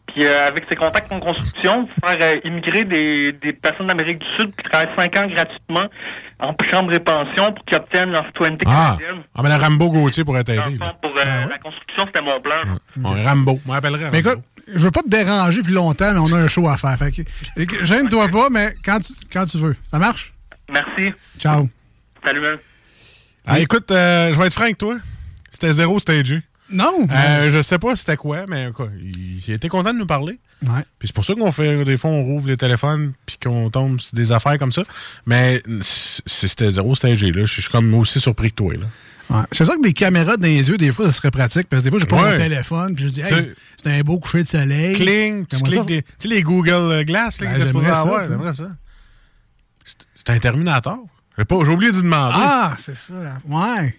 [0.07, 4.27] Puis euh, avec ses contacts en construction, faire euh, immigrer des, des personnes d'Amérique du
[4.37, 5.85] Sud qui travaillent 5 ans gratuitement
[6.39, 9.23] en chambre et pension pour qu'ils obtiennent leur citoyenneté Ah, canadienne.
[9.35, 10.77] ah ben, le Rambo Gauthier pourrait t'aider.
[11.01, 12.57] pour euh, la construction, c'était mon plan.
[12.97, 13.59] Bon, Rambo.
[13.67, 14.29] On m'appellerait Mais Rambo.
[14.29, 16.95] écoute, je veux pas te déranger plus longtemps, mais on a un show à faire.
[16.99, 17.11] Fait
[17.65, 19.75] que, gêne-toi pas, mais quand tu, quand tu veux.
[19.89, 20.33] Ça marche?
[20.71, 21.13] Merci.
[21.39, 21.67] Ciao.
[22.23, 22.41] Salut.
[23.45, 24.97] Ah, écoute, euh, je vais être franc avec toi.
[25.51, 26.41] C'était zéro stagé.
[26.71, 27.07] Non.
[27.11, 30.39] Euh, je sais pas c'était quoi, mais quoi, il, il était content de nous parler.
[30.67, 30.81] Ouais.
[30.97, 33.99] Puis c'est pour ça qu'on fait, des fois, on rouvre les téléphones puis qu'on tombe
[33.99, 34.81] sur des affaires comme ça.
[35.27, 37.45] Mais c'était zéro stagé, là.
[37.45, 38.85] Je suis comme aussi surpris que toi, là.
[39.29, 39.43] Ouais.
[39.51, 41.67] C'est ça que des caméras dans les yeux, des fois, ça serait pratique.
[41.69, 42.31] Parce que des fois, j'ai pas Ouais.
[42.37, 44.95] mon téléphone, puis je dis, hey, c'est un beau coucher de soleil.
[44.95, 46.01] Cling, tu cliques des.
[46.03, 48.69] Tu sais, les Google Glass, là, Ben, j'aimerais ça, avoir, ça.
[50.15, 50.99] C'est un Terminator.
[51.37, 52.35] J'ai pas- j'ai oublié de demander.
[52.37, 53.37] Ah, c'est ça, là.
[53.45, 53.95] Ouais.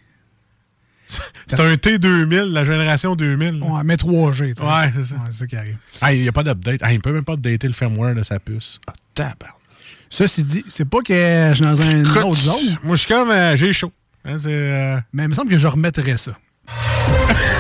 [1.46, 3.60] C'est un T2000, la génération 2000.
[3.60, 3.66] là.
[3.66, 4.66] Ouais, mais 3G, tu sais.
[4.66, 5.14] Ouais, c'est ça.
[5.14, 5.76] Ouais, c'est ça qui arrive.
[6.00, 6.80] Ah, il n'y a pas d'update.
[6.82, 8.80] Ah, il peut même pas updater le firmware de sa puce.
[8.88, 9.54] Ah, tabarnak.
[10.10, 12.78] Ceci dit, c'est pas que je suis dans une Écoute, autre zone.
[12.82, 13.30] Moi, je suis comme.
[13.30, 13.92] euh, J'ai chaud.
[14.24, 16.32] Hein, euh, Mais il me semble que je remettrais ça.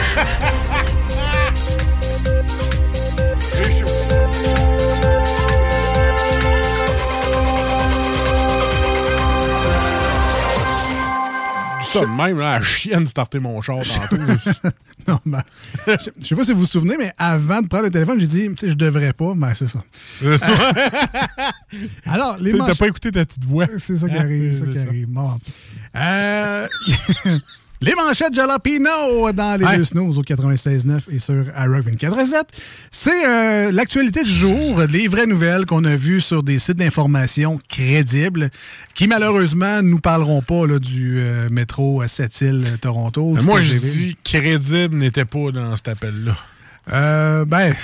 [12.00, 14.16] ça de même, là, la chienne de starter mon char tantôt.
[15.08, 15.42] non, ben,
[15.86, 18.26] je je sais pas si vous vous souvenez, mais avant de prendre le téléphone, j'ai
[18.26, 19.82] dit, tu sais, je devrais pas, mais c'est ça.
[22.06, 23.66] Alors, les sais, T'as pas écouté ta petite voix.
[23.78, 24.20] C'est ça qui Hein?
[24.20, 25.08] arrive, c'est ça qui arrive.
[25.08, 25.38] Bon.
[25.96, 26.66] Euh,
[27.80, 29.76] les manchettes Jalapino dans les Ouais.
[29.76, 32.46] deux snooze au 96.9 et sur iRock 24
[32.90, 37.58] C'est euh, l'actualité du jour, les vraies nouvelles qu'on a vues sur des sites d'information
[37.68, 38.50] crédibles
[38.94, 44.16] qui malheureusement nous parleront pas là, du euh, métro à Sept-Îles, euh, Moi, je dis
[44.24, 46.36] crédible n'était pas dans cet appel-là.
[46.92, 47.74] Euh, ben.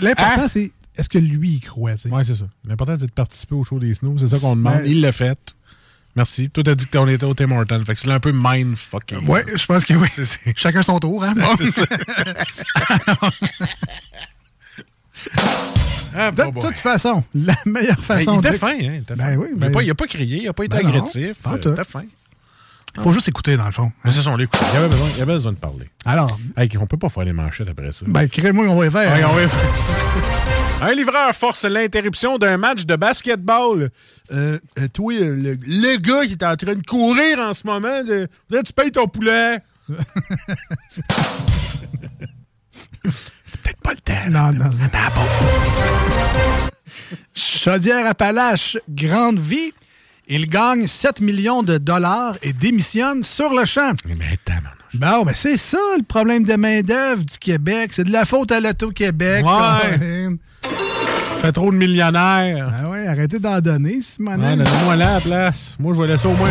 [0.00, 0.48] L'important, Hein?
[0.48, 1.92] c'est est-ce que lui y croit?
[2.10, 2.44] Ouais, c'est ça.
[2.66, 4.20] L'important, c'est de participer au show des snooze.
[4.20, 4.78] C'est ça qu'on demande.
[4.78, 5.38] Ben, Il l'a fait.
[6.16, 6.50] Merci.
[6.50, 7.82] Toi, t'as dit que on était au Tim Hortons.
[7.84, 9.26] Fait que c'est un peu mind-fucking.
[9.28, 10.08] Ouais, je pense que oui.
[10.56, 11.34] Chacun son tour, hein?
[11.36, 11.54] Bon.
[11.56, 11.84] C'est ça.
[16.16, 18.76] Ah, de toute façon, la meilleure Ben, façon il était de- fin, hein.
[18.80, 19.36] il était Ben fin.
[19.36, 21.36] oui, Mais ben- pas, il a pas crié, il a pas été Ben non, agressif.
[21.42, 21.58] pas euh.
[21.64, 22.04] Il était fin.
[23.00, 23.92] Faut juste écouter, dans le fond.
[24.04, 24.58] Mais c'est son l'écoute.
[24.72, 25.88] Il avait besoin, il avait besoin de parler.
[26.04, 28.04] Alors, Hey, on peut pas faire les manchettes après ça.
[28.08, 29.12] ben, crée-moi, on va y faire.
[29.12, 29.60] Ouais, on va y faire.
[30.82, 33.90] Un livreur force l'interruption d'un match de basketball.
[34.32, 38.02] Euh, euh, toi, le, le gars qui est en train de courir en ce moment,
[38.02, 39.58] de, tu payes ton poulet.
[43.08, 44.30] C'est peut-être pas le temps.
[44.30, 44.70] Non, non,
[47.34, 49.72] Chaudière-Appalaches, grande vie.
[50.28, 53.92] Il gagne 7 millions de dollars et démissionne sur le champ.
[54.06, 54.38] Mais
[54.94, 57.90] Bon, ben c'est ça le problème de main-d'œuvre du Québec.
[57.92, 59.44] C'est de la faute à l'Auto-Québec.
[59.44, 60.28] Ouais.
[61.40, 62.70] Fait trop de millionnaires.
[62.82, 64.36] Ah ouais, arrêtez d'en donner, Simon.
[64.36, 65.74] Donnez-moi là à la place.
[65.78, 66.50] Moi, je vais laisser au moins.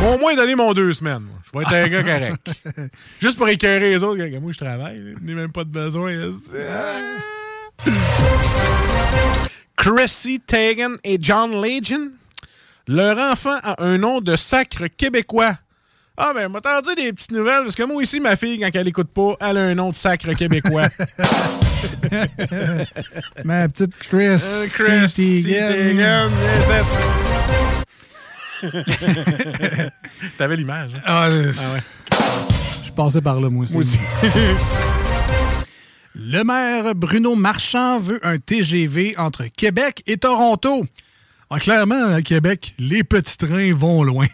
[0.00, 1.22] Moi, au moins donner mon deux semaines.
[1.22, 1.40] moi.
[1.44, 2.50] Je vais être un gars correct.
[3.20, 5.02] Juste pour écœurer les autres, moi je travaille.
[5.20, 6.12] Je n'ai même pas de besoin.
[9.76, 12.12] Chrissy Teigen et John Legend.
[12.86, 15.54] Leur enfant a un nom de sacre québécois.
[16.16, 16.60] Ah, ben, m'a
[16.94, 19.62] des petites nouvelles, parce que moi aussi, ma fille, quand elle écoute pas, elle a
[19.62, 20.88] un nom de sacre québécois.
[23.44, 24.42] Ma petite Chris.
[24.42, 25.44] Euh, Chris
[30.38, 30.92] T'avais l'image.
[30.96, 31.00] hein?
[31.04, 31.80] Ah, je- Ah ouais.
[32.84, 33.72] Je passais par là, moi aussi.
[33.74, 33.98] Moi aussi.
[36.14, 40.84] Le maire Bruno Marchand veut un TGV entre Québec et Toronto.
[41.50, 44.26] Ah, clairement, à Québec, les petits trains vont loin.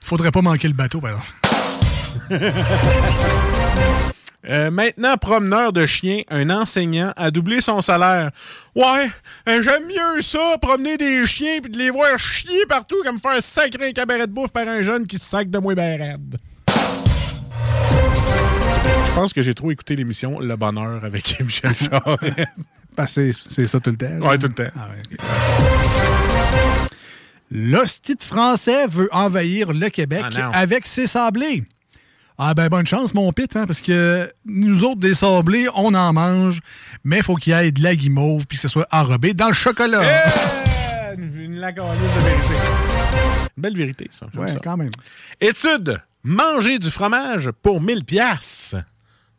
[0.00, 1.30] Faudrait pas manquer le bateau, par exemple.
[4.46, 8.30] Euh, maintenant, promeneur de chiens, un enseignant a doublé son salaire.
[8.74, 9.08] Ouais,
[9.48, 13.42] euh, j'aime mieux ça, promener des chiens puis de les voir chier partout comme faire
[13.42, 16.36] sacrer un cabaret de bouffe par un jeune qui se sac de moi ben raide.
[19.06, 22.20] Je pense que j'ai trop écouté l'émission Le Bonheur avec Michel Charest.
[22.96, 24.28] Parce que c'est- c'est ça tout le temps.
[24.28, 24.70] ouais, tout le temps.
[27.50, 31.64] L'hostie de français veut envahir le Québec Ah avec ses sablés.
[32.36, 36.12] Ah ben bonne chance mon pit, hein, parce que nous autres des sablés, on en
[36.12, 36.60] mange,
[37.04, 39.52] mais faut qu'il y ait de la guimauve puis que ce soit enrobé dans le
[39.54, 40.02] chocolat.
[40.02, 42.54] Eh, Une, une lagalisse de vérité.
[43.56, 44.26] Une belle vérité, ça.
[44.34, 44.58] ouais, ça.
[44.62, 44.88] quand même.
[45.40, 46.00] Étude.
[46.24, 48.76] Manger du fromage pour 1000 piastres.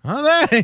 [0.03, 0.61] Ah ben,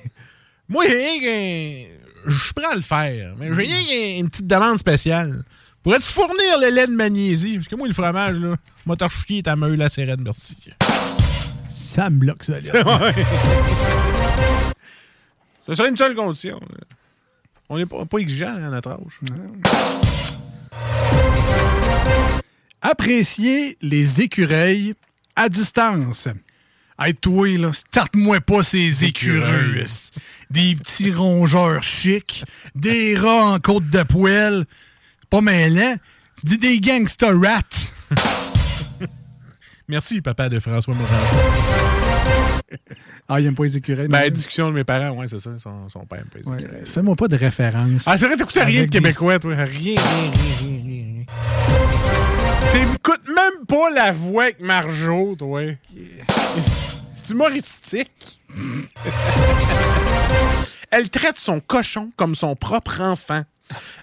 [0.70, 1.90] moi, j'ai rien qu'un-
[2.28, 5.44] Je suis prêt à le faire, mais j'ai rien qu'une petite demande spéciale.
[5.84, 7.56] Pourrais-tu fournir le lait de magnésie?
[7.58, 8.56] Parce que moi, le fromage, là,
[8.86, 8.95] m'a
[9.26, 10.56] chier ta meule la sérène, merci.
[11.91, 12.53] Ça me bloque ça.
[12.61, 13.11] là.
[15.68, 16.57] Ce serait une seule condition.
[17.68, 19.19] On n'est pas, pas exigeant à notre âge.
[22.81, 24.93] Apprécier les écureuils
[25.35, 26.30] à distance.
[26.97, 29.85] Hey, toi, là, starte-moi pas ces écureuils.
[30.49, 34.63] Des petits rongeurs chics, des rats en côte de poêle.
[35.30, 35.95] Pas mêlant.
[36.35, 37.59] C'est des, des gangster rats.
[39.89, 41.81] Merci, papa de François Morin.
[43.30, 44.07] Ah, il aime pas les écureuils.
[44.07, 44.30] Ben, non?
[44.30, 45.52] discussion de mes parents, ouais, c'est ça.
[45.57, 46.85] Son, son père aime pas les Ouais, écureuils.
[46.85, 48.03] Fais-moi pas de référence.
[48.06, 49.56] Ah, c'est vrai, t'écoutes rien de québécois, toi.
[49.56, 51.26] Rien, rien, rien, rien, rien.
[52.73, 55.61] T'écoutes même pas la voix avec Marjo, toi.
[57.14, 58.39] C'est humoristique.
[60.89, 63.43] Elle traite son cochon comme son propre enfant.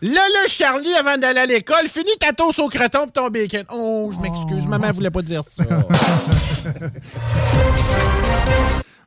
[0.01, 3.65] Là, là, Charlie, avant d'aller à l'école, finis ta toast au creton pis ton bacon.
[3.71, 5.63] Oh, je m'excuse, maman voulait pas dire ça.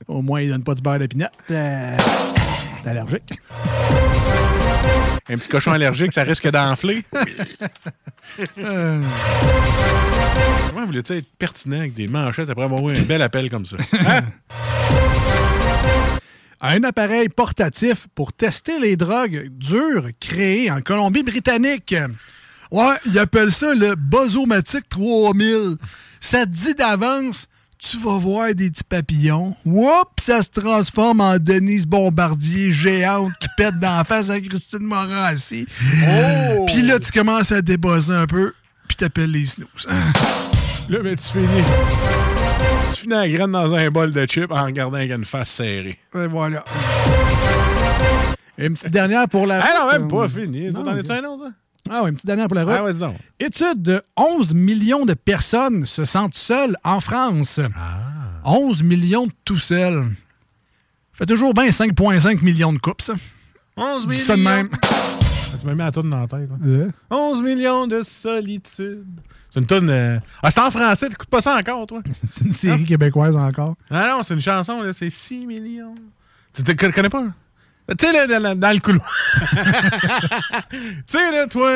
[0.07, 1.25] Au moins, il donne pas du beurre de pinot.
[1.51, 1.97] Euh,
[2.83, 3.39] T'es allergique?
[5.29, 7.05] Un petit cochon allergique, ça risque d'enfler.
[8.57, 9.01] Euh,
[10.69, 13.77] Comment voulais-tu être pertinent avec des manchettes après avoir eu un bel appel comme ça?
[13.99, 14.21] Hein?
[16.61, 21.95] un appareil portatif pour tester les drogues dures créé en Colombie-Britannique.
[22.71, 25.77] Ouais, ils appellent ça le Bozomatic 3000.
[26.19, 27.47] Ça te dit d'avance,
[27.81, 29.55] tu vas voir des petits papillons.
[29.65, 34.83] Oups, ça se transforme en Denise Bombardier géante qui pète dans la face à Christine
[34.83, 35.65] Morancy.
[36.07, 36.65] Oh!
[36.67, 38.53] Puis là, tu commences à débosser un peu,
[38.87, 39.87] puis t'appelles les snooze.
[40.89, 41.63] Là, ben, tu finis.
[42.93, 45.97] Tu finis la graine dans un bol de chips en regardant avec une face serrée.
[46.13, 46.63] Et voilà.
[48.57, 50.71] Et une petite dernière pour la Ah non, même pas fini.
[50.71, 51.51] T'en es-tu un autre?
[51.89, 51.93] Hein?
[51.93, 52.73] Ah oui, une petite dernière pour la route.
[52.77, 53.15] Ah, vas-y donc.
[53.39, 57.59] Étude de 11 millions de personnes se sentent seules en France.
[57.75, 58.41] Ah.
[58.45, 60.07] 11 millions de tout seuls.
[61.13, 63.13] Fait toujours bien 5,5 millions de coupes, ça.
[63.77, 64.23] 11 Dis millions.
[64.23, 64.69] ça de même.
[65.59, 66.49] Tu m'as mis la toune dans la tête.
[66.51, 66.57] hein.
[66.67, 66.87] Ouais.
[67.11, 69.05] 11 millions de solitude.
[69.53, 69.89] C'est une toune.
[69.89, 72.01] euh, Ah, c'est en français, t'écoutes pas ça encore, toi?
[72.29, 73.75] C'est une série québécoise encore.
[73.89, 75.93] Ah non, c'est une chanson, là, c'est 6 millions.
[76.53, 77.25] Tu te connais pas?
[77.97, 79.11] Tu sais, là, dans, le couloir.
[80.71, 80.77] tu
[81.07, 81.69] sais, là, toi.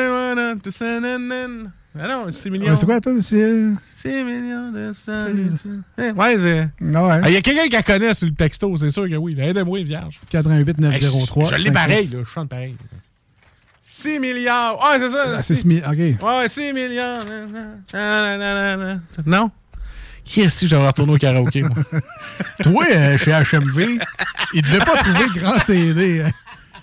[1.98, 2.70] Ah non, 6 millions.
[2.70, 3.12] Ouais, c'est quoi, toi?
[3.20, 3.70] C'est.
[3.96, 5.82] 6 millions de solitude.
[5.98, 6.68] Eh, Ouais, c'est.
[6.94, 7.20] Ah ouais.
[7.26, 9.34] Il y a quelqu'un qui la connaît sur le texto, c'est sûr que oui.
[9.38, 10.20] Aidez-moi, vierge.
[10.30, 11.44] 88 903.
[11.44, 12.76] Hey, je je l'ai pareil, là, je chante pareil.
[13.82, 14.78] 6 milliards.
[14.82, 15.24] Ah, c'est ça.
[15.36, 16.22] Ah, c'est six mi- OK.
[16.22, 17.24] Ouais, 6 milliards.
[17.92, 19.00] Nanana.
[19.24, 19.50] Non?
[20.26, 21.76] Qui est-ce que j'aurais retourné au karaoké, moi?
[22.62, 23.98] Toi, euh, chez HMV,
[24.54, 26.22] il devait pas trouver grand CD.
[26.22, 26.30] hein.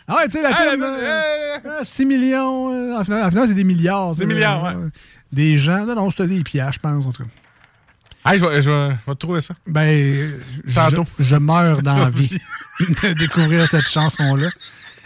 [0.07, 2.97] Ah ouais, tu sais, la Ah, tune, la- euh, ah, 6 millions.
[2.99, 4.15] en final, final, c'est des milliards.
[4.15, 4.73] Des milliards, ouais.
[5.31, 5.85] Des gens.
[5.85, 7.29] Non, non, c'était des pièges, je pense, en tout cas.
[8.31, 9.53] Hey, je vais, je vais- je vais te trouver ça.
[9.67, 10.31] Ben,
[10.65, 11.05] je- Tantôt.
[11.19, 12.29] Je, meurs d'envie
[12.79, 14.49] de découvrir cette chanson-là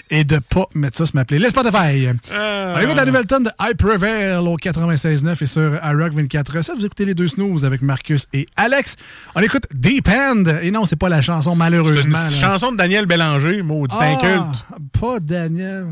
[0.10, 2.08] et de pas mettre ça sur ma playlist Spotify.
[2.32, 2.76] Euh.
[2.78, 6.74] On écoute la nouvelle tonne de I Prevail au 96.9 et sur iRock 24 Ça,
[6.76, 8.96] vous écoutez les deux snooze avec Marcus et Alex.
[9.36, 10.44] On écoute Deep End.
[10.62, 12.18] Et non, c'est pas la chanson, C'est une malheureusement.
[12.18, 12.30] là.
[12.30, 14.66] chanson de Daniel Bélanger, maudit Ah, inculte.
[15.00, 15.88] Pas Daniel.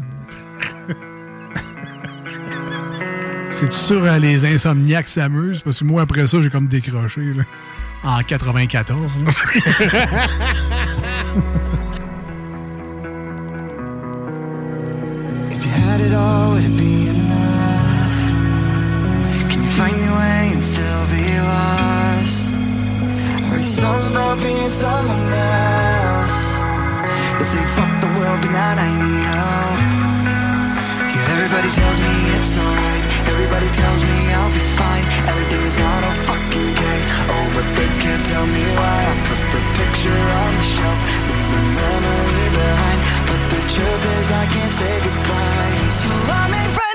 [3.51, 5.61] C'est sûr euh, les insomniaques s'amusent?
[5.61, 7.43] Parce que moi après ça j'ai comme décroché là,
[8.03, 9.13] en 94.
[9.23, 9.31] là.
[16.05, 18.17] it all, would it be enough?
[19.49, 22.51] Can you find your way and still be lost?
[22.51, 26.41] I write songs about being someone else.
[27.37, 29.81] They say fuck the world, but now I need help.
[31.13, 33.03] Yeah, everybody tells me it's alright.
[33.33, 35.05] Everybody tells me I'll be fine.
[35.31, 36.99] Everything is not a fucking okay.
[37.33, 38.97] Oh, but they can't tell me why.
[39.11, 40.99] I put the picture on the shelf,
[41.29, 42.84] leave the memory behind.
[43.65, 45.89] But the truth is, I can't say goodbye.
[45.89, 46.94] So I made friends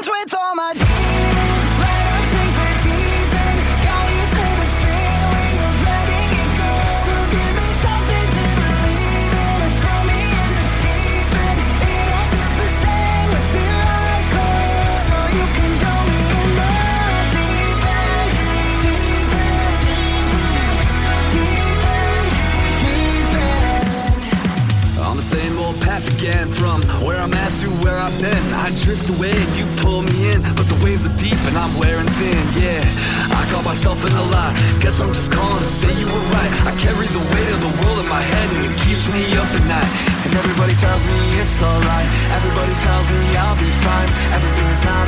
[34.01, 34.55] myself in lie.
[34.81, 36.51] Guess I'm just calling to say you were right.
[36.66, 39.48] I carry the weight of the world in my head And it keeps me up
[39.48, 39.90] at night.
[40.24, 42.09] And everybody tells me it's alright.
[42.32, 44.10] Everybody tells me I'll be fine.
[44.36, 44.99] Everything is not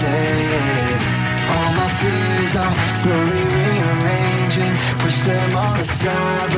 [0.00, 4.74] All my fears I'm slowly rearranging.
[5.00, 6.57] Push them all aside,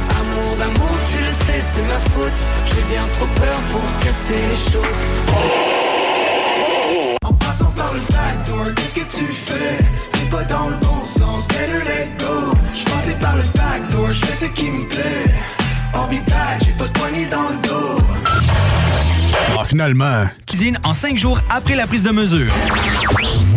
[0.31, 2.39] Amour d'amour, tu le sais, c'est ma faute.
[2.67, 5.01] J'ai bien trop peur pour casser les choses.
[7.23, 9.77] En passant par le backdoor, qu'est-ce que tu fais?
[10.13, 12.53] T'es pas dans le bon sens, better let go.
[12.73, 15.33] J'passais par le backdoor, j'fais ce qui me plaît.
[15.93, 18.01] I'll be back, j'ai pas de poignée dans le dos.
[19.59, 20.25] Ah, finalement.
[20.47, 22.51] Cuisine en cinq jours après la prise de mesure.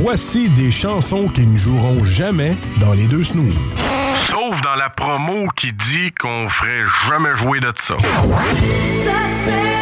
[0.00, 3.54] Voici des chansons qui ne joueront jamais dans les deux snooze.
[5.48, 7.94] Qui dit qu'on ferait jamais jouer de ça.
[7.94, 9.73] Entre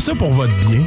[0.00, 0.84] fait ça pour votre bien.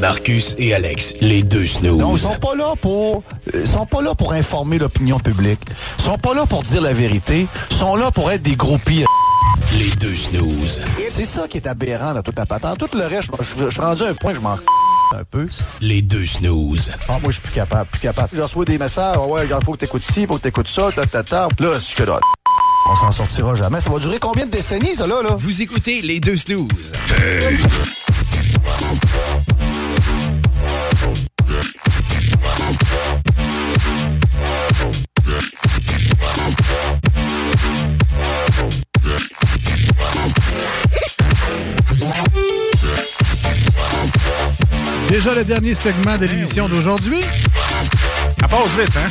[0.00, 1.98] Marcus et Alex, les deux snooze.
[1.98, 5.60] Non, ils sont pas là pour ils sont pas là pour informer l'opinion publique.
[5.98, 8.78] Ils sont pas là pour dire la vérité, ils sont là pour être des gros
[8.78, 9.08] pires.
[9.76, 10.82] Les deux snooze.
[11.10, 12.78] C'est ça qui est aberrant dans toute la patente.
[12.78, 14.56] Tout le reste, je, suis rendu à un point, je m'en
[15.14, 15.48] un peu.
[15.80, 16.92] Les deux snooze.
[17.08, 18.30] Ah, moi, je suis plus capable, plus capable.
[18.32, 20.90] Je reçois des messages, Ah ouais, regarde, faut que t'écoutes ci, faut que t'écoutes ça,
[20.92, 21.48] ta, ta, ta.
[21.58, 22.04] Là, je suis.
[22.90, 23.80] On s'en sortira jamais.
[23.80, 25.36] Ça va durer combien de décennies, ça, là, là?
[25.38, 26.92] Vous écoutez les deux snooze.
[45.18, 47.22] Déjà le dernier segment de l'émission d'aujourd'hui.
[48.40, 49.08] Ça passe vite, hein?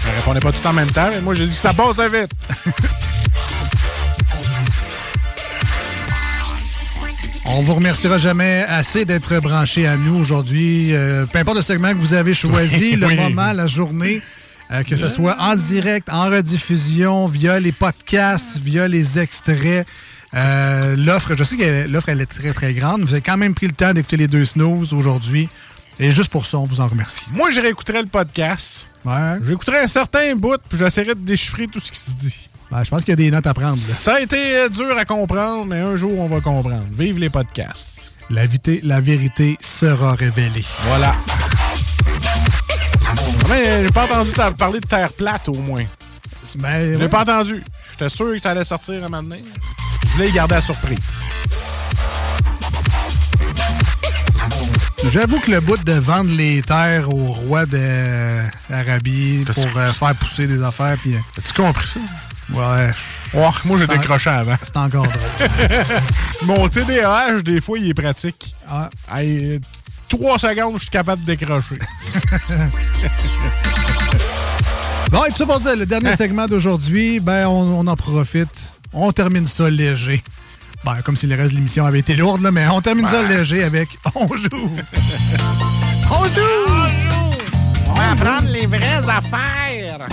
[0.00, 2.30] Je répondais pas tout en même temps, mais moi, j'ai dit que ça passe vite.
[7.46, 10.94] On vous remerciera jamais assez d'être branché à nous aujourd'hui.
[10.94, 13.16] Euh, peu importe le segment que vous avez choisi, Oui, le oui.
[13.16, 14.22] moment, la journée,
[14.70, 19.84] euh, que ce soit en direct, en rediffusion, via les podcasts, via les extraits.
[20.34, 23.02] Euh, l'offre, je sais que l'offre, elle est très, très grande.
[23.02, 25.48] Vous avez quand même pris le temps d'écouter les deux snooze aujourd'hui.
[26.00, 27.22] Et juste pour ça, on vous en remercie.
[27.30, 28.88] Moi, je réécouterais le podcast.
[29.04, 29.36] Ouais.
[29.46, 32.48] J'écouterais un certain bout, puis j'essaierais de déchiffrer tout ce qui se dit.
[32.70, 33.76] Ben, je pense qu'il y a des notes à prendre.
[33.76, 33.82] là.
[33.94, 36.86] Ça a été euh, dur à comprendre, mais un jour, on va comprendre.
[36.96, 38.10] Vive les podcasts.
[38.30, 40.64] La, vité- la vérité sera révélée.
[40.86, 41.14] Voilà.
[43.50, 45.84] Mais j'ai pas entendu parler de terre plate, au moins.
[46.56, 47.08] Ben, J'ai ouais.
[47.08, 47.62] pas entendu.
[47.90, 49.42] J'étais sûr que ça allait sortir un moment donné.
[50.12, 50.98] Je voulais garder la surprise.
[55.10, 60.46] J'avoue que le bout de vendre les terres au roi d'Arabie pour euh, faire pousser
[60.46, 60.96] des affaires.
[61.00, 61.16] puis.
[61.38, 62.00] As-tu compris ça?
[62.52, 62.90] Ouais.
[63.34, 64.56] Oh, moi, j'ai décroché avant.
[64.62, 65.48] C'est encore drôle.
[66.42, 68.54] Mon TDAH, des fois, il est pratique.
[68.70, 68.90] Ah.
[69.14, 69.60] Hey,
[70.10, 71.78] trois secondes, je suis capable de décrocher.
[75.10, 78.72] Bon, et tout ça pour dire, le dernier segment d'aujourd'hui, ben, on, on en profite.
[78.92, 80.22] On termine ça léger.
[80.84, 83.22] Ben, comme si le reste de l'émission avait été lourde, là, mais on termine ça
[83.22, 84.70] léger avec On joue.
[86.10, 86.82] on joue!
[87.88, 90.08] On va apprendre les vraies affaires.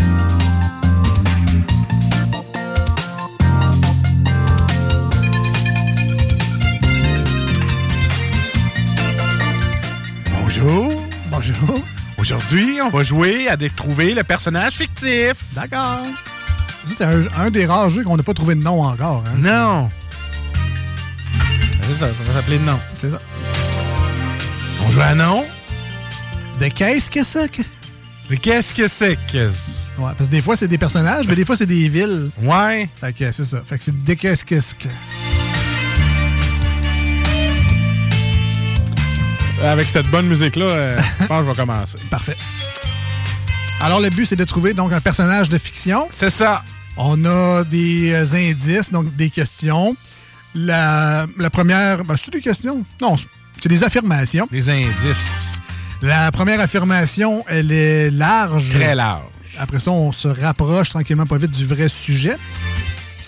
[10.41, 11.03] Bonjour.
[11.31, 11.83] Bonjour.
[12.17, 15.33] Aujourd'hui, on va jouer à trouver le personnage fictif.
[15.53, 16.03] D'accord.
[16.97, 19.23] C'est un, un des rares jeux qu'on n'a pas trouvé de nom encore.
[19.27, 19.37] hein.
[19.39, 19.89] Non.
[21.83, 22.79] C'est ça, ça va s'appeler le nom.
[23.01, 23.21] C'est ça.
[24.85, 25.45] On joue à nom.
[26.59, 27.61] De qu'est-ce que c'est que?
[28.29, 29.47] De qu'est-ce que c'est que.
[29.97, 32.29] Ouais, parce que des fois, c'est des personnages, mais des fois, c'est des villes.
[32.41, 32.89] Ouais.
[32.99, 33.61] Fait que c'est ça.
[33.65, 34.87] Fait que c'est de qu'est-ce que c'est que?
[39.63, 41.97] Avec cette bonne musique-là, euh, je pense que je vais commencer.
[42.09, 42.37] Parfait.
[43.81, 46.07] Alors, le but, c'est de trouver donc un personnage de fiction.
[46.15, 46.63] C'est ça.
[47.01, 49.95] On a des euh, indices, donc des questions.
[50.53, 52.03] La, la première.
[52.03, 52.83] Ben, c'est des questions?
[53.01, 53.15] Non,
[53.61, 54.49] c'est des affirmations.
[54.51, 55.57] Des indices.
[56.01, 58.73] La première affirmation, elle est large.
[58.73, 59.23] Très large.
[59.57, 62.35] Après ça, on se rapproche tranquillement pas vite du vrai sujet.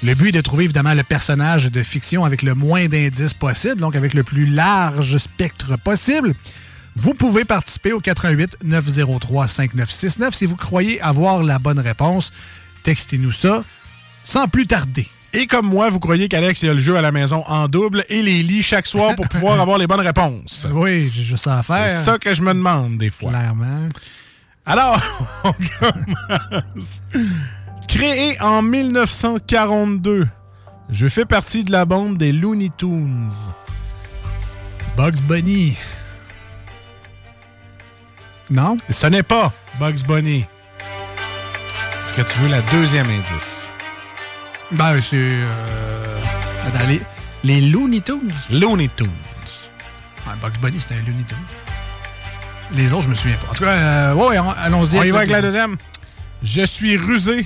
[0.03, 3.80] Le but est de trouver évidemment le personnage de fiction avec le moins d'indices possible,
[3.80, 6.34] donc avec le plus large spectre possible.
[6.98, 12.34] Vous pouvez participer au 88 903 5969 si vous croyez avoir la bonne réponse.
[12.84, 13.64] Textez-nous ça
[14.24, 15.08] sans plus tarder.
[15.34, 18.03] Et comme moi, vous croyez qu'Alex il a le jeu à la maison en double
[18.10, 20.68] et les lit chaque soir pour pouvoir avoir les bonnes réponses.
[20.74, 21.90] Oui, j'ai juste ça à faire.
[21.90, 23.30] C'est ça que je me demande des fois.
[23.30, 23.88] Clairement.
[24.66, 25.02] Alors,
[25.44, 27.02] on commence.
[27.88, 30.28] Créé en 1942,
[30.90, 33.30] je fais partie de la bande des Looney Tunes.
[34.98, 35.78] Bugs Bunny.
[38.49, 38.76] Non?
[38.90, 40.45] Ce n'est pas Bugs Bunny.
[42.12, 43.72] Est-ce que tu veux la deuxième indice?
[44.72, 45.16] Ben, c'est.
[45.16, 46.20] Euh...
[46.68, 47.02] Attends, les,
[47.46, 48.30] les Looney Tunes.
[48.50, 49.08] Looney Tunes.
[50.28, 51.38] Ah, Bugs Bunny, c'était un Looney Tunes.
[52.74, 53.48] Les autres, je me souviens pas.
[53.52, 54.98] En tout cas, euh, ouais, on- allons-y.
[54.98, 55.78] On y va avec la deuxième.
[56.44, 57.46] Je suis rusé,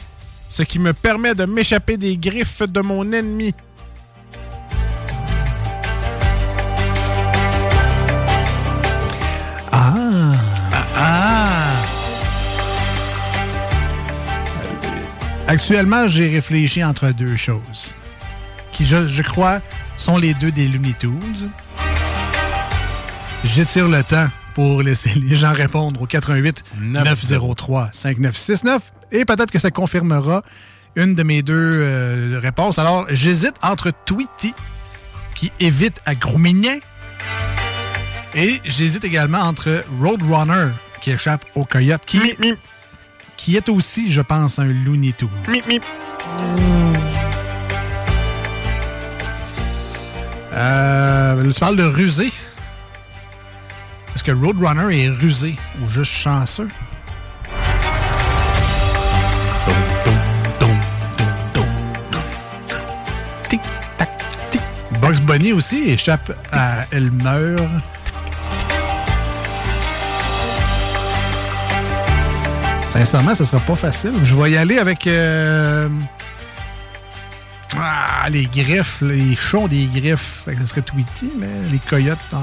[0.49, 3.53] ce qui me permet de m'échapper des griffes de mon ennemi.
[15.47, 17.93] Actuellement, j'ai réfléchi entre deux choses.
[18.71, 19.61] Qui, je, crois,
[19.95, 21.51] sont les deux des Looney Tunes.
[23.43, 28.81] J'étire le temps pour laisser les gens répondre au 88 903 5969
[29.11, 30.43] et peut-être que ça confirmera
[30.95, 32.79] une de mes deux euh, réponses.
[32.79, 34.53] Alors, j'hésite entre Tweety,
[35.35, 36.79] qui évite à Groumignan,
[38.33, 42.19] et j'hésite également entre Roadrunner, qui échappe au coyote, qui,
[43.37, 45.29] qui est aussi, je pense, un Looney Tunes.
[50.53, 52.31] Euh, là, tu parles de rusé.
[54.15, 56.69] Est-ce que Roadrunner est rusé ou juste chanceux?
[65.01, 67.57] Bugs Bunny aussi échappe à Elmer.
[72.95, 74.13] Sincèrement, ce sera pas facile.
[74.23, 75.89] Je vais y aller avec euh,
[77.77, 79.01] ah, les griffes.
[79.01, 80.43] Les ont des griffes.
[80.59, 82.17] Ce serait Tweety, mais les coyotes.
[82.31, 82.39] en-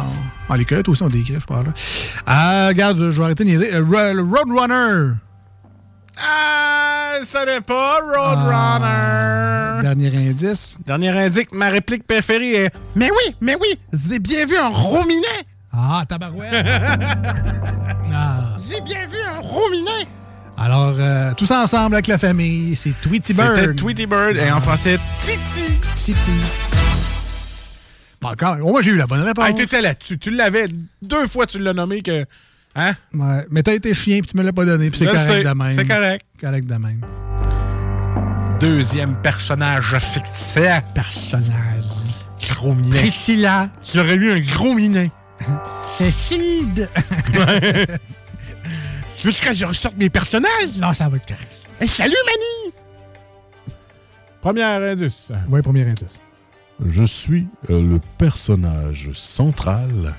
[0.50, 1.70] Ah, les coyotes aussi ont des griffes par là.
[2.26, 3.74] Ah, regarde, je vais arrêter de niaiser.
[3.74, 5.14] Euh, le Roadrunner.
[6.18, 9.82] Ah, ce n'est pas Roadrunner.
[9.82, 10.76] Dernier indice.
[10.84, 15.26] Dernier indice, ma réplique préférée est Mais oui, mais oui, j'ai bien vu un rominet.
[15.72, 16.52] Ah, tabarouette.
[18.14, 18.56] Ah.
[18.68, 20.06] J'ai bien vu un rominet.
[20.56, 23.56] Alors, euh, tous ensemble avec la famille, c'est Tweety Bird.
[23.58, 25.78] C'était Tweety Bird et en français Titi.
[25.96, 26.30] Titi.
[28.20, 29.48] Bon, encore, au moins j'ai eu la bonne réponse.
[29.48, 30.18] Hey, tu là-dessus.
[30.18, 30.66] Tu l'avais.
[31.00, 32.24] Deux fois, tu l'as nommé que.
[32.74, 32.92] Hein?
[33.12, 35.54] Ouais, mais t'as été chien puis tu me l'as pas donné, puis c'est correct de
[35.54, 35.74] même.
[35.74, 36.24] c'est correct.
[36.40, 37.00] Correct de même.
[38.60, 40.54] Deuxième personnage fictif.
[40.94, 41.84] Personnage.
[42.50, 43.00] Gros minet.
[43.00, 43.68] Priscilla.
[43.92, 45.10] J'aurais eu un gros minet.
[45.98, 46.88] C'est Sid.
[49.22, 50.78] Tu veux que je ressorte mes personnages?
[50.80, 51.68] Non, ça va être correct.
[51.80, 52.74] Hey, salut, Mani!
[54.40, 55.30] Premier indice.
[55.48, 56.20] Oui, premier indice.
[56.84, 60.16] Je suis euh, le personnage central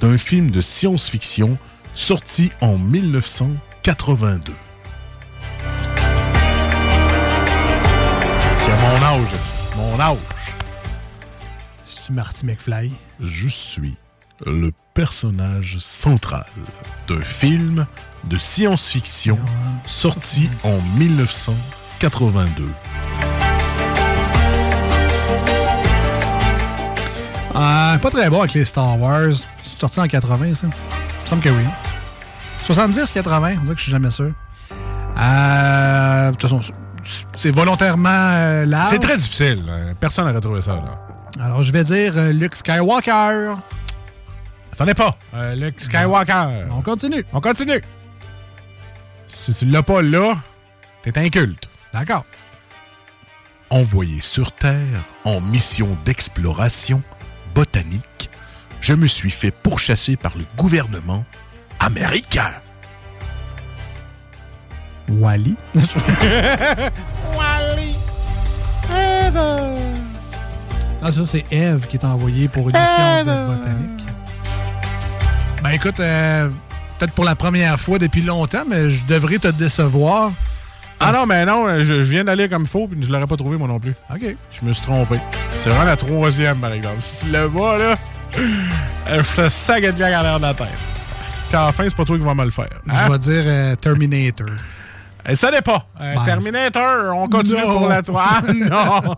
[0.00, 1.58] d'un film de science-fiction
[1.96, 4.52] sorti en 1982.
[8.64, 9.28] Qui a mon âge.
[9.76, 10.18] Mon âge.
[11.84, 12.92] C'est Marty McFly?
[13.18, 13.96] Je suis
[14.46, 16.46] le personnage central
[17.08, 17.84] d'un film
[18.28, 19.38] de science-fiction
[19.86, 22.70] sorti en 1982.
[27.54, 29.30] Ah, pas très bon avec les Star Wars.
[29.62, 30.66] C'est sorti en 80, ça.
[30.66, 30.70] Il
[31.22, 31.64] me semble que oui.
[32.64, 34.32] 70, 80, on dirait que je suis jamais sûr.
[35.18, 36.60] Euh, de toute façon,
[37.34, 38.88] c'est volontairement euh, large.
[38.90, 39.62] C'est très difficile.
[39.70, 39.92] hein.
[40.00, 40.72] Personne n'aurait trouvé ça.
[40.74, 40.98] Là.
[41.44, 43.52] Alors, je vais dire euh, Luke Skywalker.
[44.72, 45.16] Ça n'est pas.
[45.54, 46.66] Luke Skywalker.
[46.76, 47.24] On continue.
[47.32, 47.80] On continue.
[49.44, 50.38] Si tu l'as pas là,
[51.02, 51.68] t'es inculte.
[51.92, 52.24] D'accord?
[53.68, 57.02] Envoyé sur Terre en mission d'exploration
[57.54, 58.30] botanique,
[58.80, 61.26] je me suis fait pourchasser par le gouvernement
[61.78, 62.52] américain.
[65.10, 65.56] Wally?
[67.36, 67.98] Wally.
[68.88, 69.58] Eva.
[71.02, 74.06] Ah, ça, c'est Eve qui est envoyée pour une mission de botanique.
[75.62, 76.50] Ben, écoute, euh,
[77.04, 80.32] peut-être pour la première fois depuis longtemps, mais je devrais te décevoir.
[81.00, 83.58] Ah non, mais non, je, je viens d'aller comme faux, puis je l'aurais pas trouvé
[83.58, 83.94] moi non plus.
[84.12, 84.20] OK.
[84.60, 85.16] Je me suis trompé.
[85.60, 86.96] C'est vraiment la troisième, par exemple.
[87.00, 87.94] Si tu le vois, là,
[89.10, 90.68] euh, je te sac de à l'air de la tête.
[91.48, 92.68] Puis à la fin, c'est pas toi qui vas me le faire.
[92.88, 93.02] hein?
[93.06, 94.46] Je vais dire euh, Terminator.
[95.28, 95.86] Et ça n'est pas.
[96.00, 98.22] Euh, Ben, Terminator, on continue pour la 3.
[98.26, 99.14] Ah, non!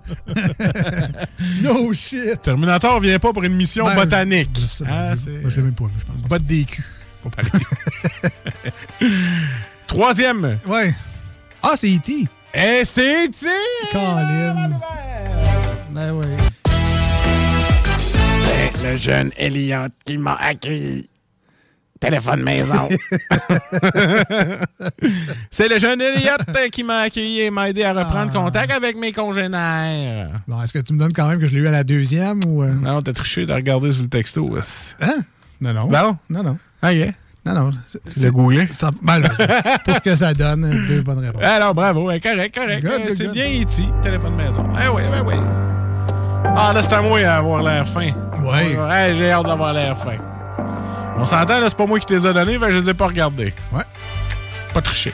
[1.63, 2.41] no shit!
[2.43, 4.51] Terminator vient pas pour une mission Ben, botanique.
[4.55, 6.17] je sais, Hein, moi, je l'ai même pas vu, je pense.
[6.29, 6.85] Botte des culs.
[7.27, 9.11] Faut pas aller.
[9.87, 10.59] Troisième.
[10.67, 10.95] Ouais.
[11.63, 12.27] Ah, c'est E.T.
[12.55, 13.47] Et c'est E.T.
[13.93, 14.69] Colin.
[15.91, 16.37] Ben ouais.
[18.79, 21.09] C'est le jeune Elliot qui m'a accueilli.
[21.99, 22.89] Téléphone maison.
[25.51, 26.37] C'est le jeune Elliot
[26.71, 28.39] qui m'a accueilli et m'a aidé à reprendre Ah.
[28.39, 30.31] contact avec mes congénères.
[30.47, 32.41] Bon, est-ce que tu me donnes quand même que je l'ai eu à la deuxième
[32.47, 32.63] ou.
[32.63, 32.71] euh?
[32.75, 34.57] Non, t'as triché de regarder sur le texto.
[35.01, 35.17] Hein?
[35.63, 35.89] Non, non.
[35.89, 36.19] Non?
[36.29, 36.59] Non, non.
[36.89, 37.71] Ah, non, non.
[38.07, 38.69] C'est googlé?
[38.73, 39.29] Ça, ben là,
[39.85, 41.43] pour ce que ça donne, deux bonnes réponses.
[41.45, 42.11] Eh, alors, bravo.
[42.11, 42.85] Eh, correct, correct.
[43.09, 44.65] Eh, c'est bien ici, téléphone maison.
[44.77, 45.35] Ah oui, ben oui.
[46.57, 48.11] Ah, là, c'est à moi d'avoir l'air fin.
[48.41, 48.77] Oui.
[49.17, 50.17] J'ai hâte d'avoir l'air fin.
[51.19, 53.07] On s'entend, là, c'est pas moi qui te les ai donnés, je les ai pas
[53.07, 53.55] regardés.
[53.73, 53.85] Ouais.
[54.75, 55.13] Pas triché.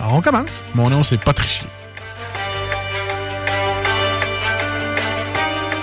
[0.00, 0.62] Alors, on commence.
[0.74, 1.66] Mon nom, c'est pas triché.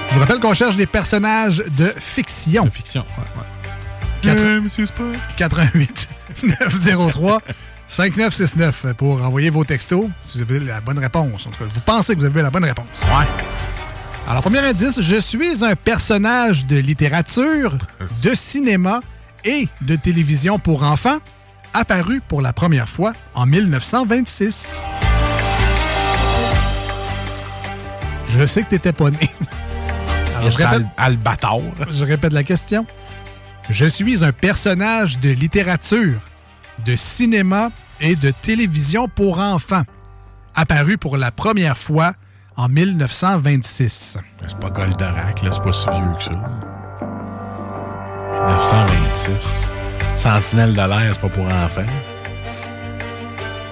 [0.09, 2.65] Je vous rappelle qu'on cherche des personnages de fiction.
[2.65, 3.47] De fiction, ouais, ouais.
[5.37, 6.09] 88
[6.43, 7.41] 903
[7.87, 11.45] 5969 pour envoyer vos textos si vous avez la bonne réponse.
[11.45, 13.03] En tout cas, vous pensez que vous avez la bonne réponse.
[13.03, 13.27] Ouais.
[14.27, 17.77] Alors, premier indice, je suis un personnage de littérature,
[18.21, 19.01] de cinéma
[19.43, 21.17] et de télévision pour enfants,
[21.73, 24.81] apparu pour la première fois en 1926.
[28.29, 29.19] Je sais que t'étais pas né.
[30.37, 31.61] Alors, je répète, Albator.
[31.89, 32.85] Je répète la question.
[33.69, 36.19] Je suis un personnage de littérature,
[36.85, 37.71] de cinéma
[38.01, 39.83] et de télévision pour enfants,
[40.55, 42.13] apparu pour la première fois
[42.55, 44.17] en 1926.
[44.47, 46.31] C'est pas Goldorak, là, c'est pas si vieux que ça.
[48.49, 49.69] 1926.
[50.17, 51.85] Sentinelle de l'air, c'est pas pour enfants.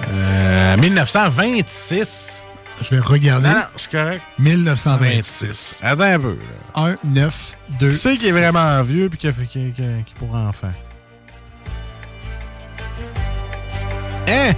[0.09, 2.45] Euh, 1926.
[2.81, 3.47] Je vais regarder.
[3.47, 4.21] Non, non, c'est correct.
[4.39, 5.81] 1926.
[5.83, 6.37] Attends un peu.
[6.75, 7.89] 1, 9, 2.
[7.91, 10.33] Qui c'est qui est vraiment vieux puis qui, a fait- qui, qui- qui est pour
[10.35, 10.71] enfants?
[14.27, 14.53] Hein?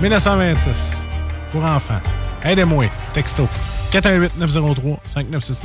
[0.00, 1.04] 1926.
[1.52, 2.00] Pour enfants.
[2.44, 2.84] Aidez-moi.
[3.12, 3.48] Texto.
[3.92, 5.56] 418-903-5969.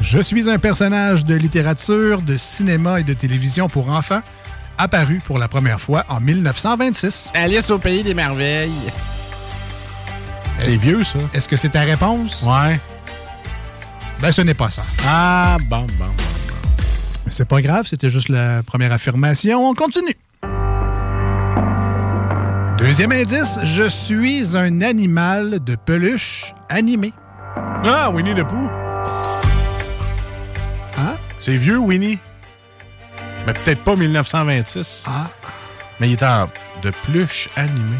[0.00, 4.22] Je suis un personnage de littérature, de cinéma et de télévision pour enfants,
[4.78, 7.30] apparu pour la première fois en 1926.
[7.34, 8.72] Alice au pays des merveilles.
[10.60, 11.18] C'est vieux, ça.
[11.34, 12.42] Est-ce que c'est ta réponse?
[12.42, 12.78] Ouais.
[14.20, 14.82] Ben, ce n'est pas ça.
[15.06, 16.04] Ah, bon, bon.
[17.24, 19.68] Mais c'est pas grave, c'était juste la première affirmation.
[19.68, 20.16] On continue.
[22.76, 27.12] Deuxième indice, je suis un animal de peluche animé.
[27.84, 28.70] Ah, Winnie the Pooh.
[30.98, 31.16] Hein?
[31.40, 32.18] C'est vieux, Winnie.
[33.46, 35.04] Mais peut-être pas 1926.
[35.08, 35.28] Ah.
[35.98, 36.46] Mais il est en
[36.82, 37.96] de pluche animé.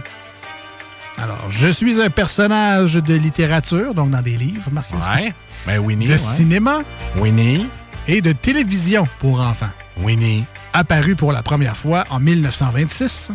[1.23, 4.97] Alors, je suis un personnage de littérature, donc dans des livres, Marcus.
[5.15, 5.35] Ouais.
[5.67, 6.07] Ben, Winnie.
[6.07, 6.19] De ouais.
[6.19, 6.79] cinéma
[7.19, 7.69] Winnie.
[8.07, 9.71] et de télévision pour enfants.
[9.99, 10.47] Winnie.
[10.73, 13.33] Apparu pour la première fois en 1926.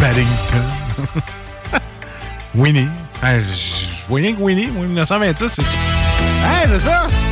[0.00, 0.64] Paddington.
[2.54, 2.88] Winnie.
[3.20, 4.68] Ah, je vois rien que Winnie.
[4.68, 5.62] Moi, 1926, c'est.
[5.62, 7.31] Hein,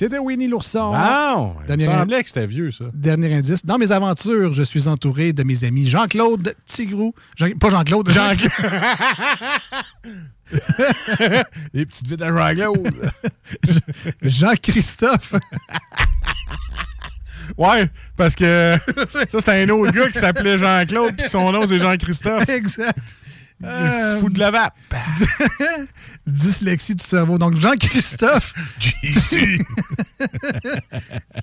[0.00, 0.06] c'est?
[0.06, 0.92] C'était Winnie l'ourson.
[0.92, 1.54] Bon!
[1.60, 2.84] Il Dernier, me semblait que c'était vieux, ça.
[2.92, 3.64] dernier indice.
[3.64, 7.14] Dans mes aventures, je suis entouré de mes amis Jean-Claude Tigrou.
[7.36, 8.10] Jean- pas Jean-Claude.
[8.10, 8.30] Jean
[11.74, 12.94] Les petites vides à Jean-Claude.
[14.22, 15.34] Jean-Christophe.
[17.58, 18.76] Ouais, parce que
[19.28, 22.48] ça, c'était un autre gars qui s'appelait Jean-Claude, puis son nom, c'est Jean-Christophe.
[22.48, 22.96] exact.
[23.62, 24.74] Euh, Fou de la vape.
[26.26, 27.38] Dyslexie du cerveau.
[27.38, 28.54] Donc, Jean-Christophe.
[28.80, 29.60] JC.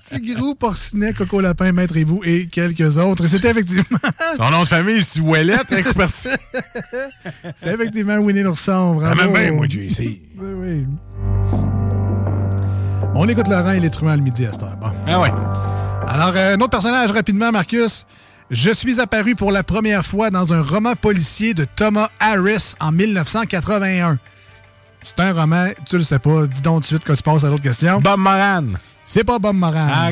[0.00, 3.26] Tigrou, Porcinet, Coco Lapin, Maître Hibou et quelques autres.
[3.26, 3.98] Et c'était effectivement.
[4.36, 6.06] Son nom de famille, c'est Ouellette, hein.
[7.56, 8.94] C'est effectivement Winnie l'ourson.
[8.96, 9.20] Bravo.
[9.20, 10.00] Ah, même bien, moi, JC.
[10.00, 10.86] Oui, oui.
[13.14, 14.76] On écoute Laurent et les truands le midi à cette heure.
[14.76, 14.92] Bon.
[15.06, 15.32] Ah ouais.
[16.06, 18.06] Alors, euh, un autre personnage rapidement, Marcus.
[18.50, 22.92] Je suis apparu pour la première fois dans un roman policier de Thomas Harris en
[22.92, 24.18] 1981.
[25.02, 26.46] C'est un roman, tu le sais pas.
[26.46, 28.00] Dis donc tout de suite que tu passes à l'autre question.
[28.00, 28.64] Bob Moran.
[29.04, 29.88] C'est pas Bob Moran.
[29.92, 30.08] Ah.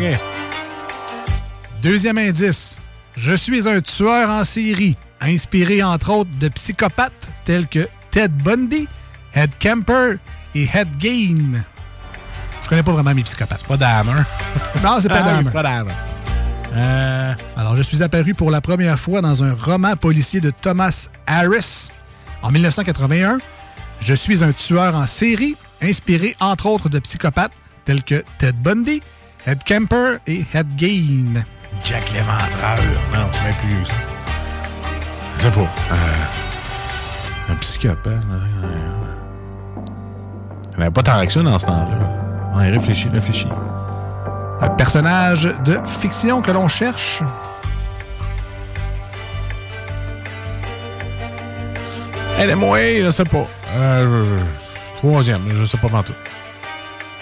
[1.83, 2.77] Deuxième indice.
[3.17, 7.13] Je suis un tueur en série, inspiré entre autres de psychopathes
[7.45, 8.87] tels que Ted Bundy,
[9.35, 10.17] Ed Kemper
[10.55, 11.65] et Ed Gein.
[12.63, 13.65] Je connais pas vraiment mes psychopathes.
[13.65, 14.23] Pas Dahmer.
[14.83, 15.51] Non, c'est pas Ah, Dahmer.
[15.51, 15.93] Pas Dahmer.
[16.77, 21.09] Euh, Alors, je suis apparu pour la première fois dans un roman policier de Thomas
[21.27, 21.89] Harris
[22.43, 23.39] en 1981.
[24.01, 27.53] Je suis un tueur en série, inspiré entre autres de psychopathes
[27.85, 29.01] tels que Ted Bundy,
[29.47, 31.45] Ed Kemper et Ed Gein.
[31.85, 32.79] Jack l'Éventreur.
[33.15, 33.95] Non, c'est même plus.
[35.39, 35.61] Je pas.
[35.61, 38.23] Euh, un psychopathe.
[40.73, 42.59] Il n'y avait pas tant que ça dans ce temps-là.
[42.59, 43.49] Ouais, réfléchis, réfléchis.
[44.61, 47.23] Un personnage de fiction que l'on cherche.
[52.39, 53.47] Aidez-moi, je sais pas.
[53.75, 56.13] Euh, je- je- troisième, je sais pas tout.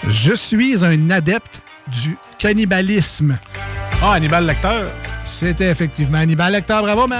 [0.07, 3.37] Je suis un adepte du cannibalisme.
[4.01, 4.83] Ah, Hannibal Lecter?
[5.25, 6.79] C'était effectivement Hannibal Lecter.
[6.81, 7.19] Bravo, man!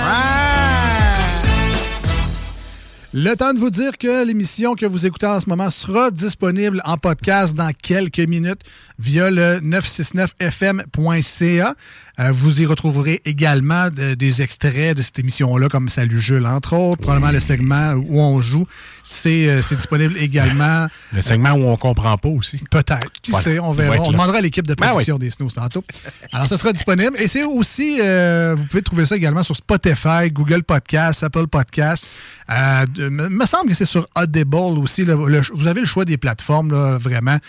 [3.17, 6.81] Le temps de vous dire que l'émission que vous écoutez en ce moment sera disponible
[6.83, 8.59] en podcast dans quelques minutes
[8.99, 11.75] via le 969fm.ca.
[12.17, 16.71] Euh, vous y retrouverez également de- des extraits de cette émission-là, comme Salut Jules, entre
[16.77, 17.01] autres.
[17.01, 18.65] Probablement le segment où on joue.
[19.03, 20.87] C'est euh, disponible également.
[21.11, 22.61] Le segment où on comprend pas aussi.
[22.71, 23.11] Peut-être.
[23.21, 23.43] Qui Voilà.
[23.43, 23.97] sait, on Il verra.
[23.99, 25.83] On demandera à l'équipe de Ben production des Snooze tantôt.
[26.31, 27.17] Alors, ça sera disponible.
[27.19, 32.07] Et c'est aussi, euh, vous pouvez trouver ça également sur Spotify, Google Podcasts, Apple Podcasts.
[32.49, 35.03] Euh, de- me semble que c'est sur Audible aussi.
[35.03, 35.15] Le-
[35.53, 37.39] vous avez le choix des plateformes, là, vraiment.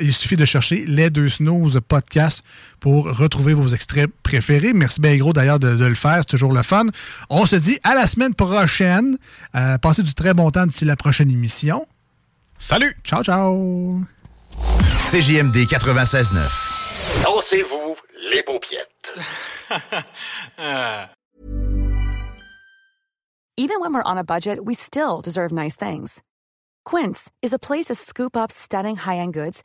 [0.00, 2.44] Il suffit de chercher les deux Snooze Podcasts
[2.80, 4.72] pour retrouver vos extraits préférés.
[4.72, 6.18] Merci bien gros d'ailleurs de, de le faire.
[6.18, 6.86] C'est toujours le fun.
[7.28, 9.18] On se dit à la semaine prochaine.
[9.54, 11.86] Euh, passez du très bon temps d'ici la prochaine émission.
[12.58, 12.94] Salut!
[13.04, 14.00] Ciao, ciao!
[15.10, 17.24] CJMD 96.9.
[17.24, 17.96] Dansez-vous
[18.30, 18.88] les paupiètes.
[23.56, 26.22] Even when we're on a budget, we still deserve nice things.
[26.84, 29.64] Quince is a place to scoop up stunning high-end goods